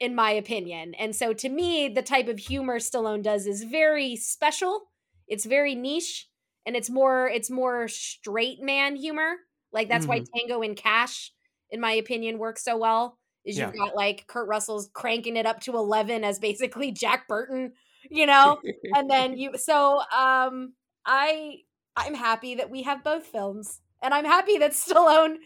in 0.00 0.14
my 0.14 0.30
opinion. 0.32 0.94
And 0.94 1.14
so 1.14 1.32
to 1.34 1.48
me, 1.48 1.88
the 1.88 2.02
type 2.02 2.28
of 2.28 2.38
humor 2.38 2.78
Stallone 2.78 3.22
does 3.22 3.46
is 3.46 3.64
very 3.64 4.16
special. 4.16 4.90
It's 5.26 5.44
very 5.44 5.74
niche, 5.74 6.28
and 6.66 6.76
it's 6.76 6.90
more 6.90 7.28
it's 7.28 7.50
more 7.50 7.88
straight 7.88 8.60
man 8.60 8.96
humor. 8.96 9.36
Like 9.72 9.88
that's 9.88 10.06
why 10.06 10.22
Tango 10.34 10.62
and 10.62 10.76
Cash, 10.76 11.32
in 11.70 11.80
my 11.80 11.92
opinion, 11.92 12.38
works 12.38 12.64
so 12.64 12.76
well. 12.76 13.18
Is 13.44 13.58
you've 13.58 13.76
got 13.76 13.94
like 13.94 14.26
Kurt 14.26 14.48
Russell's 14.48 14.90
cranking 14.92 15.36
it 15.36 15.46
up 15.46 15.60
to 15.60 15.76
eleven 15.76 16.24
as 16.24 16.38
basically 16.38 16.92
Jack 16.92 17.28
Burton, 17.28 17.72
you 18.10 18.26
know, 18.26 18.58
and 18.94 19.10
then 19.10 19.36
you. 19.36 19.56
So 19.56 20.00
um, 20.00 20.74
I 21.06 21.58
I'm 21.96 22.14
happy 22.14 22.56
that 22.56 22.70
we 22.70 22.82
have 22.82 23.04
both 23.04 23.26
films, 23.26 23.80
and 24.02 24.12
I'm 24.12 24.24
happy 24.24 24.58
that 24.58 24.72
Stallone 24.72 25.36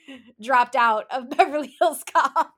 dropped 0.40 0.76
out 0.76 1.06
of 1.10 1.30
Beverly 1.36 1.76
Hills 1.80 2.02
Cop. 2.12 2.52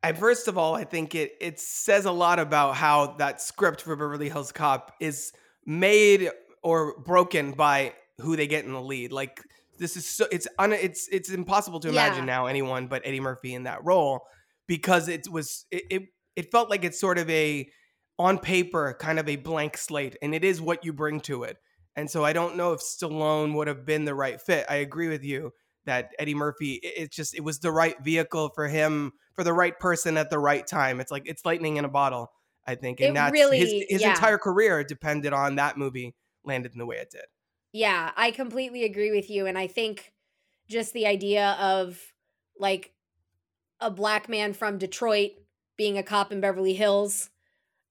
I, 0.00 0.12
first 0.12 0.46
of 0.46 0.56
all, 0.56 0.74
I 0.76 0.84
think 0.84 1.14
it 1.14 1.32
it 1.40 1.58
says 1.58 2.04
a 2.04 2.12
lot 2.12 2.38
about 2.38 2.76
how 2.76 3.14
that 3.18 3.40
script 3.40 3.82
for 3.82 3.96
Beverly 3.96 4.28
Hills 4.28 4.52
Cop 4.52 4.94
is 5.00 5.32
made 5.66 6.30
or 6.62 6.98
broken 7.00 7.52
by 7.52 7.94
who 8.20 8.36
they 8.36 8.46
get 8.46 8.64
in 8.64 8.72
the 8.72 8.80
lead. 8.82 9.12
Like 9.12 9.42
this 9.78 9.96
is 9.96 10.08
so 10.08 10.26
it's 10.32 10.48
un, 10.58 10.72
it's 10.72 11.08
it's 11.08 11.30
impossible 11.30 11.80
to 11.80 11.88
imagine 11.88 12.20
Yeah. 12.26 12.34
now 12.34 12.46
anyone 12.46 12.86
but 12.88 13.02
Eddie 13.04 13.20
Murphy 13.20 13.54
in 13.54 13.64
that 13.64 13.84
role 13.84 14.22
because 14.66 15.08
it 15.08 15.28
was 15.30 15.66
it, 15.70 15.84
it 15.90 16.02
it 16.36 16.50
felt 16.50 16.68
like 16.70 16.84
it's 16.84 17.00
sort 17.00 17.18
of 17.18 17.28
a 17.30 17.68
on 18.18 18.38
paper 18.38 18.96
kind 18.98 19.18
of 19.18 19.28
a 19.28 19.36
blank 19.36 19.76
slate 19.76 20.16
and 20.20 20.34
it 20.34 20.42
is 20.44 20.60
what 20.60 20.84
you 20.84 20.92
bring 20.92 21.20
to 21.20 21.44
it. 21.44 21.56
And 21.96 22.10
so 22.10 22.24
I 22.24 22.32
don't 22.32 22.56
know 22.56 22.72
if 22.72 22.80
Stallone 22.80 23.54
would 23.54 23.66
have 23.68 23.84
been 23.86 24.04
the 24.04 24.14
right 24.14 24.40
fit. 24.40 24.66
I 24.68 24.76
agree 24.76 25.08
with 25.08 25.24
you 25.24 25.52
that 25.84 26.10
Eddie 26.18 26.34
Murphy 26.34 26.74
it, 26.74 26.94
it's 26.96 27.16
just 27.16 27.34
it 27.36 27.42
was 27.42 27.60
the 27.60 27.70
right 27.72 27.96
vehicle 28.02 28.50
for 28.54 28.66
him 28.68 29.12
for 29.34 29.44
the 29.44 29.52
right 29.52 29.78
person 29.78 30.16
at 30.16 30.30
the 30.30 30.38
right 30.38 30.66
time. 30.66 31.00
It's 31.00 31.12
like 31.12 31.22
it's 31.26 31.44
lightning 31.44 31.76
in 31.76 31.84
a 31.84 31.88
bottle, 31.88 32.32
I 32.66 32.74
think. 32.74 32.98
And 33.00 33.10
It 33.10 33.14
that's 33.14 33.32
really- 33.32 33.58
his 33.58 33.84
his 33.88 34.02
yeah. 34.02 34.10
entire 34.10 34.38
career 34.38 34.82
depended 34.82 35.32
on 35.32 35.54
that 35.56 35.76
movie 35.78 36.14
landed 36.44 36.72
in 36.72 36.78
the 36.78 36.86
way 36.86 36.96
it 36.96 37.10
did. 37.10 37.24
Yeah, 37.72 38.12
I 38.16 38.30
completely 38.30 38.84
agree 38.84 39.10
with 39.10 39.30
you. 39.30 39.46
And 39.46 39.58
I 39.58 39.66
think 39.66 40.12
just 40.68 40.92
the 40.92 41.06
idea 41.06 41.56
of 41.60 42.00
like 42.58 42.92
a 43.80 43.90
black 43.90 44.28
man 44.28 44.52
from 44.52 44.78
Detroit 44.78 45.32
being 45.76 45.98
a 45.98 46.02
cop 46.02 46.32
in 46.32 46.40
Beverly 46.40 46.74
Hills 46.74 47.30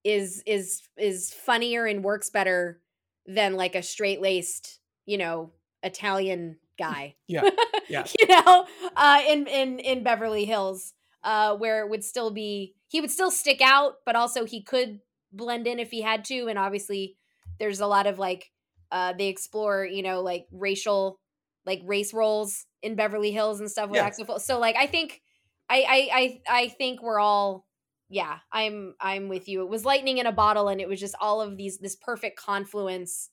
is 0.04 0.44
is 0.46 0.84
is 0.98 1.34
funnier 1.34 1.86
and 1.86 2.04
works 2.04 2.30
better 2.30 2.82
than 3.28 3.56
like 3.56 3.76
a 3.76 3.84
straight 3.84 4.22
laced, 4.22 4.80
you 5.06 5.18
know, 5.18 5.54
Italian 5.84 6.58
guy. 6.80 7.16
Yeah, 7.28 7.44
yeah. 7.90 8.06
you 8.20 8.28
know, 8.28 8.68
uh 8.96 9.22
in 9.28 9.48
in 9.48 9.80
in 9.80 10.04
Beverly 10.04 10.46
Hills. 10.46 10.94
Uh 11.24 11.56
where 11.58 11.82
it 11.82 11.90
would 11.90 12.04
still 12.04 12.32
be 12.32 12.76
he 12.90 13.02
would 13.02 13.12
still 13.12 13.32
stick 13.32 13.62
out, 13.62 13.96
but 14.06 14.16
also 14.16 14.46
he 14.46 14.62
could 14.64 15.02
blend 15.34 15.68
in 15.68 15.80
if 15.80 15.92
he 15.92 16.02
had 16.02 16.26
to. 16.26 16.48
And 16.48 16.60
obviously 16.60 17.18
there's 17.60 17.80
a 17.82 17.88
lot 17.88 18.08
of 18.08 18.20
like 18.20 18.52
uh 18.92 19.14
they 19.14 19.28
explore 19.28 19.86
you 19.86 20.04
know 20.04 20.22
like 20.22 20.46
racial 20.52 21.20
like 21.66 21.82
race 21.86 22.14
roles 22.14 22.66
in 22.82 22.96
beverly 22.96 23.32
hills 23.32 23.60
and 23.60 23.70
stuff 23.70 23.90
with 23.90 23.98
Yeah. 23.98 24.06
Axel 24.06 24.40
so 24.40 24.60
like 24.60 24.76
i 24.76 24.88
think 24.88 25.22
I, 25.70 25.84
I 25.88 26.10
i 26.14 26.42
i 26.64 26.68
think 26.70 27.02
we're 27.02 27.20
all 27.20 27.66
yeah 28.10 28.40
i'm 28.52 28.96
i'm 29.02 29.28
with 29.28 29.50
you. 29.50 29.62
It 29.64 29.70
was 29.70 29.84
lightning 29.84 30.18
in 30.18 30.26
a 30.26 30.32
bottle 30.32 30.70
and 30.70 30.80
it 30.80 30.88
was 30.88 31.00
just 31.00 31.16
all 31.20 31.42
of 31.42 31.58
these 31.58 31.78
this 31.80 31.96
perfect 31.96 32.40
confluence 32.40 33.30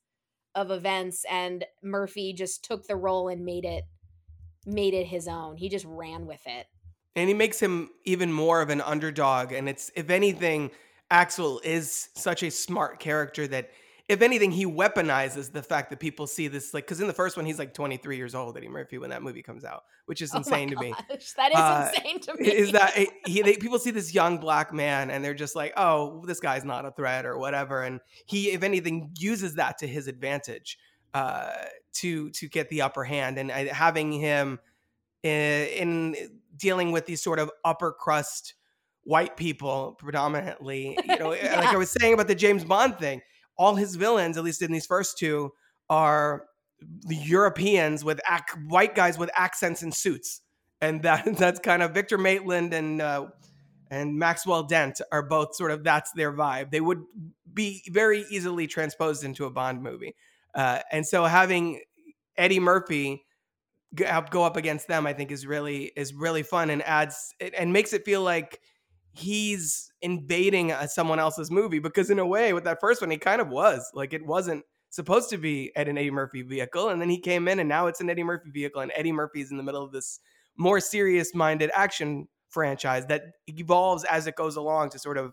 of 0.55 0.71
events 0.71 1.25
and 1.31 1.65
murphy 1.83 2.33
just 2.33 2.65
took 2.65 2.87
the 2.87 2.97
role 2.97 3.29
and 3.29 3.45
made 3.45 3.65
it 3.65 3.85
made 4.67 4.95
it 4.95 5.07
his 5.07 5.29
own. 5.29 5.57
He 5.57 5.69
just 5.69 5.85
ran 5.85 6.27
with 6.27 6.41
it. 6.47 6.67
And 7.17 7.29
he 7.29 7.35
makes 7.35 7.61
him 7.61 7.91
even 8.05 8.33
more 8.33 8.61
of 8.63 8.71
an 8.71 8.81
underdog 8.81 9.53
and 9.53 9.69
it's 9.69 9.93
if 9.95 10.11
anything 10.11 10.73
axel 11.11 11.61
is 11.63 12.09
such 12.15 12.43
a 12.43 12.51
smart 12.51 12.99
character 12.99 13.47
that 13.47 13.71
if 14.09 14.21
anything 14.21 14.51
he 14.51 14.67
weaponizes 14.67 15.51
the 15.51 15.63
fact 15.63 15.89
that 15.91 15.99
people 15.99 16.27
see 16.27 16.47
this 16.47 16.75
like 16.75 16.85
because 16.85 17.01
in 17.01 17.07
the 17.07 17.13
first 17.15 17.37
one 17.37 17.47
he's 17.47 17.59
like 17.59 17.73
23 17.73 18.17
years 18.17 18.35
old 18.35 18.57
eddie 18.57 18.69
murphy 18.69 18.99
when 18.99 19.09
that 19.11 19.23
movie 19.23 19.43
comes 19.43 19.65
out 19.65 19.85
which 20.07 20.21
is 20.21 20.35
Oh 20.35 20.39
insane 20.39 20.69
to 20.71 20.77
me. 20.77 20.93
that 21.09 21.13
is 21.21 21.35
Uh, 21.39 21.91
insane 21.97 22.21
to 22.21 22.35
me. 22.37 22.47
is 22.49 22.73
that 22.73 22.93
he, 23.27 23.41
they, 23.41 23.57
people 23.57 23.79
see 23.79 23.91
this 23.91 24.13
young 24.13 24.37
black 24.39 24.73
man 24.75 25.11
and 25.11 25.25
they're 25.25 25.33
just 25.33 25.57
like 25.57 25.73
oh 25.79 26.23
this 26.27 26.39
guy's 26.41 26.65
not 26.65 26.85
a 26.85 26.91
threat 26.91 27.25
or 27.25 27.39
whatever 27.39 27.83
and 27.83 28.01
he 28.27 28.51
if 28.51 28.63
anything 28.63 29.11
uses 29.19 29.55
that 29.55 29.79
to 29.79 29.87
his 29.87 30.07
advantage 30.07 30.79
uh, 31.15 31.53
to 31.93 32.29
to 32.31 32.49
get 32.49 32.69
the 32.71 32.83
upper 32.83 33.05
hand 33.05 33.39
and 33.39 33.51
uh, 33.51 33.73
having 33.73 34.13
him 34.13 34.59
in, 35.23 35.67
in 35.69 36.17
dealing 36.57 36.93
with 36.93 37.07
these 37.07 37.23
sort 37.23 37.39
of 37.39 37.51
upper 37.65 37.93
crust 37.93 38.55
white 39.05 39.37
people 39.37 39.95
predominantly 39.99 40.99
you 41.07 41.19
know 41.19 41.29
like 41.31 41.43
i 41.67 41.77
was 41.77 41.91
saying 41.91 42.13
about 42.15 42.27
the 42.27 42.35
james 42.35 42.65
bond 42.65 42.99
thing 42.99 43.21
all 43.57 43.77
his 43.77 43.97
villains 43.97 44.37
at 44.37 44.45
least 44.45 44.63
in 44.63 44.73
these 44.73 44.87
first 44.87 45.19
two 45.19 45.53
are 45.89 46.47
the 47.07 47.17
europeans 47.17 48.05
with 48.05 48.21
ac- 48.31 48.61
white 48.69 48.95
guys 48.95 49.19
with 49.19 49.31
accents 49.35 49.83
and 49.83 49.95
suits. 49.95 50.41
And 50.81 51.03
that 51.03 51.25
that's 51.39 51.61
kind 51.61 51.83
of 51.83 51.93
victor 51.93 52.19
maitland 52.19 52.75
and 52.75 53.01
uh, 53.01 53.27
and 53.91 54.19
maxwell 54.19 54.65
dent 54.65 55.01
are 55.13 55.23
both 55.23 55.55
sort 55.55 55.71
of 55.71 55.85
that's 55.85 56.13
their 56.13 56.33
vibe. 56.33 56.71
They 56.71 56.81
would 56.81 57.03
be 57.53 57.83
very 57.89 58.25
easily 58.31 58.67
transposed 58.67 59.25
into 59.25 59.45
a 59.45 59.51
bond 59.51 59.83
movie. 59.83 60.15
Uh, 60.55 60.81
and 60.91 61.07
so 61.07 61.25
having 61.25 61.81
eddie 62.37 62.61
murphy 62.61 63.25
go 63.95 64.45
up, 64.45 64.57
against 64.57 64.89
them, 64.89 65.07
I 65.07 65.13
think 65.13 65.31
is 65.31 65.47
really 65.47 65.93
is 65.97 66.15
really 66.15 66.43
fun 66.43 66.71
and 66.71 66.83
adds 66.83 67.35
and 67.57 67.73
makes 67.73 67.93
it 67.93 68.05
feel 68.05 68.23
like 68.23 68.61
he's 69.15 69.93
invading 70.03 70.73
uh, 70.73 70.87
someone 70.87 71.19
else's 71.19 71.51
movie 71.51 71.79
because 71.79 72.11
in 72.11 72.19
a 72.19 72.27
way 72.27 72.53
with 72.53 72.65
that 72.65 72.81
first 72.81 73.01
one 73.01 73.11
he 73.11 73.17
kind 73.17 73.41
of 73.41 73.49
was 73.49 73.91
like 73.95 74.13
it 74.13 74.27
wasn't 74.27 74.65
supposed 74.91 75.31
to 75.31 75.39
be 75.39 75.73
at 75.77 75.89
an 75.89 75.97
Eddie 75.97 76.11
Murphy 76.11 76.43
vehicle 76.43 76.89
and 76.89 77.01
then 77.01 77.09
he 77.09 77.19
came 77.19 77.47
in 77.49 77.61
and 77.61 77.69
now 77.69 77.87
it's 77.87 78.01
an 78.01 78.11
Eddie 78.11 78.25
Murphy 78.25 78.51
vehicle 78.51 78.81
and 78.81 78.93
Eddie 78.95 79.13
Murphy's 79.13 79.51
in 79.51 79.57
the 79.57 79.63
middle 79.63 79.83
of 79.83 79.93
this 79.93 80.19
more 80.57 80.81
serious 80.81 81.35
minded 81.35 81.71
action 81.75 82.27
franchise 82.49 83.07
that 83.07 83.23
evolves 83.47 84.05
as 84.05 84.27
it 84.27 84.37
goes 84.37 84.57
along 84.57 84.91
to 84.91 84.99
sort 84.99 85.19
of 85.19 85.33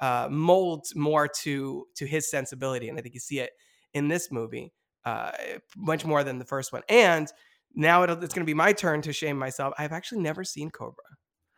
uh, 0.00 0.28
mold 0.30 0.86
more 0.94 1.28
to 1.28 1.86
to 1.96 2.06
his 2.06 2.30
sensibility 2.30 2.88
and 2.88 2.98
I 2.98 3.02
think 3.02 3.14
you 3.14 3.20
see 3.20 3.38
it 3.38 3.50
in 3.94 4.08
this 4.08 4.32
movie 4.32 4.72
uh, 5.04 5.32
much 5.76 6.04
more 6.04 6.24
than 6.24 6.38
the 6.38 6.44
first 6.44 6.72
one 6.72 6.82
and 6.88 7.30
now 7.74 8.02
it's 8.02 8.34
going 8.34 8.44
to 8.44 8.44
be 8.44 8.54
my 8.54 8.72
turn 8.72 9.02
to 9.02 9.12
shame 9.12 9.38
myself. 9.38 9.74
I've 9.78 9.92
actually 9.92 10.20
never 10.20 10.44
seen 10.44 10.70
Cobra. 10.70 11.04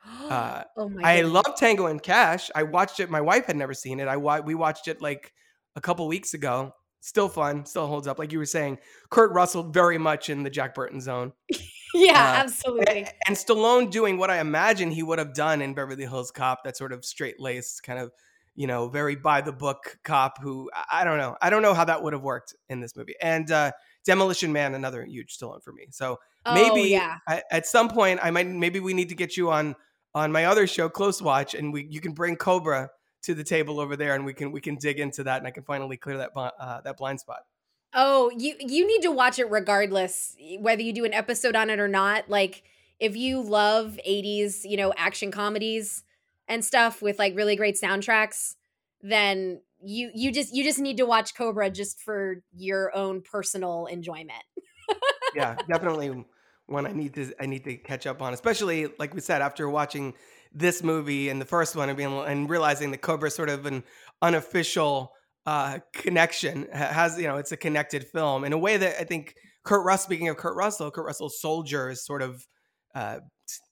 Uh, 0.06 0.64
oh 0.76 0.88
my 0.88 1.02
I 1.02 1.16
goodness. 1.16 1.32
love 1.32 1.56
Tango 1.56 1.86
and 1.86 2.02
Cash. 2.02 2.50
I 2.54 2.62
watched 2.62 3.00
it. 3.00 3.10
My 3.10 3.20
wife 3.20 3.46
had 3.46 3.56
never 3.56 3.74
seen 3.74 4.00
it. 4.00 4.08
I 4.08 4.16
wa- 4.16 4.40
we 4.40 4.54
watched 4.54 4.88
it 4.88 5.00
like 5.00 5.32
a 5.76 5.80
couple 5.80 6.06
weeks 6.08 6.34
ago. 6.34 6.74
Still 7.00 7.28
fun. 7.28 7.66
Still 7.66 7.86
holds 7.86 8.06
up. 8.06 8.18
Like 8.18 8.32
you 8.32 8.38
were 8.38 8.46
saying, 8.46 8.78
Kurt 9.10 9.32
Russell 9.32 9.64
very 9.64 9.98
much 9.98 10.30
in 10.30 10.42
the 10.44 10.50
Jack 10.50 10.74
Burton 10.74 11.00
zone. 11.00 11.32
yeah 11.94 12.12
uh, 12.12 12.42
absolutely 12.44 12.86
And, 12.98 13.12
and 13.28 13.36
Stallone 13.36 13.90
doing 13.90 14.16
what 14.16 14.30
I 14.30 14.40
imagine 14.40 14.90
he 14.90 15.02
would 15.02 15.18
have 15.18 15.34
done 15.34 15.60
in 15.60 15.74
Beverly 15.74 16.04
Hills 16.04 16.30
Cop. 16.30 16.64
That 16.64 16.76
sort 16.76 16.92
of 16.92 17.04
straight 17.04 17.40
laced, 17.40 17.82
kind 17.82 17.98
of 17.98 18.12
you 18.54 18.66
know, 18.66 18.88
very 18.88 19.16
by 19.16 19.40
the 19.40 19.52
book 19.52 19.98
cop. 20.04 20.40
Who 20.42 20.70
I, 20.90 21.04
don't 21.04 21.18
know. 21.18 21.36
I 21.40 21.50
don't 21.50 21.62
know 21.62 21.74
how 21.74 21.84
that 21.86 22.02
would 22.02 22.12
have 22.12 22.22
worked 22.22 22.54
in 22.68 22.80
this 22.80 22.94
movie. 22.96 23.14
And 23.20 23.50
uh, 23.50 23.72
Demolition 24.04 24.52
Man, 24.52 24.74
another 24.74 25.04
huge 25.04 25.38
Stallone 25.38 25.62
for 25.62 25.72
me. 25.72 25.86
So 25.90 26.18
oh 26.44 26.54
maybe 26.54 26.88
yeah 26.88 27.18
I, 27.28 27.42
at 27.50 27.66
some 27.66 27.88
point 27.88 28.20
I 28.22 28.30
might 28.30 28.48
maybe 28.48 28.80
we 28.80 28.94
need 28.94 29.08
to 29.10 29.14
get 29.14 29.36
you 29.36 29.50
on 29.50 29.76
on 30.14 30.32
my 30.32 30.44
other 30.44 30.66
show 30.66 30.88
Close 30.88 31.22
Watch 31.22 31.54
and 31.54 31.72
we 31.72 31.86
you 31.90 32.00
can 32.00 32.12
bring 32.12 32.36
Cobra 32.36 32.90
to 33.22 33.34
the 33.34 33.44
table 33.44 33.80
over 33.80 33.96
there 33.96 34.14
and 34.14 34.24
we 34.24 34.34
can 34.34 34.52
we 34.52 34.60
can 34.60 34.76
dig 34.76 34.98
into 34.98 35.24
that 35.24 35.38
and 35.38 35.46
I 35.46 35.50
can 35.50 35.62
finally 35.62 35.96
clear 35.96 36.18
that 36.18 36.30
uh, 36.36 36.80
that 36.82 36.96
blind 36.96 37.20
spot. 37.20 37.42
Oh, 37.94 38.30
you 38.36 38.54
you 38.58 38.86
need 38.86 39.02
to 39.02 39.10
watch 39.10 39.38
it 39.38 39.50
regardless 39.50 40.36
whether 40.58 40.82
you 40.82 40.92
do 40.92 41.04
an 41.04 41.14
episode 41.14 41.56
on 41.56 41.70
it 41.70 41.78
or 41.78 41.88
not. 41.88 42.28
Like 42.28 42.62
if 42.98 43.16
you 43.16 43.40
love 43.40 43.98
80s, 44.06 44.60
you 44.64 44.76
know, 44.76 44.92
action 44.96 45.30
comedies 45.30 46.04
and 46.48 46.64
stuff 46.64 47.02
with 47.02 47.18
like 47.18 47.36
really 47.36 47.56
great 47.56 47.76
soundtracks, 47.80 48.54
then 49.00 49.60
you 49.82 50.10
you 50.14 50.32
just 50.32 50.54
you 50.54 50.64
just 50.64 50.78
need 50.78 50.96
to 50.98 51.06
watch 51.06 51.34
Cobra 51.34 51.70
just 51.70 52.00
for 52.00 52.42
your 52.54 52.94
own 52.94 53.22
personal 53.22 53.86
enjoyment. 53.86 54.44
Yeah, 55.34 55.56
definitely 55.66 56.26
one 56.66 56.86
I 56.86 56.92
need 56.92 57.14
to 57.14 57.32
I 57.40 57.46
need 57.46 57.64
to 57.64 57.76
catch 57.76 58.06
up 58.06 58.22
on, 58.22 58.32
especially 58.32 58.88
like 58.98 59.14
we 59.14 59.20
said 59.20 59.42
after 59.42 59.68
watching 59.68 60.14
this 60.52 60.82
movie 60.82 61.28
and 61.28 61.40
the 61.40 61.46
first 61.46 61.74
one 61.76 61.88
and 61.88 61.96
being 61.96 62.12
and 62.12 62.48
realizing 62.48 62.90
that 62.90 62.98
Cobra 62.98 63.30
sort 63.30 63.48
of 63.48 63.66
an 63.66 63.82
unofficial 64.20 65.12
uh, 65.46 65.78
connection 65.92 66.68
has 66.72 67.18
you 67.18 67.26
know 67.26 67.36
it's 67.36 67.52
a 67.52 67.56
connected 67.56 68.06
film 68.06 68.44
in 68.44 68.52
a 68.52 68.58
way 68.58 68.76
that 68.76 69.00
I 69.00 69.04
think 69.04 69.34
Kurt 69.64 69.84
Russell. 69.84 70.04
Speaking 70.04 70.28
of 70.28 70.36
Kurt 70.36 70.56
Russell, 70.56 70.90
Kurt 70.90 71.06
Russell's 71.06 71.40
Soldier 71.40 71.90
is 71.90 72.04
sort 72.04 72.22
of 72.22 72.46
uh, 72.94 73.18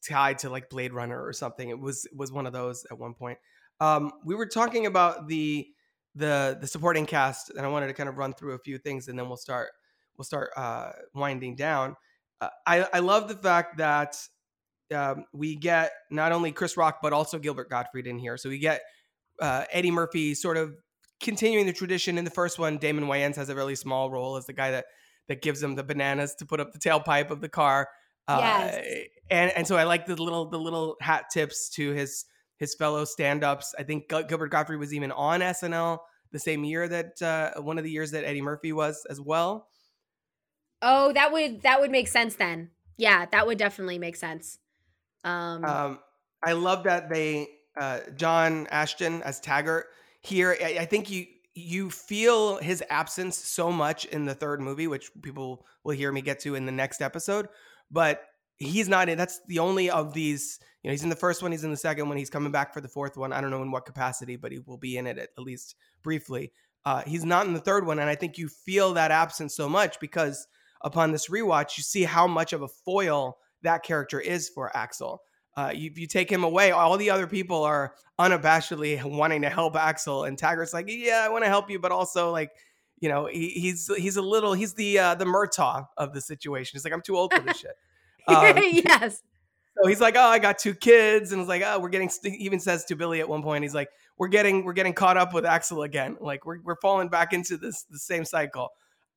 tied 0.08 0.38
to 0.38 0.50
like 0.50 0.68
Blade 0.68 0.92
Runner 0.92 1.22
or 1.22 1.32
something. 1.32 1.68
It 1.68 1.78
was 1.78 2.06
was 2.14 2.32
one 2.32 2.46
of 2.46 2.52
those 2.52 2.84
at 2.90 2.98
one 2.98 3.14
point. 3.14 3.38
Um, 3.80 4.10
we 4.24 4.34
were 4.34 4.46
talking 4.46 4.86
about 4.86 5.28
the 5.28 5.66
the 6.14 6.58
the 6.60 6.66
supporting 6.66 7.06
cast, 7.06 7.50
and 7.50 7.60
I 7.60 7.68
wanted 7.68 7.86
to 7.88 7.94
kind 7.94 8.08
of 8.08 8.18
run 8.18 8.32
through 8.32 8.54
a 8.54 8.58
few 8.58 8.78
things, 8.78 9.08
and 9.08 9.18
then 9.18 9.28
we'll 9.28 9.36
start 9.36 9.68
we'll 10.16 10.24
start 10.24 10.50
uh, 10.56 10.92
winding 11.14 11.56
down. 11.56 11.96
Uh, 12.40 12.48
I 12.66 12.86
I 12.94 12.98
love 13.00 13.28
the 13.28 13.34
fact 13.36 13.78
that 13.78 14.16
um, 14.94 15.24
we 15.32 15.56
get 15.56 15.92
not 16.10 16.32
only 16.32 16.52
Chris 16.52 16.76
Rock 16.76 16.98
but 17.02 17.12
also 17.12 17.38
Gilbert 17.38 17.70
Gottfried 17.70 18.06
in 18.06 18.18
here. 18.18 18.36
So 18.36 18.48
we 18.48 18.58
get 18.58 18.82
uh, 19.40 19.64
Eddie 19.70 19.90
Murphy 19.90 20.34
sort 20.34 20.56
of 20.56 20.74
continuing 21.20 21.66
the 21.66 21.72
tradition. 21.72 22.18
In 22.18 22.24
the 22.24 22.30
first 22.30 22.58
one, 22.58 22.78
Damon 22.78 23.04
Wayans 23.04 23.36
has 23.36 23.48
a 23.48 23.54
really 23.54 23.74
small 23.76 24.10
role 24.10 24.36
as 24.36 24.46
the 24.46 24.52
guy 24.52 24.70
that 24.72 24.86
that 25.28 25.42
gives 25.42 25.62
him 25.62 25.74
the 25.76 25.84
bananas 25.84 26.34
to 26.36 26.46
put 26.46 26.60
up 26.60 26.72
the 26.72 26.78
tailpipe 26.78 27.30
of 27.30 27.40
the 27.40 27.48
car. 27.48 27.88
Uh, 28.26 28.38
Yes. 28.40 28.84
and 29.30 29.50
and 29.52 29.66
so 29.66 29.76
I 29.76 29.84
like 29.84 30.06
the 30.06 30.16
little 30.20 30.48
the 30.50 30.58
little 30.58 30.96
hat 31.00 31.26
tips 31.32 31.68
to 31.70 31.92
his 31.92 32.24
his 32.58 32.74
fellow 32.74 33.04
stand 33.04 33.42
ups. 33.44 33.74
I 33.78 33.82
think 33.84 34.08
Gilbert 34.08 34.48
Gottfried 34.48 34.78
was 34.78 34.92
even 34.92 35.12
on 35.12 35.40
SNL 35.40 35.98
the 36.32 36.38
same 36.38 36.62
year 36.64 36.86
that 36.88 37.20
uh, 37.22 37.60
one 37.60 37.78
of 37.78 37.84
the 37.84 37.90
years 37.90 38.10
that 38.12 38.24
Eddie 38.24 38.42
Murphy 38.42 38.72
was 38.72 39.04
as 39.08 39.20
well. 39.20 39.66
Oh, 40.82 41.12
that 41.12 41.32
would 41.32 41.62
that 41.62 41.80
would 41.80 41.90
make 41.90 42.08
sense 42.08 42.36
then. 42.36 42.70
Yeah, 42.96 43.26
that 43.26 43.46
would 43.46 43.58
definitely 43.58 43.98
make 43.98 44.16
sense. 44.16 44.58
Um, 45.24 45.64
Um, 45.64 45.98
I 46.44 46.52
love 46.52 46.84
that 46.84 47.08
they 47.08 47.48
uh, 47.78 48.00
John 48.16 48.66
Ashton 48.70 49.22
as 49.22 49.40
Taggart 49.40 49.86
here. 50.20 50.56
I, 50.62 50.78
I 50.80 50.84
think 50.86 51.10
you 51.10 51.26
you 51.54 51.90
feel 51.90 52.56
his 52.58 52.82
absence 52.88 53.36
so 53.36 53.72
much 53.72 54.04
in 54.06 54.24
the 54.24 54.34
third 54.34 54.60
movie, 54.60 54.86
which 54.86 55.10
people 55.22 55.66
will 55.84 55.94
hear 55.94 56.12
me 56.12 56.20
get 56.20 56.40
to 56.40 56.54
in 56.54 56.66
the 56.66 56.72
next 56.72 57.02
episode. 57.02 57.48
But 57.90 58.22
he's 58.56 58.88
not 58.88 59.08
in. 59.08 59.18
That's 59.18 59.40
the 59.48 59.58
only 59.58 59.90
of 59.90 60.12
these. 60.14 60.58
You 60.82 60.88
know, 60.88 60.92
he's 60.92 61.02
in 61.02 61.10
the 61.10 61.16
first 61.16 61.42
one. 61.42 61.52
He's 61.52 61.64
in 61.64 61.70
the 61.70 61.76
second 61.76 62.08
one. 62.08 62.16
He's 62.16 62.30
coming 62.30 62.52
back 62.52 62.72
for 62.72 62.80
the 62.80 62.88
fourth 62.88 63.16
one. 63.16 63.32
I 63.32 63.40
don't 63.40 63.50
know 63.50 63.62
in 63.62 63.70
what 63.70 63.84
capacity, 63.84 64.36
but 64.36 64.52
he 64.52 64.60
will 64.60 64.78
be 64.78 64.96
in 64.96 65.06
it 65.06 65.18
at, 65.18 65.30
at 65.36 65.42
least 65.42 65.74
briefly. 66.02 66.52
Uh, 66.84 67.02
he's 67.02 67.24
not 67.24 67.46
in 67.46 67.52
the 67.52 67.60
third 67.60 67.86
one, 67.86 67.98
and 67.98 68.08
I 68.08 68.14
think 68.14 68.38
you 68.38 68.48
feel 68.48 68.94
that 68.94 69.10
absence 69.10 69.54
so 69.54 69.68
much 69.68 70.00
because 70.00 70.46
upon 70.82 71.12
this 71.12 71.28
rewatch, 71.28 71.76
you 71.76 71.82
see 71.82 72.02
how 72.02 72.26
much 72.26 72.52
of 72.52 72.62
a 72.62 72.68
foil 72.68 73.38
that 73.62 73.82
character 73.82 74.20
is 74.20 74.48
for 74.48 74.74
Axel. 74.76 75.22
Uh, 75.56 75.72
you, 75.74 75.90
you 75.94 76.06
take 76.06 76.30
him 76.30 76.44
away, 76.44 76.70
all 76.70 76.96
the 76.96 77.10
other 77.10 77.26
people 77.26 77.64
are 77.64 77.94
unabashedly 78.18 79.02
wanting 79.04 79.42
to 79.42 79.50
help 79.50 79.76
Axel, 79.76 80.24
and 80.24 80.38
Taggart's 80.38 80.72
like, 80.72 80.86
"Yeah, 80.88 81.22
I 81.24 81.28
want 81.28 81.44
to 81.44 81.48
help 81.48 81.70
you, 81.70 81.78
but 81.78 81.92
also 81.92 82.30
like, 82.30 82.52
you 83.00 83.08
know, 83.08 83.26
he, 83.26 83.48
he's 83.50 83.90
he's 83.96 84.16
a 84.16 84.22
little 84.22 84.52
he's 84.52 84.74
the 84.74 84.98
uh, 84.98 85.14
the 85.16 85.24
Murtaugh 85.24 85.86
of 85.96 86.14
the 86.14 86.20
situation. 86.20 86.76
He's 86.76 86.84
like, 86.84 86.92
I'm 86.92 87.02
too 87.02 87.16
old 87.16 87.32
for 87.32 87.40
this 87.40 87.58
shit. 87.58 87.72
Um, 88.28 88.54
yes. 88.54 89.22
So 89.82 89.88
he's 89.88 90.00
like, 90.00 90.14
oh, 90.14 90.20
I 90.20 90.38
got 90.38 90.58
two 90.58 90.74
kids, 90.74 91.32
and 91.32 91.40
it's 91.40 91.48
like, 91.48 91.62
oh, 91.64 91.80
we're 91.80 91.88
getting. 91.88 92.10
He 92.22 92.36
even 92.44 92.60
says 92.60 92.84
to 92.84 92.94
Billy 92.94 93.20
at 93.20 93.28
one 93.28 93.42
point, 93.42 93.64
he's 93.64 93.74
like, 93.74 93.88
we're 94.18 94.28
getting 94.28 94.62
we're 94.62 94.74
getting 94.74 94.92
caught 94.92 95.16
up 95.16 95.32
with 95.32 95.46
Axel 95.46 95.82
again. 95.82 96.18
Like 96.20 96.44
we're 96.44 96.60
we're 96.60 96.76
falling 96.76 97.08
back 97.08 97.32
into 97.32 97.56
this 97.56 97.84
the 97.84 97.98
same 97.98 98.26
cycle. 98.26 98.68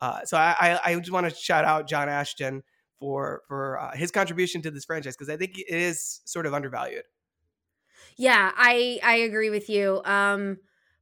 Uh, 0.04 0.20
so 0.26 0.36
I 0.36 0.54
I, 0.60 0.80
I 0.92 0.96
just 1.00 1.14
want 1.14 1.30
to 1.30 1.34
shout 1.34 1.64
out 1.64 1.88
John 1.88 2.10
Ashton 2.10 2.62
for 3.00 3.42
for 3.48 3.80
uh, 3.80 3.96
his 3.96 4.12
contribution 4.12 4.62
to 4.64 4.70
this 4.72 4.84
franchise 4.84 5.16
because 5.16 5.30
I 5.30 5.38
think 5.38 5.58
it 5.58 5.66
is 5.70 6.20
sort 6.26 6.46
of 6.46 6.54
undervalued. 6.54 7.04
Yeah, 8.18 8.52
I 8.54 9.00
I 9.02 9.16
agree 9.16 9.50
with 9.50 9.70
you. 9.70 10.02
Um, 10.04 10.58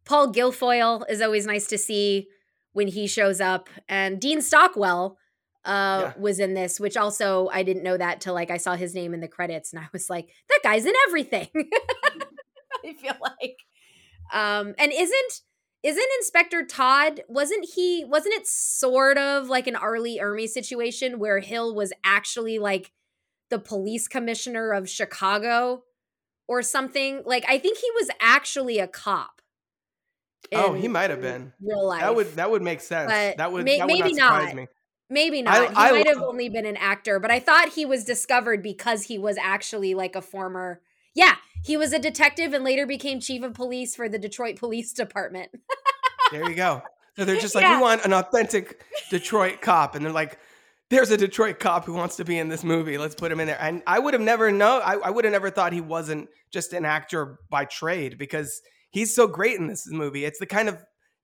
Paul 0.06 0.32
Guilfoyle 0.32 1.04
is 1.10 1.20
always 1.20 1.48
nice 1.48 1.66
to 1.70 1.80
see 1.80 2.28
when 2.74 2.88
he 2.90 3.08
shows 3.08 3.42
up, 3.42 3.70
and 3.90 4.22
Dean 4.22 4.40
Stockwell 4.40 5.18
uh 5.64 6.02
yeah. 6.06 6.14
was 6.20 6.40
in 6.40 6.56
this 6.56 6.80
which 6.80 6.98
also 6.98 7.48
i 7.54 7.62
didn't 7.62 7.84
know 7.84 7.96
that 7.96 8.20
till 8.20 8.34
like 8.34 8.50
i 8.50 8.58
saw 8.58 8.76
his 8.76 8.96
name 8.96 9.14
in 9.14 9.20
the 9.20 9.28
credits 9.28 9.72
and 9.72 9.80
i 9.80 9.88
was 9.94 10.10
like 10.10 10.28
that 10.50 10.60
guy's 10.64 10.88
in 10.88 10.94
everything 11.08 11.48
i 12.84 12.94
feel 12.94 13.14
like 13.22 13.58
um 14.34 14.74
and 14.80 14.92
isn't 14.92 15.42
isn't 15.84 16.10
inspector 16.20 16.64
todd 16.66 17.22
wasn't 17.28 17.68
he 17.76 18.06
wasn't 18.06 18.34
it 18.36 18.48
sort 18.48 19.18
of 19.18 19.48
like 19.48 19.68
an 19.68 19.76
R. 19.76 19.96
Ermy 19.96 20.48
situation 20.48 21.20
where 21.20 21.40
hill 21.40 21.76
was 21.76 21.92
actually 22.04 22.60
like 22.60 22.92
the 23.50 23.60
police 23.60 24.08
commissioner 24.08 24.72
of 24.72 24.90
chicago 24.90 25.84
or 26.48 26.62
something 26.62 27.22
like 27.26 27.46
i 27.48 27.58
think 27.58 27.78
he 27.78 27.90
was 27.96 28.10
actually 28.20 28.80
a 28.80 28.88
cop 28.88 29.42
oh 30.54 30.74
he 30.74 30.88
might 30.88 31.10
have 31.10 31.22
been 31.22 31.54
real 31.62 31.88
life 31.88 32.02
that 32.02 32.16
would 32.16 32.36
that 32.36 32.52
would 32.52 32.62
make 32.62 32.82
sense 32.82 33.12
but 33.12 33.38
that 33.38 33.52
would 33.52 33.66
may, 33.66 33.78
that 33.78 33.88
would 33.88 33.94
maybe 34.00 34.14
not 34.14 34.28
surprise 34.28 34.48
not. 34.48 34.56
me 34.56 34.68
Maybe 35.12 35.42
not. 35.42 35.58
I- 35.58 35.68
he 35.68 35.76
I 35.76 35.92
might 35.92 36.08
have 36.08 36.22
only 36.22 36.48
been 36.48 36.66
an 36.66 36.78
actor, 36.78 37.20
but 37.20 37.30
I 37.30 37.40
thought 37.42 37.74
he 37.74 37.86
was 37.86 38.06
discovered 38.06 38.64
because 38.64 39.04
he 39.04 39.18
was 39.18 39.38
actually 39.38 39.94
like 39.94 40.16
a 40.16 40.22
former. 40.22 40.82
Yeah, 41.14 41.36
he 41.64 41.78
was 41.78 41.94
a 41.94 42.00
detective 42.00 42.54
and 42.54 42.64
later 42.64 42.86
became 42.86 43.20
chief 43.20 43.44
of 43.44 43.54
police 43.54 43.96
for 43.96 44.08
the 44.10 44.18
Detroit 44.20 44.58
Police 44.58 44.94
Department. 44.94 45.52
There 46.32 46.50
you 46.50 46.56
go. 46.56 46.82
So 47.18 47.26
they're 47.26 47.36
just 47.36 47.56
like, 47.56 47.64
Yeah. 47.64 47.76
we 47.76 47.82
want 47.82 48.06
an 48.06 48.14
authentic 48.14 48.82
Detroit 49.10 49.60
cop, 49.60 49.96
and 49.96 50.06
they're 50.06 50.14
like, 50.14 50.40
there's 50.90 51.12
a 51.12 51.18
Detroit 51.18 51.60
cop 51.60 51.84
who 51.86 51.94
wants 51.94 52.16
to 52.18 52.24
be 52.24 52.38
in 52.38 52.48
this 52.48 52.64
movie. 52.64 52.98
Let's 52.98 53.16
put 53.16 53.34
him 53.34 53.42
in 53.42 53.48
there. 53.48 53.58
And 53.60 53.84
I 53.86 54.00
would 54.00 54.14
have 54.14 54.22
never 54.22 54.50
known. 54.50 54.82
I, 54.82 54.94
I 54.94 55.10
would 55.10 55.26
have 55.26 55.34
never 55.34 55.50
thought 55.50 55.74
he 55.74 55.82
wasn't 55.82 56.30
just 56.50 56.72
an 56.72 56.86
actor 56.86 57.40
by 57.50 57.66
trade 57.66 58.18
because 58.18 58.62
he's 58.92 59.14
so 59.14 59.28
great 59.28 59.58
in 59.60 59.68
this 59.68 59.86
movie. 59.90 60.24
It's 60.24 60.40
the 60.40 60.46
kind 60.46 60.70
of 60.70 60.82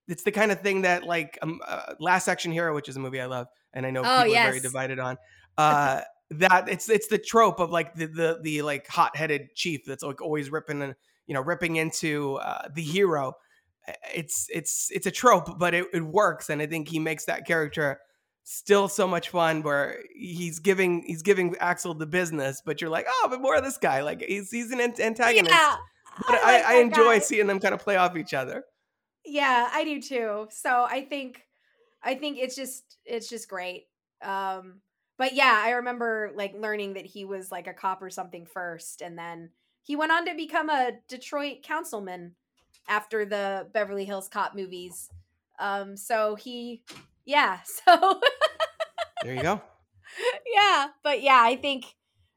it's 0.08 0.24
the 0.24 0.30
kind 0.32 0.52
of 0.52 0.60
thing 0.60 0.82
that 0.82 1.04
like 1.04 1.38
um, 1.40 1.60
uh, 1.66 1.94
Last 1.98 2.28
Action 2.28 2.52
Hero, 2.52 2.74
which 2.74 2.90
is 2.90 2.96
a 2.96 3.00
movie 3.00 3.20
I 3.20 3.26
love, 3.26 3.46
and 3.72 3.86
I 3.86 3.90
know 3.90 4.00
Oh, 4.04 4.24
people 4.24 4.36
are 4.38 4.44
very 4.44 4.60
divided 4.60 4.98
on. 4.98 5.16
Uh, 5.56 6.02
that 6.30 6.68
it's 6.68 6.88
it's 6.90 7.08
the 7.08 7.18
trope 7.18 7.58
of 7.60 7.70
like 7.70 7.94
the 7.94 8.06
the 8.06 8.38
the 8.42 8.62
like 8.62 8.86
hot 8.86 9.16
headed 9.16 9.54
chief 9.54 9.84
that's 9.86 10.02
like 10.02 10.20
always 10.20 10.50
ripping 10.50 10.82
and 10.82 10.94
you 11.26 11.34
know 11.34 11.40
ripping 11.40 11.76
into 11.76 12.34
uh, 12.36 12.68
the 12.74 12.82
hero. 12.82 13.34
It's 14.14 14.46
it's 14.52 14.90
it's 14.92 15.06
a 15.06 15.10
trope, 15.10 15.58
but 15.58 15.72
it, 15.74 15.86
it 15.94 16.02
works, 16.02 16.50
and 16.50 16.60
I 16.60 16.66
think 16.66 16.88
he 16.88 16.98
makes 16.98 17.24
that 17.24 17.46
character 17.46 18.00
still 18.44 18.88
so 18.88 19.08
much 19.08 19.30
fun. 19.30 19.62
Where 19.62 20.00
he's 20.14 20.58
giving 20.58 21.02
he's 21.06 21.22
giving 21.22 21.56
Axel 21.58 21.94
the 21.94 22.06
business, 22.06 22.62
but 22.64 22.80
you're 22.82 22.90
like, 22.90 23.06
oh, 23.08 23.26
but 23.30 23.40
more 23.40 23.56
of 23.56 23.64
this 23.64 23.78
guy. 23.78 24.02
Like 24.02 24.20
he's 24.22 24.50
he's 24.50 24.70
an 24.72 24.80
antagonist. 24.80 25.50
Yeah, 25.50 25.76
But 26.26 26.36
I 26.36 26.40
I, 26.42 26.52
like 26.52 26.64
I, 26.66 26.74
that 26.74 26.80
enjoy 26.82 27.14
guy. 27.14 27.18
seeing 27.20 27.46
them 27.46 27.60
kind 27.60 27.72
of 27.74 27.80
play 27.80 27.96
off 27.96 28.16
each 28.16 28.34
other. 28.34 28.64
Yeah, 29.24 29.68
I 29.72 29.84
do 29.84 30.02
too. 30.02 30.48
So 30.50 30.84
I 30.84 31.06
think 31.08 31.42
I 32.02 32.14
think 32.14 32.38
it's 32.38 32.56
just 32.56 32.96
it's 33.06 33.28
just 33.28 33.48
great. 33.48 33.86
Um 34.22 34.80
but 35.18 35.34
yeah, 35.34 35.60
I 35.62 35.70
remember 35.70 36.30
like 36.34 36.54
learning 36.54 36.94
that 36.94 37.04
he 37.04 37.24
was 37.24 37.52
like 37.52 37.66
a 37.66 37.74
cop 37.74 38.02
or 38.02 38.10
something 38.10 38.46
first 38.46 39.02
and 39.02 39.18
then 39.18 39.50
he 39.82 39.96
went 39.96 40.12
on 40.12 40.24
to 40.26 40.34
become 40.34 40.70
a 40.70 40.92
Detroit 41.08 41.58
councilman 41.62 42.34
after 42.88 43.24
the 43.24 43.66
Beverly 43.72 44.04
Hills 44.04 44.28
Cop 44.28 44.54
movies. 44.54 45.10
Um 45.58 45.96
so 45.96 46.34
he 46.34 46.82
yeah, 47.26 47.58
so 47.64 48.20
There 49.22 49.34
you 49.34 49.42
go. 49.42 49.60
yeah, 50.46 50.86
but 51.02 51.22
yeah, 51.22 51.40
I 51.42 51.56
think 51.56 51.84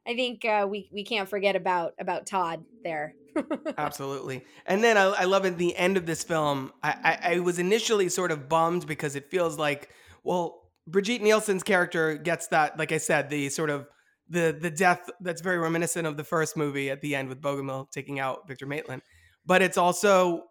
I 0.05 0.15
think 0.15 0.43
uh, 0.45 0.67
we 0.69 0.89
we 0.91 1.03
can't 1.05 1.29
forget 1.29 1.55
about 1.55 1.93
about 1.99 2.25
Todd 2.25 2.63
there. 2.83 3.13
Absolutely. 3.77 4.43
And 4.65 4.83
then 4.83 4.97
I, 4.97 5.03
I 5.03 5.23
love 5.25 5.45
at 5.45 5.57
the 5.57 5.75
end 5.75 5.95
of 5.95 6.05
this 6.05 6.23
film, 6.23 6.73
I, 6.83 7.17
I, 7.21 7.33
I 7.35 7.39
was 7.39 7.59
initially 7.59 8.09
sort 8.09 8.31
of 8.31 8.49
bummed 8.49 8.87
because 8.87 9.15
it 9.15 9.29
feels 9.29 9.57
like, 9.57 9.89
well, 10.23 10.60
Brigitte 10.91 11.21
Nielsen's 11.21 11.63
character 11.63 12.15
gets 12.15 12.47
that, 12.47 12.77
like 12.77 12.91
I 12.91 12.97
said, 12.97 13.29
the 13.29 13.49
sort 13.49 13.69
of 13.69 13.87
the 14.29 14.57
the 14.59 14.71
death 14.71 15.09
that's 15.21 15.41
very 15.41 15.57
reminiscent 15.57 16.07
of 16.07 16.17
the 16.17 16.23
first 16.23 16.55
movie 16.55 16.89
at 16.89 17.01
the 17.01 17.15
end 17.15 17.29
with 17.29 17.41
Bogomil 17.41 17.89
taking 17.91 18.19
out 18.19 18.47
Victor 18.47 18.65
Maitland. 18.65 19.01
But 19.45 19.61
it's 19.61 19.77
also 19.77 20.43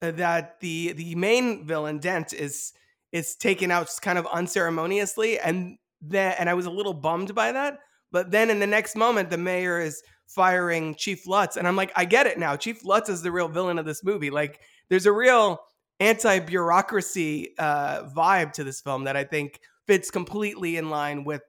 uh, 0.00 0.12
that 0.12 0.60
the 0.60 0.92
the 0.92 1.14
main 1.14 1.66
villain 1.66 1.98
Dent 1.98 2.32
is 2.32 2.72
is 3.12 3.36
taken 3.36 3.70
out 3.70 3.90
kind 4.00 4.18
of 4.18 4.26
unceremoniously, 4.26 5.38
and 5.38 5.78
then 6.00 6.34
and 6.38 6.48
I 6.48 6.54
was 6.54 6.66
a 6.66 6.70
little 6.70 6.94
bummed 6.94 7.34
by 7.34 7.52
that. 7.52 7.78
But 8.10 8.30
then 8.30 8.50
in 8.50 8.58
the 8.58 8.66
next 8.66 8.96
moment, 8.96 9.30
the 9.30 9.38
mayor 9.38 9.80
is 9.80 10.02
firing 10.26 10.94
Chief 10.94 11.26
Lutz, 11.26 11.56
and 11.56 11.66
I'm 11.66 11.76
like, 11.76 11.92
I 11.96 12.04
get 12.04 12.26
it 12.26 12.38
now. 12.38 12.56
Chief 12.56 12.84
Lutz 12.84 13.08
is 13.08 13.22
the 13.22 13.32
real 13.32 13.48
villain 13.48 13.78
of 13.78 13.86
this 13.86 14.04
movie. 14.04 14.30
Like, 14.30 14.60
there's 14.88 15.06
a 15.06 15.12
real 15.12 15.60
anti-bureaucracy 16.00 17.54
uh, 17.58 18.04
vibe 18.04 18.52
to 18.52 18.64
this 18.64 18.80
film 18.80 19.04
that 19.04 19.16
I 19.16 19.24
think 19.24 19.60
fits 19.86 20.10
completely 20.10 20.76
in 20.76 20.90
line 20.90 21.24
with 21.24 21.42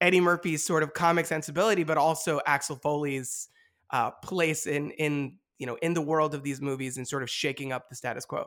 Eddie 0.00 0.20
Murphy's 0.20 0.64
sort 0.64 0.82
of 0.82 0.94
comic 0.94 1.26
sensibility, 1.26 1.84
but 1.84 1.98
also 1.98 2.40
Axel 2.46 2.76
Foley's 2.76 3.48
uh, 3.90 4.10
place 4.22 4.66
in 4.66 4.90
in 4.92 5.36
you 5.58 5.66
know 5.66 5.76
in 5.82 5.94
the 5.94 6.02
world 6.02 6.34
of 6.34 6.42
these 6.42 6.60
movies 6.60 6.96
and 6.96 7.06
sort 7.06 7.22
of 7.22 7.30
shaking 7.30 7.72
up 7.72 7.88
the 7.88 7.96
status 7.96 8.24
quo. 8.24 8.44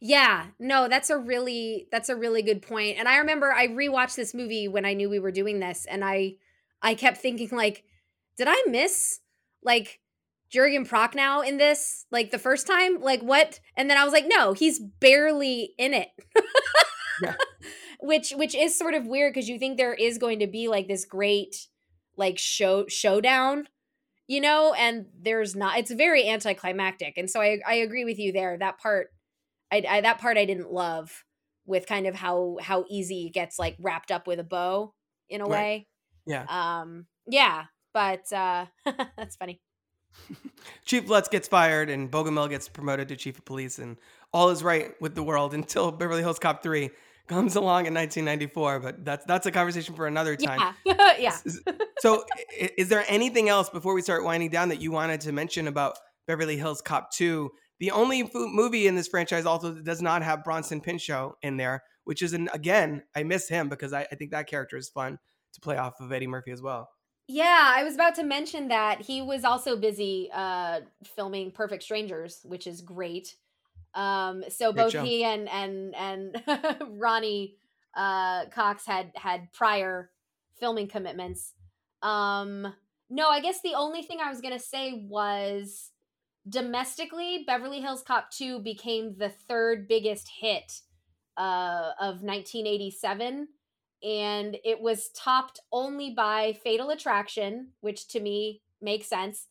Yeah, 0.00 0.46
no, 0.58 0.88
that's 0.88 1.10
a 1.10 1.18
really 1.18 1.88
that's 1.90 2.08
a 2.08 2.16
really 2.16 2.42
good 2.42 2.62
point. 2.62 2.98
And 2.98 3.08
I 3.08 3.18
remember 3.18 3.52
I 3.52 3.68
rewatched 3.68 4.16
this 4.16 4.34
movie 4.34 4.68
when 4.68 4.84
I 4.84 4.94
knew 4.94 5.10
we 5.10 5.18
were 5.18 5.32
doing 5.32 5.58
this 5.58 5.86
and 5.86 6.04
I 6.04 6.34
I 6.82 6.94
kept 6.94 7.18
thinking 7.18 7.48
like 7.52 7.84
did 8.36 8.46
I 8.48 8.62
miss 8.68 9.20
like 9.64 10.00
Jurgen 10.50 10.86
Prochnow 10.86 11.46
in 11.46 11.56
this 11.56 12.06
like 12.12 12.30
the 12.30 12.38
first 12.38 12.66
time? 12.66 13.00
Like 13.00 13.22
what? 13.22 13.58
And 13.76 13.90
then 13.90 13.98
I 13.98 14.04
was 14.04 14.12
like 14.12 14.26
no, 14.28 14.52
he's 14.52 14.78
barely 14.78 15.74
in 15.78 15.94
it. 15.94 16.08
Which 18.00 18.30
which 18.30 18.54
is 18.54 18.78
sort 18.78 18.94
of 18.94 19.06
weird 19.06 19.34
because 19.34 19.48
you 19.48 19.58
think 19.58 19.76
there 19.76 19.94
is 19.94 20.18
going 20.18 20.38
to 20.40 20.46
be 20.46 20.68
like 20.68 20.88
this 20.88 21.04
great 21.04 21.68
like 22.16 22.38
show 22.38 22.86
showdown 22.88 23.68
you 24.26 24.40
know 24.40 24.74
and 24.74 25.06
there's 25.20 25.54
not 25.56 25.78
it's 25.78 25.92
very 25.92 26.28
anticlimactic 26.28 27.14
and 27.16 27.30
so 27.30 27.40
i 27.40 27.60
i 27.66 27.74
agree 27.74 28.04
with 28.04 28.18
you 28.18 28.32
there 28.32 28.56
that 28.58 28.78
part 28.78 29.08
I, 29.70 29.84
I 29.88 30.00
that 30.00 30.18
part 30.18 30.36
I 30.38 30.44
didn't 30.44 30.72
love 30.72 31.24
with 31.66 31.86
kind 31.86 32.06
of 32.06 32.14
how 32.14 32.58
how 32.60 32.84
easy 32.88 33.26
it 33.26 33.34
gets 33.34 33.58
like 33.58 33.76
wrapped 33.78 34.10
up 34.10 34.26
with 34.26 34.38
a 34.38 34.44
bow 34.44 34.94
in 35.28 35.40
a 35.40 35.44
Right. 35.44 35.50
way. 35.50 35.86
Yeah. 36.26 36.44
Um 36.48 37.06
yeah, 37.26 37.64
but 37.92 38.30
uh 38.32 38.66
that's 39.16 39.36
funny. 39.36 39.60
Chief 40.84 41.08
Lutz 41.08 41.28
gets 41.28 41.46
fired 41.46 41.90
and 41.90 42.10
Bogomil 42.10 42.48
gets 42.48 42.68
promoted 42.68 43.08
to 43.08 43.16
chief 43.16 43.38
of 43.38 43.44
police, 43.44 43.78
and 43.78 43.98
all 44.32 44.48
is 44.50 44.62
right 44.62 45.00
with 45.00 45.14
the 45.14 45.22
world 45.22 45.54
until 45.60 45.92
Beverly 45.92 46.22
Hills 46.22 46.38
Cop 46.38 46.62
3 46.62 46.90
comes 47.28 47.56
along 47.56 47.86
in 47.86 47.94
1994. 47.94 48.80
But 48.80 49.04
that's 49.04 49.24
that's 49.26 49.46
a 49.46 49.52
conversation 49.52 49.94
for 49.94 50.06
another 50.06 50.36
time. 50.36 50.74
Yeah. 50.84 51.16
yeah. 51.18 51.36
So, 52.00 52.24
is 52.76 52.88
there 52.88 53.04
anything 53.08 53.48
else 53.48 53.68
before 53.68 53.94
we 53.94 54.02
start 54.02 54.24
winding 54.24 54.50
down 54.50 54.68
that 54.70 54.80
you 54.80 54.90
wanted 54.90 55.20
to 55.22 55.32
mention 55.32 55.66
about 55.66 55.98
Beverly 56.26 56.56
Hills 56.56 56.80
Cop 56.80 57.10
2? 57.12 57.50
The 57.80 57.90
only 57.90 58.30
movie 58.34 58.86
in 58.86 58.94
this 58.94 59.08
franchise 59.08 59.46
also 59.46 59.72
that 59.72 59.84
does 59.84 60.02
not 60.02 60.22
have 60.22 60.44
Bronson 60.44 60.80
Pinchot 60.80 61.34
in 61.42 61.56
there, 61.56 61.82
which 62.04 62.22
is 62.22 62.32
an 62.32 62.48
again, 62.52 63.02
I 63.14 63.22
miss 63.22 63.48
him 63.48 63.68
because 63.68 63.92
I, 63.92 64.06
I 64.10 64.14
think 64.14 64.30
that 64.30 64.48
character 64.48 64.76
is 64.76 64.88
fun 64.88 65.18
to 65.54 65.60
play 65.60 65.76
off 65.76 66.00
of 66.00 66.12
Eddie 66.12 66.26
Murphy 66.26 66.50
as 66.50 66.62
well. 66.62 66.88
Yeah, 67.26 67.72
I 67.76 67.84
was 67.84 67.94
about 67.94 68.14
to 68.14 68.22
mention 68.22 68.68
that 68.68 69.02
he 69.02 69.20
was 69.20 69.44
also 69.44 69.76
busy 69.76 70.30
uh 70.32 70.80
filming 71.04 71.50
Perfect 71.50 71.82
Strangers, 71.82 72.40
which 72.44 72.66
is 72.66 72.80
great. 72.80 73.36
Um, 73.94 74.44
so 74.48 74.72
Great 74.72 74.84
both 74.84 74.92
show. 74.92 75.04
he 75.04 75.24
and 75.24 75.48
and 75.48 75.94
and 75.94 76.42
Ronny 77.00 77.56
uh, 77.96 78.46
Cox 78.46 78.86
had 78.86 79.12
had 79.16 79.52
prior 79.52 80.10
filming 80.60 80.88
commitments. 80.88 81.54
Um, 82.02 82.72
no, 83.10 83.28
I 83.28 83.40
guess 83.40 83.60
the 83.62 83.74
only 83.74 84.02
thing 84.02 84.18
I 84.22 84.30
was 84.30 84.40
gonna 84.40 84.58
say 84.58 85.04
was 85.08 85.90
domestically, 86.48 87.44
Beverly 87.46 87.80
Hills 87.80 88.02
Cop 88.06 88.30
Two 88.30 88.60
became 88.60 89.16
the 89.16 89.30
third 89.30 89.88
biggest 89.88 90.30
hit 90.40 90.80
uh, 91.36 91.92
of 92.00 92.22
1987, 92.22 93.48
and 94.02 94.56
it 94.64 94.80
was 94.80 95.10
topped 95.16 95.60
only 95.72 96.10
by 96.10 96.56
Fatal 96.62 96.90
Attraction, 96.90 97.72
which 97.80 98.08
to 98.08 98.20
me 98.20 98.60
makes 98.82 99.06
sense, 99.06 99.46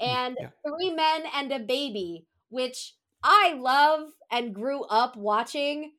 and 0.00 0.36
yeah. 0.40 0.48
Three 0.66 0.90
Men 0.90 1.22
and 1.34 1.52
a 1.52 1.58
Baby, 1.58 2.26
which 2.50 2.94
I 3.22 3.54
love 3.58 4.10
and 4.30 4.54
grew 4.54 4.84
up 4.84 5.16
watching. 5.16 5.92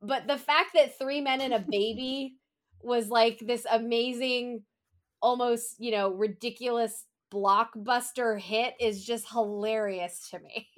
But 0.00 0.26
the 0.26 0.38
fact 0.38 0.70
that 0.74 0.98
Three 0.98 1.20
Men 1.20 1.40
and 1.40 1.54
a 1.54 1.58
Baby 1.70 2.36
was 2.82 3.08
like 3.08 3.38
this 3.38 3.66
amazing, 3.70 4.62
almost, 5.20 5.76
you 5.78 5.92
know, 5.92 6.10
ridiculous 6.10 7.04
blockbuster 7.32 8.38
hit 8.38 8.74
is 8.78 9.04
just 9.04 9.28
hilarious 9.30 10.28
to 10.30 10.38
me. 10.40 10.68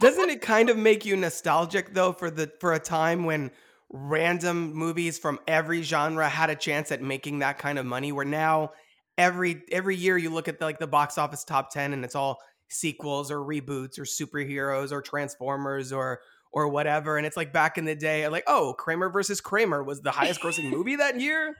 Doesn't 0.00 0.28
it 0.28 0.40
kind 0.42 0.68
of 0.68 0.76
make 0.76 1.06
you 1.06 1.16
nostalgic 1.16 1.94
though 1.94 2.12
for 2.12 2.30
the 2.30 2.52
for 2.60 2.74
a 2.74 2.78
time 2.78 3.24
when 3.24 3.50
random 3.90 4.74
movies 4.74 5.18
from 5.18 5.38
every 5.46 5.82
genre 5.82 6.28
had 6.28 6.50
a 6.50 6.56
chance 6.56 6.92
at 6.92 7.00
making 7.00 7.38
that 7.38 7.56
kind 7.56 7.78
of 7.78 7.86
money 7.86 8.12
where 8.12 8.24
now 8.26 8.72
every 9.16 9.62
every 9.70 9.96
year 9.96 10.18
you 10.18 10.28
look 10.28 10.48
at 10.48 10.58
the, 10.58 10.64
like 10.64 10.78
the 10.78 10.86
box 10.86 11.16
office 11.16 11.44
top 11.44 11.70
10 11.70 11.92
and 11.92 12.04
it's 12.04 12.14
all 12.14 12.38
sequels 12.68 13.30
or 13.30 13.38
reboots 13.38 13.98
or 13.98 14.02
superheroes 14.02 14.92
or 14.92 15.00
transformers 15.00 15.92
or 15.92 16.20
or 16.52 16.68
whatever 16.68 17.18
and 17.18 17.26
it's 17.26 17.36
like 17.36 17.52
back 17.52 17.76
in 17.76 17.84
the 17.84 17.94
day 17.94 18.26
like 18.28 18.44
oh 18.46 18.74
Kramer 18.78 19.10
versus 19.10 19.40
Kramer 19.40 19.82
was 19.82 20.00
the 20.00 20.10
highest 20.10 20.40
grossing 20.40 20.70
movie 20.70 20.96
that 20.96 21.20
year? 21.20 21.56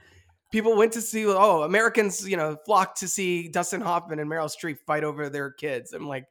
People 0.51 0.77
went 0.77 0.93
to 0.93 1.01
see 1.01 1.25
oh 1.25 1.63
Americans 1.63 2.27
you 2.27 2.37
know 2.37 2.57
flocked 2.65 2.99
to 2.99 3.07
see 3.07 3.47
Dustin 3.47 3.81
Hoffman 3.81 4.19
and 4.19 4.29
Meryl 4.29 4.49
Streep 4.49 4.79
fight 4.85 5.03
over 5.03 5.29
their 5.29 5.51
kids 5.51 5.93
I'm 5.93 6.07
like 6.07 6.25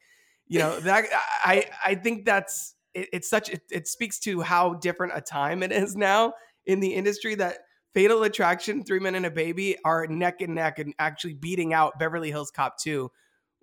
you 0.49 0.59
know 0.59 0.79
that 0.81 1.05
I 1.45 1.67
I 1.85 1.95
think 1.95 2.25
that's 2.25 2.75
it, 2.95 3.09
it's 3.13 3.31
such 3.31 3.51
it, 3.51 3.63
it 3.71 3.89
speaks 3.89 4.19
to 4.21 4.41
how 4.41 4.75
different 4.75 5.13
a 5.15 5.21
time 5.21 5.63
it 5.63 5.73
is 5.73 5.97
now 5.97 6.33
in 6.67 6.81
the 6.81 6.95
industry 6.95 7.35
that 7.37 7.59
Fatal 7.97 8.25
Attraction, 8.25 8.85
Three 8.85 8.99
Men 8.99 9.15
and 9.15 9.25
a 9.25 9.31
Baby 9.31 9.79
are 9.83 10.07
neck 10.07 10.43
and 10.43 10.55
neck 10.55 10.79
and 10.79 10.93
actually 10.99 11.33
beating 11.33 11.73
out 11.73 11.99
Beverly 11.99 12.31
Hills 12.31 12.51
Cop 12.51 12.77
2, 12.79 13.11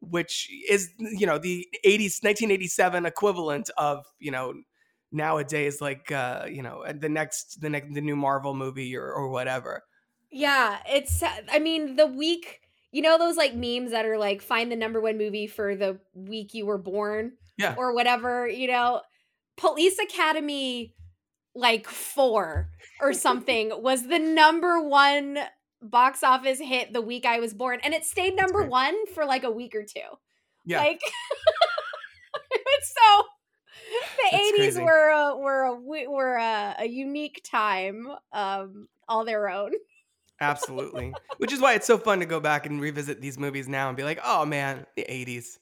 which 0.10 0.50
is 0.70 0.90
you 1.00 1.26
know 1.26 1.38
the 1.38 1.68
80s 1.84 2.20
1987 2.24 3.06
equivalent 3.06 3.70
of 3.78 4.06
you 4.20 4.32
know 4.32 4.54
nowadays 5.12 5.82
like 5.82 6.12
uh 6.12 6.46
you 6.50 6.62
know 6.62 6.84
the 6.94 7.10
next 7.10 7.62
the 7.62 7.70
next 7.70 7.94
the 7.94 8.02
new 8.02 8.16
Marvel 8.16 8.54
movie 8.56 8.96
or 8.96 9.12
or 9.12 9.30
whatever. 9.30 9.84
Yeah, 10.32 10.82
it's 10.88 11.22
I 11.52 11.60
mean 11.60 11.96
the 11.96 12.08
week, 12.08 12.62
you 12.92 13.02
know 13.02 13.18
those 13.18 13.38
like 13.38 13.54
memes 13.56 13.92
that 13.92 14.06
are 14.06 14.18
like 14.18 14.42
find 14.42 14.72
the 14.72 14.76
number 14.76 15.00
1 15.02 15.18
movie 15.18 15.48
for 15.48 15.76
the 15.76 16.00
week 16.14 16.54
you 16.54 16.66
were 16.66 16.78
born 16.78 17.34
Yeah. 17.58 17.76
or 17.76 17.94
whatever, 17.94 18.48
you 18.48 18.68
know. 18.68 19.02
Police 19.58 20.00
Academy 20.00 20.96
like 21.56 21.88
4 21.88 22.72
or 23.02 23.14
something 23.14 23.72
was 23.84 24.08
the 24.08 24.20
number 24.20 24.82
1 24.82 25.40
box 25.84 26.24
office 26.24 26.60
hit 26.60 26.94
the 26.94 27.02
week 27.02 27.26
I 27.26 27.40
was 27.40 27.54
born 27.54 27.80
and 27.84 27.94
it 27.94 28.06
stayed 28.06 28.36
number 28.36 28.64
1 28.64 29.08
for 29.08 29.26
like 29.26 29.44
a 29.44 29.52
week 29.52 29.76
or 29.76 29.84
two. 29.84 30.00
Yeah. 30.66 30.80
Like 30.80 31.02
so 32.84 33.24
the 34.32 34.38
80s 34.38 34.84
were 34.84 35.10
a, 35.10 35.38
were 35.38 35.64
a 35.64 36.10
were 36.10 36.36
a, 36.36 36.76
a 36.80 36.88
unique 36.88 37.44
time 37.50 38.08
um 38.32 38.88
all 39.08 39.26
their 39.26 39.50
own. 39.50 39.72
Absolutely. 40.40 41.14
Which 41.38 41.54
is 41.54 41.62
why 41.62 41.74
it's 41.74 41.88
so 41.88 41.98
fun 41.98 42.20
to 42.20 42.26
go 42.26 42.40
back 42.40 42.66
and 42.66 42.82
revisit 42.82 43.22
these 43.22 43.38
movies 43.38 43.68
now 43.68 43.88
and 43.88 43.98
be 43.98 44.04
like, 44.04 44.20
"Oh 44.24 44.46
man, 44.46 44.86
the 44.96 45.06
80s. 45.10 45.58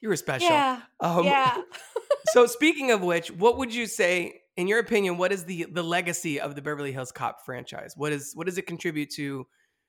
You 0.00 0.08
were 0.08 0.16
special." 0.16 0.48
Yeah. 0.48 0.80
Um, 1.00 1.24
yeah. 1.24 1.60
so 2.32 2.46
speaking 2.46 2.90
of 2.90 3.02
which, 3.02 3.30
what 3.30 3.58
would 3.58 3.74
you 3.74 3.86
say, 3.86 4.42
in 4.56 4.68
your 4.68 4.78
opinion, 4.78 5.16
what 5.16 5.32
is 5.32 5.44
the 5.44 5.66
the 5.70 5.82
legacy 5.82 6.40
of 6.40 6.54
the 6.54 6.62
Beverly 6.62 6.92
Hills 6.92 7.12
Cop 7.12 7.44
franchise? 7.44 7.94
What 7.96 8.12
is 8.12 8.32
what 8.34 8.46
does 8.46 8.58
it 8.58 8.66
contribute 8.66 9.10
to 9.10 9.46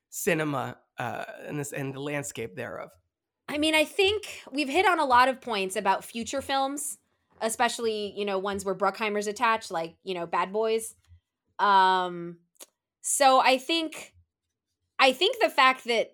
cinema 0.10 0.78
uh, 0.98 1.26
and 1.46 1.60
this 1.60 1.72
and 1.72 1.94
the 1.94 2.00
landscape 2.00 2.56
thereof? 2.56 2.90
I 3.48 3.58
mean, 3.58 3.76
I 3.76 3.86
think 3.86 4.42
we've 4.52 4.70
hit 4.70 4.88
on 4.88 5.00
a 5.00 5.06
lot 5.06 5.28
of 5.28 5.40
points 5.40 5.76
about 5.76 6.04
future 6.04 6.42
films, 6.42 6.98
especially, 7.42 8.14
you 8.18 8.26
know, 8.26 8.40
ones 8.40 8.66
where 8.66 8.74
Bruckheimer's 8.74 9.28
attached, 9.28 9.70
like, 9.70 9.96
you 10.04 10.16
know, 10.16 10.26
Bad 10.26 10.52
Boys. 10.52 10.96
Um 11.60 12.38
so 13.02 13.40
I 13.40 13.58
think 13.60 14.14
I 14.98 15.12
think 15.12 15.38
the 15.42 15.50
fact 15.50 15.86
that 15.86 16.14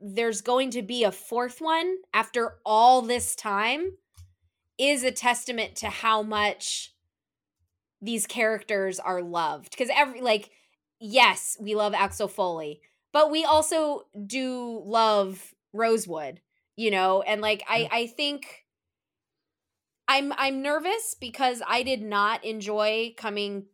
there's 0.00 0.40
going 0.40 0.70
to 0.70 0.82
be 0.82 1.04
a 1.04 1.12
fourth 1.12 1.60
one 1.60 1.96
after 2.12 2.54
all 2.66 3.02
this 3.02 3.36
time 3.36 3.92
is 4.76 5.04
a 5.04 5.12
testament 5.12 5.76
to 5.76 5.86
how 5.88 6.22
much 6.22 6.92
these 8.02 8.26
characters 8.26 8.98
are 8.98 9.22
loved 9.22 9.70
because 9.70 9.88
every 9.94 10.20
like 10.20 10.50
yes, 11.00 11.56
we 11.60 11.74
love 11.74 11.94
Axel 11.94 12.28
Foley, 12.28 12.80
but 13.12 13.30
we 13.30 13.44
also 13.44 14.02
do 14.26 14.82
love 14.84 15.54
Rosewood, 15.72 16.40
you 16.76 16.90
know, 16.90 17.22
and 17.22 17.40
like 17.40 17.62
I 17.68 17.88
I 17.90 18.06
think 18.08 18.64
I'm 20.08 20.32
I'm 20.36 20.62
nervous 20.62 21.14
because 21.18 21.62
I 21.66 21.82
did 21.82 22.02
not 22.02 22.44
enjoy 22.44 23.14
coming 23.16 23.66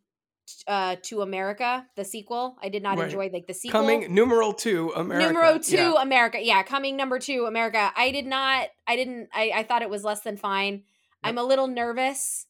uh 0.66 0.96
to 1.02 1.22
America, 1.22 1.86
the 1.96 2.04
sequel. 2.04 2.56
I 2.62 2.68
did 2.68 2.82
not 2.82 2.96
Right. 2.98 3.06
enjoy 3.06 3.30
like 3.32 3.46
the 3.46 3.54
sequel. 3.54 3.80
Coming 3.80 4.14
numeral 4.14 4.52
two, 4.52 4.92
America. 4.94 5.26
Numero 5.26 5.58
two, 5.58 5.76
Yeah. 5.76 6.02
America. 6.02 6.38
Yeah, 6.40 6.62
coming 6.62 6.96
number 6.96 7.18
two, 7.18 7.46
America. 7.46 7.92
I 7.96 8.10
did 8.10 8.26
not. 8.26 8.68
I 8.86 8.96
didn't. 8.96 9.28
I, 9.34 9.52
I 9.56 9.62
thought 9.62 9.82
it 9.82 9.90
was 9.90 10.04
less 10.04 10.20
than 10.20 10.36
fine. 10.36 10.84
I'm 11.24 11.36
a 11.36 11.42
little 11.42 11.66
nervous, 11.66 12.46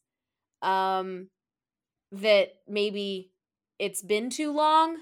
um, 0.61 1.29
that 2.11 2.53
maybe 2.67 3.31
it's 3.77 4.01
been 4.01 4.29
too 4.29 4.51
long, 4.51 4.97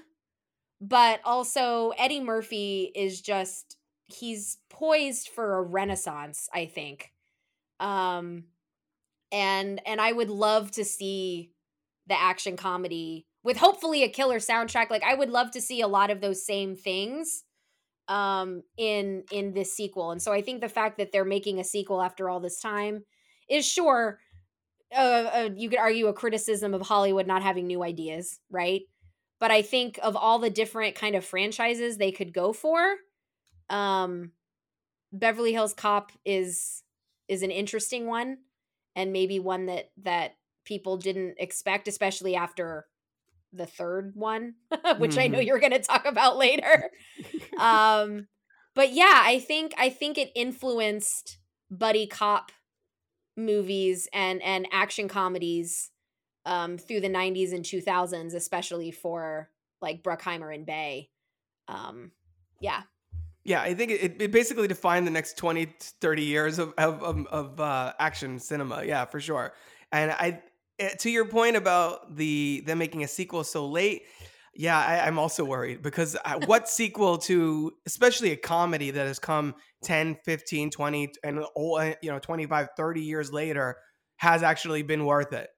but 0.80 1.20
also 1.24 1.90
Eddie 1.98 2.20
Murphy 2.20 2.92
is 2.94 3.20
just 3.20 3.76
he's 4.04 4.58
poised 4.70 5.28
for 5.28 5.58
a 5.58 5.62
renaissance. 5.62 6.48
I 6.52 6.66
think, 6.66 7.12
um, 7.80 8.44
and 9.32 9.80
and 9.86 10.00
I 10.00 10.12
would 10.12 10.30
love 10.30 10.70
to 10.72 10.84
see 10.84 11.52
the 12.08 12.18
action 12.18 12.56
comedy 12.56 13.26
with 13.44 13.58
hopefully 13.58 14.02
a 14.02 14.08
killer 14.08 14.38
soundtrack 14.38 14.90
like 14.90 15.02
i 15.04 15.14
would 15.14 15.30
love 15.30 15.50
to 15.50 15.60
see 15.60 15.80
a 15.80 15.88
lot 15.88 16.10
of 16.10 16.20
those 16.20 16.44
same 16.44 16.74
things 16.74 17.44
um 18.08 18.62
in 18.76 19.22
in 19.30 19.52
this 19.52 19.72
sequel 19.72 20.10
and 20.10 20.20
so 20.22 20.32
i 20.32 20.40
think 20.40 20.60
the 20.60 20.68
fact 20.68 20.98
that 20.98 21.12
they're 21.12 21.24
making 21.24 21.60
a 21.60 21.64
sequel 21.64 22.02
after 22.02 22.28
all 22.28 22.40
this 22.40 22.60
time 22.60 23.04
is 23.48 23.66
sure 23.66 24.18
uh, 24.96 25.50
you 25.54 25.68
could 25.68 25.78
argue 25.78 26.06
a 26.06 26.12
criticism 26.12 26.74
of 26.74 26.82
hollywood 26.82 27.26
not 27.26 27.42
having 27.42 27.66
new 27.66 27.82
ideas 27.82 28.40
right 28.50 28.82
but 29.40 29.50
i 29.50 29.62
think 29.62 29.98
of 30.02 30.16
all 30.16 30.38
the 30.38 30.50
different 30.50 30.94
kind 30.94 31.14
of 31.14 31.24
franchises 31.24 31.96
they 31.98 32.12
could 32.12 32.32
go 32.32 32.52
for 32.52 32.96
um 33.70 34.32
beverly 35.12 35.52
hills 35.52 35.74
cop 35.74 36.12
is 36.24 36.82
is 37.28 37.42
an 37.42 37.50
interesting 37.50 38.06
one 38.06 38.38
and 38.96 39.12
maybe 39.12 39.38
one 39.38 39.66
that 39.66 39.90
that 40.02 40.36
people 40.64 40.96
didn't 40.96 41.34
expect 41.38 41.88
especially 41.88 42.36
after 42.36 42.86
the 43.52 43.66
third 43.66 44.12
one 44.14 44.54
which 44.98 45.18
i 45.18 45.26
know 45.28 45.38
Mhm. 45.38 45.46
you're 45.46 45.60
going 45.60 45.72
to 45.72 45.78
talk 45.80 46.04
about 46.06 46.36
later 46.36 46.90
um 47.58 48.28
but 48.74 48.92
yeah 48.92 49.20
i 49.24 49.38
think 49.38 49.74
i 49.78 49.88
think 49.88 50.18
it 50.18 50.30
influenced 50.34 51.38
buddy 51.70 52.06
cop 52.06 52.52
movies 53.38 54.08
and 54.12 54.42
and 54.42 54.66
action 54.72 55.08
comedies 55.08 55.90
um 56.44 56.76
through 56.76 57.00
the 57.00 57.08
90s 57.08 57.52
and 57.52 57.64
2000s 57.64 58.34
especially 58.34 58.90
for 58.90 59.48
like 59.80 60.02
bruckheimer 60.02 60.52
and 60.54 60.66
bay 60.66 61.08
um 61.68 62.10
yeah 62.60 62.82
Yeah, 63.44 63.62
I 63.62 63.72
think 63.72 63.92
it, 63.92 64.20
it 64.20 64.30
basically 64.32 64.68
defined 64.68 65.06
the 65.06 65.10
next 65.10 65.38
20 65.38 65.72
30 65.80 66.22
years 66.22 66.58
of, 66.58 66.74
of, 66.76 67.02
of, 67.02 67.26
of 67.28 67.60
uh, 67.60 67.94
action 67.98 68.38
cinema. 68.38 68.82
Yeah, 68.84 69.06
for 69.06 69.20
sure. 69.20 69.54
And 69.90 70.10
I, 70.10 70.42
eh, 70.78 70.90
to 70.98 71.10
your 71.10 71.24
point 71.24 71.56
about 71.56 72.14
the 72.16 72.62
them 72.66 72.78
making 72.78 73.04
a 73.04 73.08
sequel 73.08 73.44
so 73.44 73.66
late, 73.66 74.02
yeah, 74.58 74.76
I, 74.76 75.06
I'm 75.06 75.20
also 75.20 75.44
worried 75.44 75.82
because 75.82 76.16
uh, 76.24 76.40
what 76.46 76.68
sequel 76.68 77.16
to, 77.18 77.72
especially 77.86 78.32
a 78.32 78.36
comedy 78.36 78.90
that 78.90 79.06
has 79.06 79.20
come 79.20 79.54
10, 79.84 80.18
15, 80.24 80.70
20, 80.70 81.12
and 81.22 81.38
eh, 81.38 81.94
you 82.02 82.10
know, 82.10 82.18
25, 82.18 82.68
30 82.76 83.00
years 83.00 83.32
later 83.32 83.76
has 84.16 84.42
actually 84.42 84.82
been 84.82 85.04
worth 85.04 85.32
it. 85.32 85.48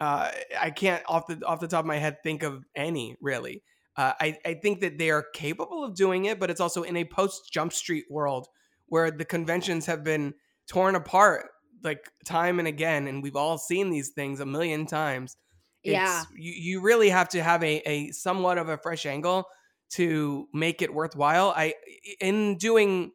Uh, 0.00 0.32
I 0.60 0.70
can't 0.70 1.00
off 1.06 1.28
the 1.28 1.40
off 1.46 1.60
the 1.60 1.68
top 1.68 1.80
of 1.80 1.86
my 1.86 1.98
head 1.98 2.16
think 2.24 2.42
of 2.42 2.64
any 2.74 3.16
really. 3.20 3.62
Uh, 3.96 4.14
I, 4.20 4.36
I 4.44 4.54
think 4.54 4.80
that 4.80 4.98
they 4.98 5.10
are 5.10 5.24
capable 5.32 5.84
of 5.84 5.94
doing 5.94 6.24
it, 6.24 6.40
but 6.40 6.50
it's 6.50 6.60
also 6.60 6.82
in 6.82 6.96
a 6.96 7.04
post 7.04 7.52
Jump 7.52 7.72
Street 7.72 8.06
world 8.10 8.48
where 8.86 9.12
the 9.12 9.24
conventions 9.24 9.86
have 9.86 10.02
been 10.02 10.34
torn 10.66 10.96
apart 10.96 11.46
like 11.84 12.10
time 12.24 12.58
and 12.58 12.66
again, 12.66 13.06
and 13.06 13.22
we've 13.22 13.36
all 13.36 13.58
seen 13.58 13.90
these 13.90 14.08
things 14.08 14.40
a 14.40 14.46
million 14.46 14.86
times. 14.86 15.36
It's, 15.82 15.92
Yeah. 15.94 16.24
you 16.34 16.52
you 16.52 16.80
really 16.80 17.08
have 17.10 17.28
to 17.30 17.42
have 17.42 17.62
a 17.64 17.76
a 17.88 18.10
somewhat 18.12 18.58
of 18.58 18.68
a 18.68 18.76
fresh 18.78 19.06
angle 19.06 19.46
to 19.90 20.48
make 20.52 20.82
it 20.82 20.92
worthwhile. 20.92 21.52
I 21.56 21.74
in 22.20 22.56
doing 22.56 23.12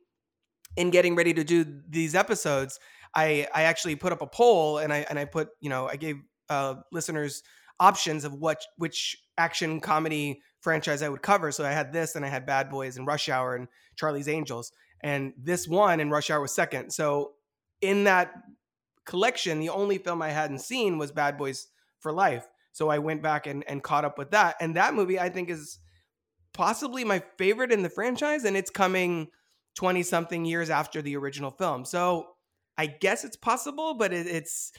in 0.75 0.89
getting 0.89 1.15
ready 1.15 1.33
to 1.33 1.43
do 1.43 1.65
these 1.87 2.15
episodes, 2.15 2.79
I 3.13 3.47
I 3.53 3.63
actually 3.63 3.95
put 3.95 4.11
up 4.11 4.21
a 4.21 4.27
poll 4.27 4.79
and 4.79 4.91
I 4.91 5.05
and 5.09 5.17
I 5.19 5.25
put 5.25 5.49
you 5.61 5.69
know 5.69 5.87
I 5.87 5.95
gave 5.95 6.17
uh, 6.49 6.75
listeners 6.91 7.43
options 7.79 8.23
of 8.23 8.33
what 8.33 8.61
which 8.77 9.17
action 9.37 9.79
comedy 9.79 10.41
franchise 10.61 11.01
I 11.01 11.09
would 11.09 11.21
cover. 11.21 11.51
So 11.51 11.63
I 11.65 11.71
had 11.71 11.93
this 11.93 12.15
and 12.15 12.25
I 12.25 12.29
had 12.29 12.45
Bad 12.45 12.69
Boys 12.69 12.97
and 12.97 13.05
Rush 13.07 13.29
Hour 13.29 13.55
and 13.55 13.67
Charlie's 13.95 14.27
Angels, 14.27 14.71
and 15.01 15.33
this 15.37 15.67
one 15.67 15.99
and 15.99 16.11
Rush 16.11 16.29
Hour 16.29 16.41
was 16.41 16.53
second. 16.53 16.91
So 16.91 17.33
in 17.81 18.05
that 18.05 18.33
collection, 19.05 19.59
the 19.59 19.69
only 19.69 19.97
film 19.97 20.21
I 20.21 20.29
hadn't 20.29 20.59
seen 20.59 20.97
was 20.97 21.11
Bad 21.11 21.37
Boys 21.37 21.67
for 21.99 22.11
Life. 22.11 22.47
So 22.75 22.89
I 22.89 22.97
went 22.97 23.23
back 23.23 23.47
and, 23.47 23.63
and 23.69 23.81
caught 23.81 24.03
up 24.03 24.17
with 24.17 24.31
that. 24.31 24.57
And 24.59 24.75
that 24.75 24.93
movie 24.93 25.17
I 25.17 25.29
think 25.29 25.49
is 25.49 25.79
possibly 26.53 27.05
my 27.05 27.23
favorite 27.37 27.71
in 27.71 27.83
the 27.83 27.89
franchise, 27.89 28.43
and 28.43 28.57
it's 28.57 28.69
coming 28.69 29.29
20 29.75 30.03
something 30.03 30.43
years 30.43 30.69
after 30.69 31.01
the 31.01 31.15
original 31.15 31.51
film. 31.51 31.85
So 31.85 32.27
I 32.77 32.87
guess 32.87 33.23
it's 33.23 33.37
possible, 33.37 33.93
but 33.93 34.11
it, 34.11 34.27
it's 34.27 34.73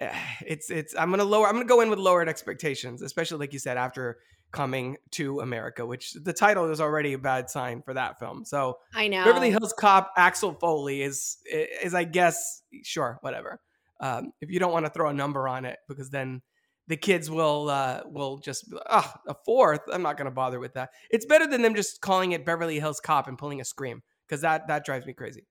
it's 0.00 0.70
it's 0.70 0.96
I'm 0.96 1.10
gonna 1.10 1.24
lower 1.24 1.46
I'm 1.46 1.52
gonna 1.52 1.66
go 1.66 1.82
in 1.82 1.90
with 1.90 1.98
lowered 1.98 2.30
expectations, 2.30 3.02
especially 3.02 3.40
like 3.40 3.52
you 3.52 3.58
said, 3.58 3.76
after 3.76 4.16
coming 4.50 4.96
to 5.10 5.40
America, 5.40 5.84
which 5.84 6.14
the 6.14 6.32
title 6.32 6.70
is 6.70 6.80
already 6.80 7.12
a 7.12 7.18
bad 7.18 7.50
sign 7.50 7.82
for 7.82 7.92
that 7.92 8.18
film. 8.18 8.46
So 8.46 8.78
I 8.94 9.08
know. 9.08 9.22
Beverly 9.22 9.50
Hills 9.50 9.74
Cop 9.78 10.14
Axel 10.16 10.54
Foley 10.54 11.02
is 11.02 11.36
is 11.44 11.92
I 11.92 12.04
guess 12.04 12.62
sure 12.84 13.18
whatever. 13.20 13.60
Um, 14.00 14.32
if 14.40 14.50
you 14.50 14.58
don't 14.58 14.72
want 14.72 14.86
to 14.86 14.90
throw 14.90 15.10
a 15.10 15.12
number 15.12 15.46
on 15.46 15.66
it, 15.66 15.76
because 15.88 16.08
then 16.08 16.40
the 16.88 16.96
kids 16.96 17.30
will 17.30 17.68
uh, 17.70 18.02
will 18.06 18.38
just 18.38 18.72
ah 18.88 19.18
a 19.26 19.34
fourth. 19.44 19.80
I'm 19.92 20.02
not 20.02 20.16
going 20.16 20.26
to 20.26 20.30
bother 20.34 20.60
with 20.60 20.74
that. 20.74 20.90
It's 21.10 21.24
better 21.26 21.46
than 21.46 21.62
them 21.62 21.74
just 21.74 22.00
calling 22.00 22.32
it 22.32 22.44
Beverly 22.44 22.78
Hills 22.80 23.00
Cop 23.00 23.26
and 23.28 23.38
pulling 23.38 23.60
a 23.60 23.64
scream 23.64 24.02
because 24.28 24.42
that 24.42 24.68
that 24.68 24.84
drives 24.84 25.06
me 25.06 25.12
crazy. 25.12 25.46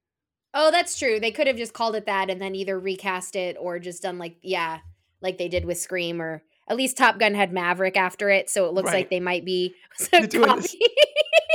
Oh, 0.54 0.70
that's 0.70 1.00
true. 1.00 1.20
They 1.20 1.32
could 1.32 1.48
have 1.48 1.58
just 1.58 1.74
called 1.74 1.96
it 1.96 2.06
that 2.06 2.30
and 2.30 2.40
then 2.40 2.54
either 2.54 2.80
recast 2.80 3.36
it 3.36 3.58
or 3.60 3.80
just 3.80 4.04
done 4.04 4.20
like 4.20 4.36
yeah, 4.44 4.80
like 5.22 5.38
they 5.40 5.48
did 5.48 5.66
with 5.66 5.80
Scream 5.80 6.22
or 6.22 6.44
at 6.70 6.78
least 6.78 6.96
Top 6.98 7.18
Gun 7.20 7.34
had 7.34 7.52
Maverick 7.52 7.98
after 7.98 8.30
it, 8.30 8.50
so 8.50 8.68
it 8.68 8.74
looks 8.74 8.88
Right. 8.88 8.98
like 9.00 9.10
they 9.10 9.20
might 9.20 9.44
be 9.46 9.74
They're 10.12 10.28
doing 10.28 10.46
copy. 10.46 10.62
this- 10.62 10.76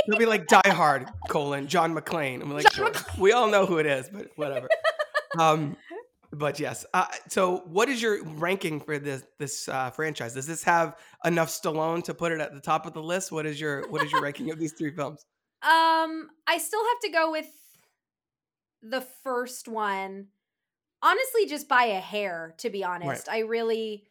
It'll 0.07 0.19
be 0.19 0.25
like 0.25 0.47
Die 0.47 0.61
Hard 0.69 1.07
colon 1.29 1.67
John 1.67 1.95
McClane. 1.95 2.41
I'm 2.41 2.51
like, 2.51 2.71
sure. 2.73 2.91
we 3.17 3.31
all 3.31 3.47
know 3.47 3.65
who 3.65 3.77
it 3.77 3.85
is, 3.85 4.09
but 4.09 4.27
whatever. 4.35 4.67
um, 5.39 5.77
but 6.31 6.59
yes. 6.59 6.85
Uh, 6.93 7.05
so, 7.27 7.63
what 7.65 7.89
is 7.89 8.01
your 8.01 8.23
ranking 8.23 8.79
for 8.79 8.99
this 8.99 9.23
this 9.37 9.67
uh, 9.67 9.89
franchise? 9.91 10.33
Does 10.33 10.45
this 10.45 10.63
have 10.63 10.95
enough 11.25 11.49
Stallone 11.49 12.03
to 12.03 12.13
put 12.13 12.31
it 12.31 12.39
at 12.39 12.53
the 12.53 12.61
top 12.61 12.85
of 12.85 12.93
the 12.93 13.01
list? 13.01 13.31
What 13.31 13.45
is 13.45 13.59
your 13.59 13.87
what 13.89 14.03
is 14.03 14.11
your 14.11 14.21
ranking 14.21 14.51
of 14.51 14.59
these 14.59 14.73
three 14.73 14.91
films? 14.91 15.25
Um, 15.61 16.29
I 16.47 16.57
still 16.57 16.79
have 16.79 16.99
to 17.01 17.09
go 17.09 17.31
with 17.31 17.49
the 18.81 19.01
first 19.25 19.67
one. 19.67 20.27
Honestly, 21.03 21.47
just 21.47 21.67
by 21.67 21.83
a 21.83 21.99
hair, 21.99 22.55
to 22.59 22.69
be 22.69 22.81
honest. 22.81 23.27
I 23.27 23.39
really 23.39 24.05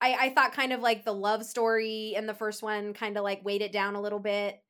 I, 0.00 0.26
I 0.26 0.28
thought 0.30 0.52
kind 0.52 0.72
of 0.72 0.80
like 0.80 1.04
the 1.04 1.12
love 1.12 1.44
story 1.44 2.14
in 2.16 2.26
the 2.26 2.34
first 2.34 2.62
one 2.62 2.94
kind 2.94 3.16
of 3.16 3.24
like 3.24 3.44
weighed 3.44 3.62
it 3.62 3.72
down 3.72 3.96
a 3.96 4.00
little 4.00 4.20
bit. 4.20 4.60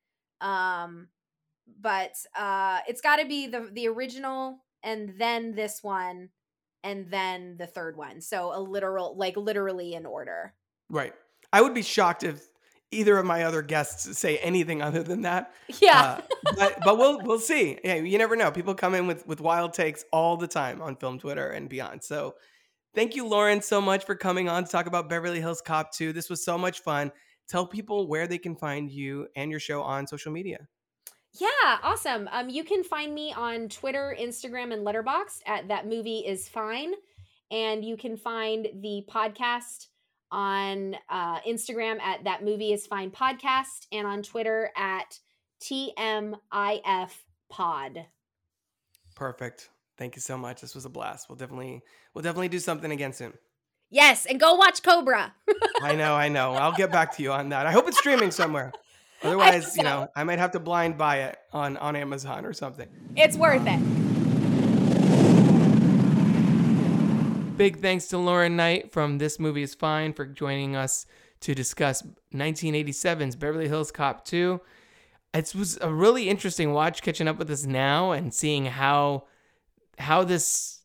Um 0.41 1.09
but 1.81 2.13
uh 2.35 2.81
it's 2.89 3.01
gotta 3.01 3.27
be 3.27 3.47
the 3.47 3.69
the 3.73 3.89
original 3.89 4.59
and 4.83 5.15
then 5.19 5.55
this 5.55 5.83
one 5.83 6.31
and 6.85 7.11
then 7.11 7.57
the 7.59 7.67
third 7.67 7.97
one. 7.97 8.21
So 8.21 8.53
a 8.55 8.61
literal 8.61 9.17
like 9.17 9.37
literally 9.37 9.95
in 9.95 10.07
order. 10.07 10.55
Right. 10.89 11.15
I 11.53 11.61
would 11.61 11.75
be 11.75 11.83
shocked 11.83 12.23
if 12.23 12.43
either 12.91 13.17
of 13.17 13.25
my 13.25 13.45
other 13.45 13.63
guests 13.63 14.19
say 14.19 14.39
anything 14.39 14.83
other 14.83 15.03
than 15.03 15.23
that. 15.23 15.53
Yeah. 15.81 16.19
Uh, 16.19 16.21
but 16.57 16.79
but 16.85 16.99
we'll 16.99 17.21
we'll 17.23 17.41
see. 17.41 17.79
Yeah, 17.83 17.95
you 17.95 18.19
never 18.19 18.37
know. 18.37 18.51
People 18.51 18.75
come 18.75 18.95
in 18.95 19.07
with 19.07 19.27
with 19.27 19.41
wild 19.41 19.75
takes 19.75 20.05
all 20.13 20.37
the 20.37 20.49
time 20.49 20.81
on 20.83 20.97
film 20.97 21.19
Twitter 21.19 21.49
and 21.49 21.69
beyond. 21.69 22.05
So 22.05 22.35
thank 22.95 23.17
you, 23.17 23.27
Lauren, 23.27 23.63
so 23.63 23.81
much 23.81 24.05
for 24.05 24.15
coming 24.15 24.49
on 24.49 24.65
to 24.65 24.71
talk 24.71 24.87
about 24.87 25.09
Beverly 25.09 25.41
Hills 25.41 25.63
Cop 25.63 25.93
2. 25.93 26.13
This 26.13 26.29
was 26.29 26.45
so 26.45 26.59
much 26.59 26.81
fun. 26.81 27.11
Tell 27.49 27.67
people 27.67 28.07
where 28.07 28.27
they 28.27 28.39
can 28.39 28.55
find 28.55 28.91
you 28.91 29.27
and 29.37 29.51
your 29.51 29.61
show 29.61 29.83
on 29.83 30.07
social 30.07 30.33
media. 30.33 30.69
Yeah, 31.35 31.79
awesome. 31.83 32.29
Um, 32.31 32.51
you 32.51 32.63
can 32.63 32.85
find 32.85 33.15
me 33.15 33.33
on 33.33 33.69
Twitter, 33.69 34.15
Instagram, 34.19 34.73
and 34.73 34.87
Letterboxd 34.87 35.41
at 35.47 35.69
that 35.69 35.87
movie 35.87 36.19
is 36.19 36.49
fine, 36.49 36.93
and 37.51 37.85
you 37.85 37.97
can 37.97 38.17
find 38.17 38.69
the 38.83 39.05
podcast 39.09 39.87
on 40.31 40.97
uh, 41.09 41.41
Instagram 41.41 42.01
at 42.01 42.25
that 42.25 42.45
movie 42.45 42.73
is 42.73 42.87
fine 42.87 43.11
podcast, 43.11 43.87
and 43.93 44.07
on 44.07 44.23
Twitter 44.23 44.71
at 44.77 45.19
TMIF 45.63 47.11
pod. 47.49 48.07
Perfect. 49.15 49.71
Thank 49.97 50.17
you 50.17 50.23
so 50.23 50.37
much. 50.37 50.61
This 50.61 50.75
was 50.75 50.85
a 50.85 50.91
blast. 50.91 51.29
We'll 51.29 51.37
definitely 51.37 51.83
we'll 52.13 52.23
definitely 52.23 52.49
do 52.49 52.59
something 52.59 52.91
again 52.91 53.13
soon. 53.13 53.33
Yes, 53.91 54.27
and 54.27 54.41
go 54.41 54.55
watch 54.55 54.83
Cobra. 54.83 55.35
I 55.83 55.95
know, 55.95 56.15
I 56.15 56.29
know. 56.29 56.53
I'll 56.53 56.73
get 56.73 56.91
back 56.91 57.15
to 57.17 57.23
you 57.23 57.33
on 57.33 57.51
that. 57.51 57.67
I 57.67 57.73
hope 57.73 57.87
it's 57.89 57.99
streaming 57.99 58.31
somewhere. 58.31 58.73
Otherwise, 59.23 59.77
you 59.77 59.83
know, 59.83 60.09
I 60.17 60.25
might 60.25 60.39
have 60.39 60.51
to 60.53 60.61
blind 60.61 60.99
buy 60.99 61.19
it 61.23 61.39
on 61.53 61.77
on 61.77 61.97
Amazon 61.97 62.45
or 62.45 62.53
something. 62.53 62.89
It's 63.17 63.37
worth 63.37 63.63
it. 63.67 63.79
Big 67.57 67.81
thanks 67.81 68.07
to 68.09 68.19
Lauren 68.19 68.57
Knight 68.57 68.93
from 68.93 69.19
This 69.19 69.39
Movie 69.39 69.63
is 69.63 69.75
Fine 69.75 70.15
for 70.15 70.27
joining 70.27 70.75
us 70.75 71.07
to 71.41 71.55
discuss 71.55 72.03
1987's 72.35 73.37
Beverly 73.37 73.69
Hills 73.69 73.93
Cop 73.93 74.25
2. 74.25 74.61
It 75.35 75.55
was 75.55 75.79
a 75.81 75.93
really 75.93 76.29
interesting 76.29 76.73
watch 76.73 77.03
catching 77.03 77.29
up 77.29 77.39
with 77.39 77.49
this 77.49 77.65
now 77.65 78.13
and 78.13 78.33
seeing 78.35 78.67
how 78.67 79.25
how 79.99 80.25
this 80.25 80.81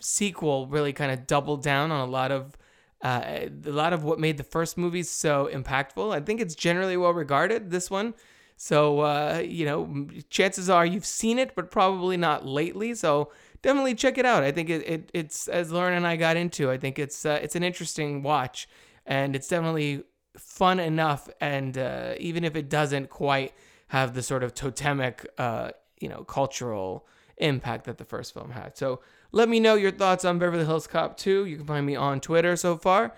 sequel 0.00 0.66
really 0.66 0.92
kind 0.92 1.12
of 1.12 1.26
doubled 1.26 1.62
down 1.62 1.90
on 1.90 2.06
a 2.06 2.10
lot 2.10 2.32
of 2.32 2.56
uh, 3.02 3.48
a 3.64 3.70
lot 3.70 3.92
of 3.92 4.04
what 4.04 4.18
made 4.18 4.36
the 4.36 4.44
first 4.44 4.76
movie 4.76 5.02
so 5.02 5.48
impactful. 5.52 6.14
I 6.14 6.20
think 6.20 6.40
it's 6.40 6.54
generally 6.54 6.96
well 6.96 7.14
regarded. 7.14 7.70
This 7.70 7.90
one, 7.90 8.14
so 8.56 9.00
uh, 9.00 9.42
you 9.44 9.64
know, 9.64 10.06
chances 10.28 10.68
are 10.68 10.84
you've 10.84 11.06
seen 11.06 11.38
it, 11.38 11.54
but 11.54 11.70
probably 11.70 12.16
not 12.16 12.46
lately. 12.46 12.94
So 12.94 13.30
definitely 13.62 13.94
check 13.94 14.18
it 14.18 14.26
out. 14.26 14.42
I 14.42 14.52
think 14.52 14.68
it, 14.68 14.86
it 14.86 15.10
it's 15.14 15.48
as 15.48 15.72
Lauren 15.72 15.94
and 15.94 16.06
I 16.06 16.16
got 16.16 16.36
into. 16.36 16.70
I 16.70 16.76
think 16.76 16.98
it's 16.98 17.24
uh, 17.24 17.40
it's 17.42 17.56
an 17.56 17.62
interesting 17.62 18.22
watch, 18.22 18.68
and 19.06 19.34
it's 19.34 19.48
definitely 19.48 20.04
fun 20.36 20.78
enough. 20.78 21.28
And 21.40 21.78
uh, 21.78 22.14
even 22.18 22.44
if 22.44 22.54
it 22.54 22.68
doesn't 22.68 23.08
quite 23.08 23.54
have 23.88 24.14
the 24.14 24.22
sort 24.22 24.42
of 24.42 24.54
totemic, 24.54 25.26
uh, 25.38 25.70
you 25.98 26.08
know, 26.08 26.22
cultural 26.24 27.06
impact 27.38 27.86
that 27.86 27.98
the 27.98 28.04
first 28.04 28.34
film 28.34 28.50
had. 28.50 28.76
So 28.76 29.00
let 29.32 29.48
me 29.48 29.60
know 29.60 29.74
your 29.74 29.90
thoughts 29.90 30.24
on 30.24 30.38
Beverly 30.38 30.64
Hills 30.64 30.86
Cop 30.86 31.16
2. 31.16 31.44
You 31.44 31.56
can 31.56 31.66
find 31.66 31.86
me 31.86 31.96
on 31.96 32.20
Twitter 32.20 32.56
so 32.56 32.76
far 32.76 33.14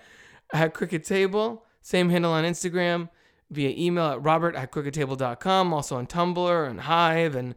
at 0.53 0.73
Crooked 0.73 1.03
Table. 1.03 1.65
Same 1.81 2.09
handle 2.09 2.31
on 2.31 2.43
Instagram 2.43 3.09
via 3.49 3.73
email 3.77 4.05
at 4.05 4.23
robert 4.23 4.55
at 4.55 4.71
crookedtable.com. 4.71 5.73
Also 5.73 5.97
on 5.97 6.07
Tumblr 6.07 6.69
and 6.69 6.81
Hive 6.81 7.35
and 7.35 7.55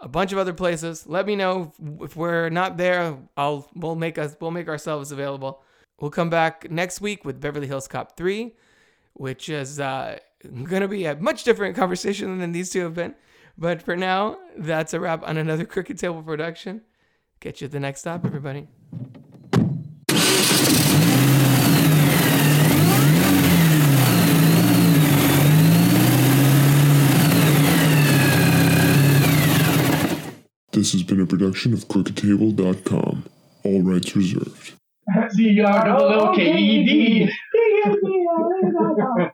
a 0.00 0.08
bunch 0.08 0.32
of 0.32 0.38
other 0.38 0.52
places. 0.52 1.06
Let 1.06 1.26
me 1.26 1.36
know 1.36 1.72
if 2.00 2.16
we're 2.16 2.48
not 2.50 2.76
there. 2.76 3.16
I'll 3.36 3.68
we'll 3.74 3.96
make 3.96 4.18
us 4.18 4.36
we'll 4.40 4.50
make 4.50 4.68
ourselves 4.68 5.12
available. 5.12 5.62
We'll 6.00 6.10
come 6.10 6.30
back 6.30 6.70
next 6.70 7.00
week 7.00 7.24
with 7.24 7.40
Beverly 7.40 7.66
Hills 7.66 7.88
Cop 7.88 8.16
3, 8.16 8.54
which 9.14 9.48
is 9.48 9.80
uh, 9.80 10.18
going 10.42 10.82
to 10.82 10.88
be 10.88 11.06
a 11.06 11.16
much 11.16 11.44
different 11.44 11.74
conversation 11.74 12.38
than 12.38 12.52
these 12.52 12.70
two 12.70 12.80
have 12.80 12.94
been. 12.94 13.14
But 13.56 13.80
for 13.82 13.96
now, 13.96 14.36
that's 14.58 14.92
a 14.92 15.00
wrap 15.00 15.26
on 15.26 15.38
another 15.38 15.64
Crooked 15.64 15.98
Table 15.98 16.22
production. 16.22 16.82
Catch 17.40 17.60
you 17.60 17.66
at 17.66 17.72
the 17.72 17.80
next 17.80 18.00
stop, 18.00 18.24
everybody. 18.24 18.66
This 30.72 30.92
has 30.92 31.02
been 31.02 31.20
a 31.20 31.26
production 31.26 31.72
of 31.72 31.88
CrookedTable.com. 31.88 33.24
All 33.64 33.82
rights 33.82 34.14
reserved. 34.14 34.74
C 35.30 35.60
R 35.60 35.88
O 35.88 36.30
O 36.30 36.34
K 36.34 36.54
E 36.54 36.84
D. 36.84 37.32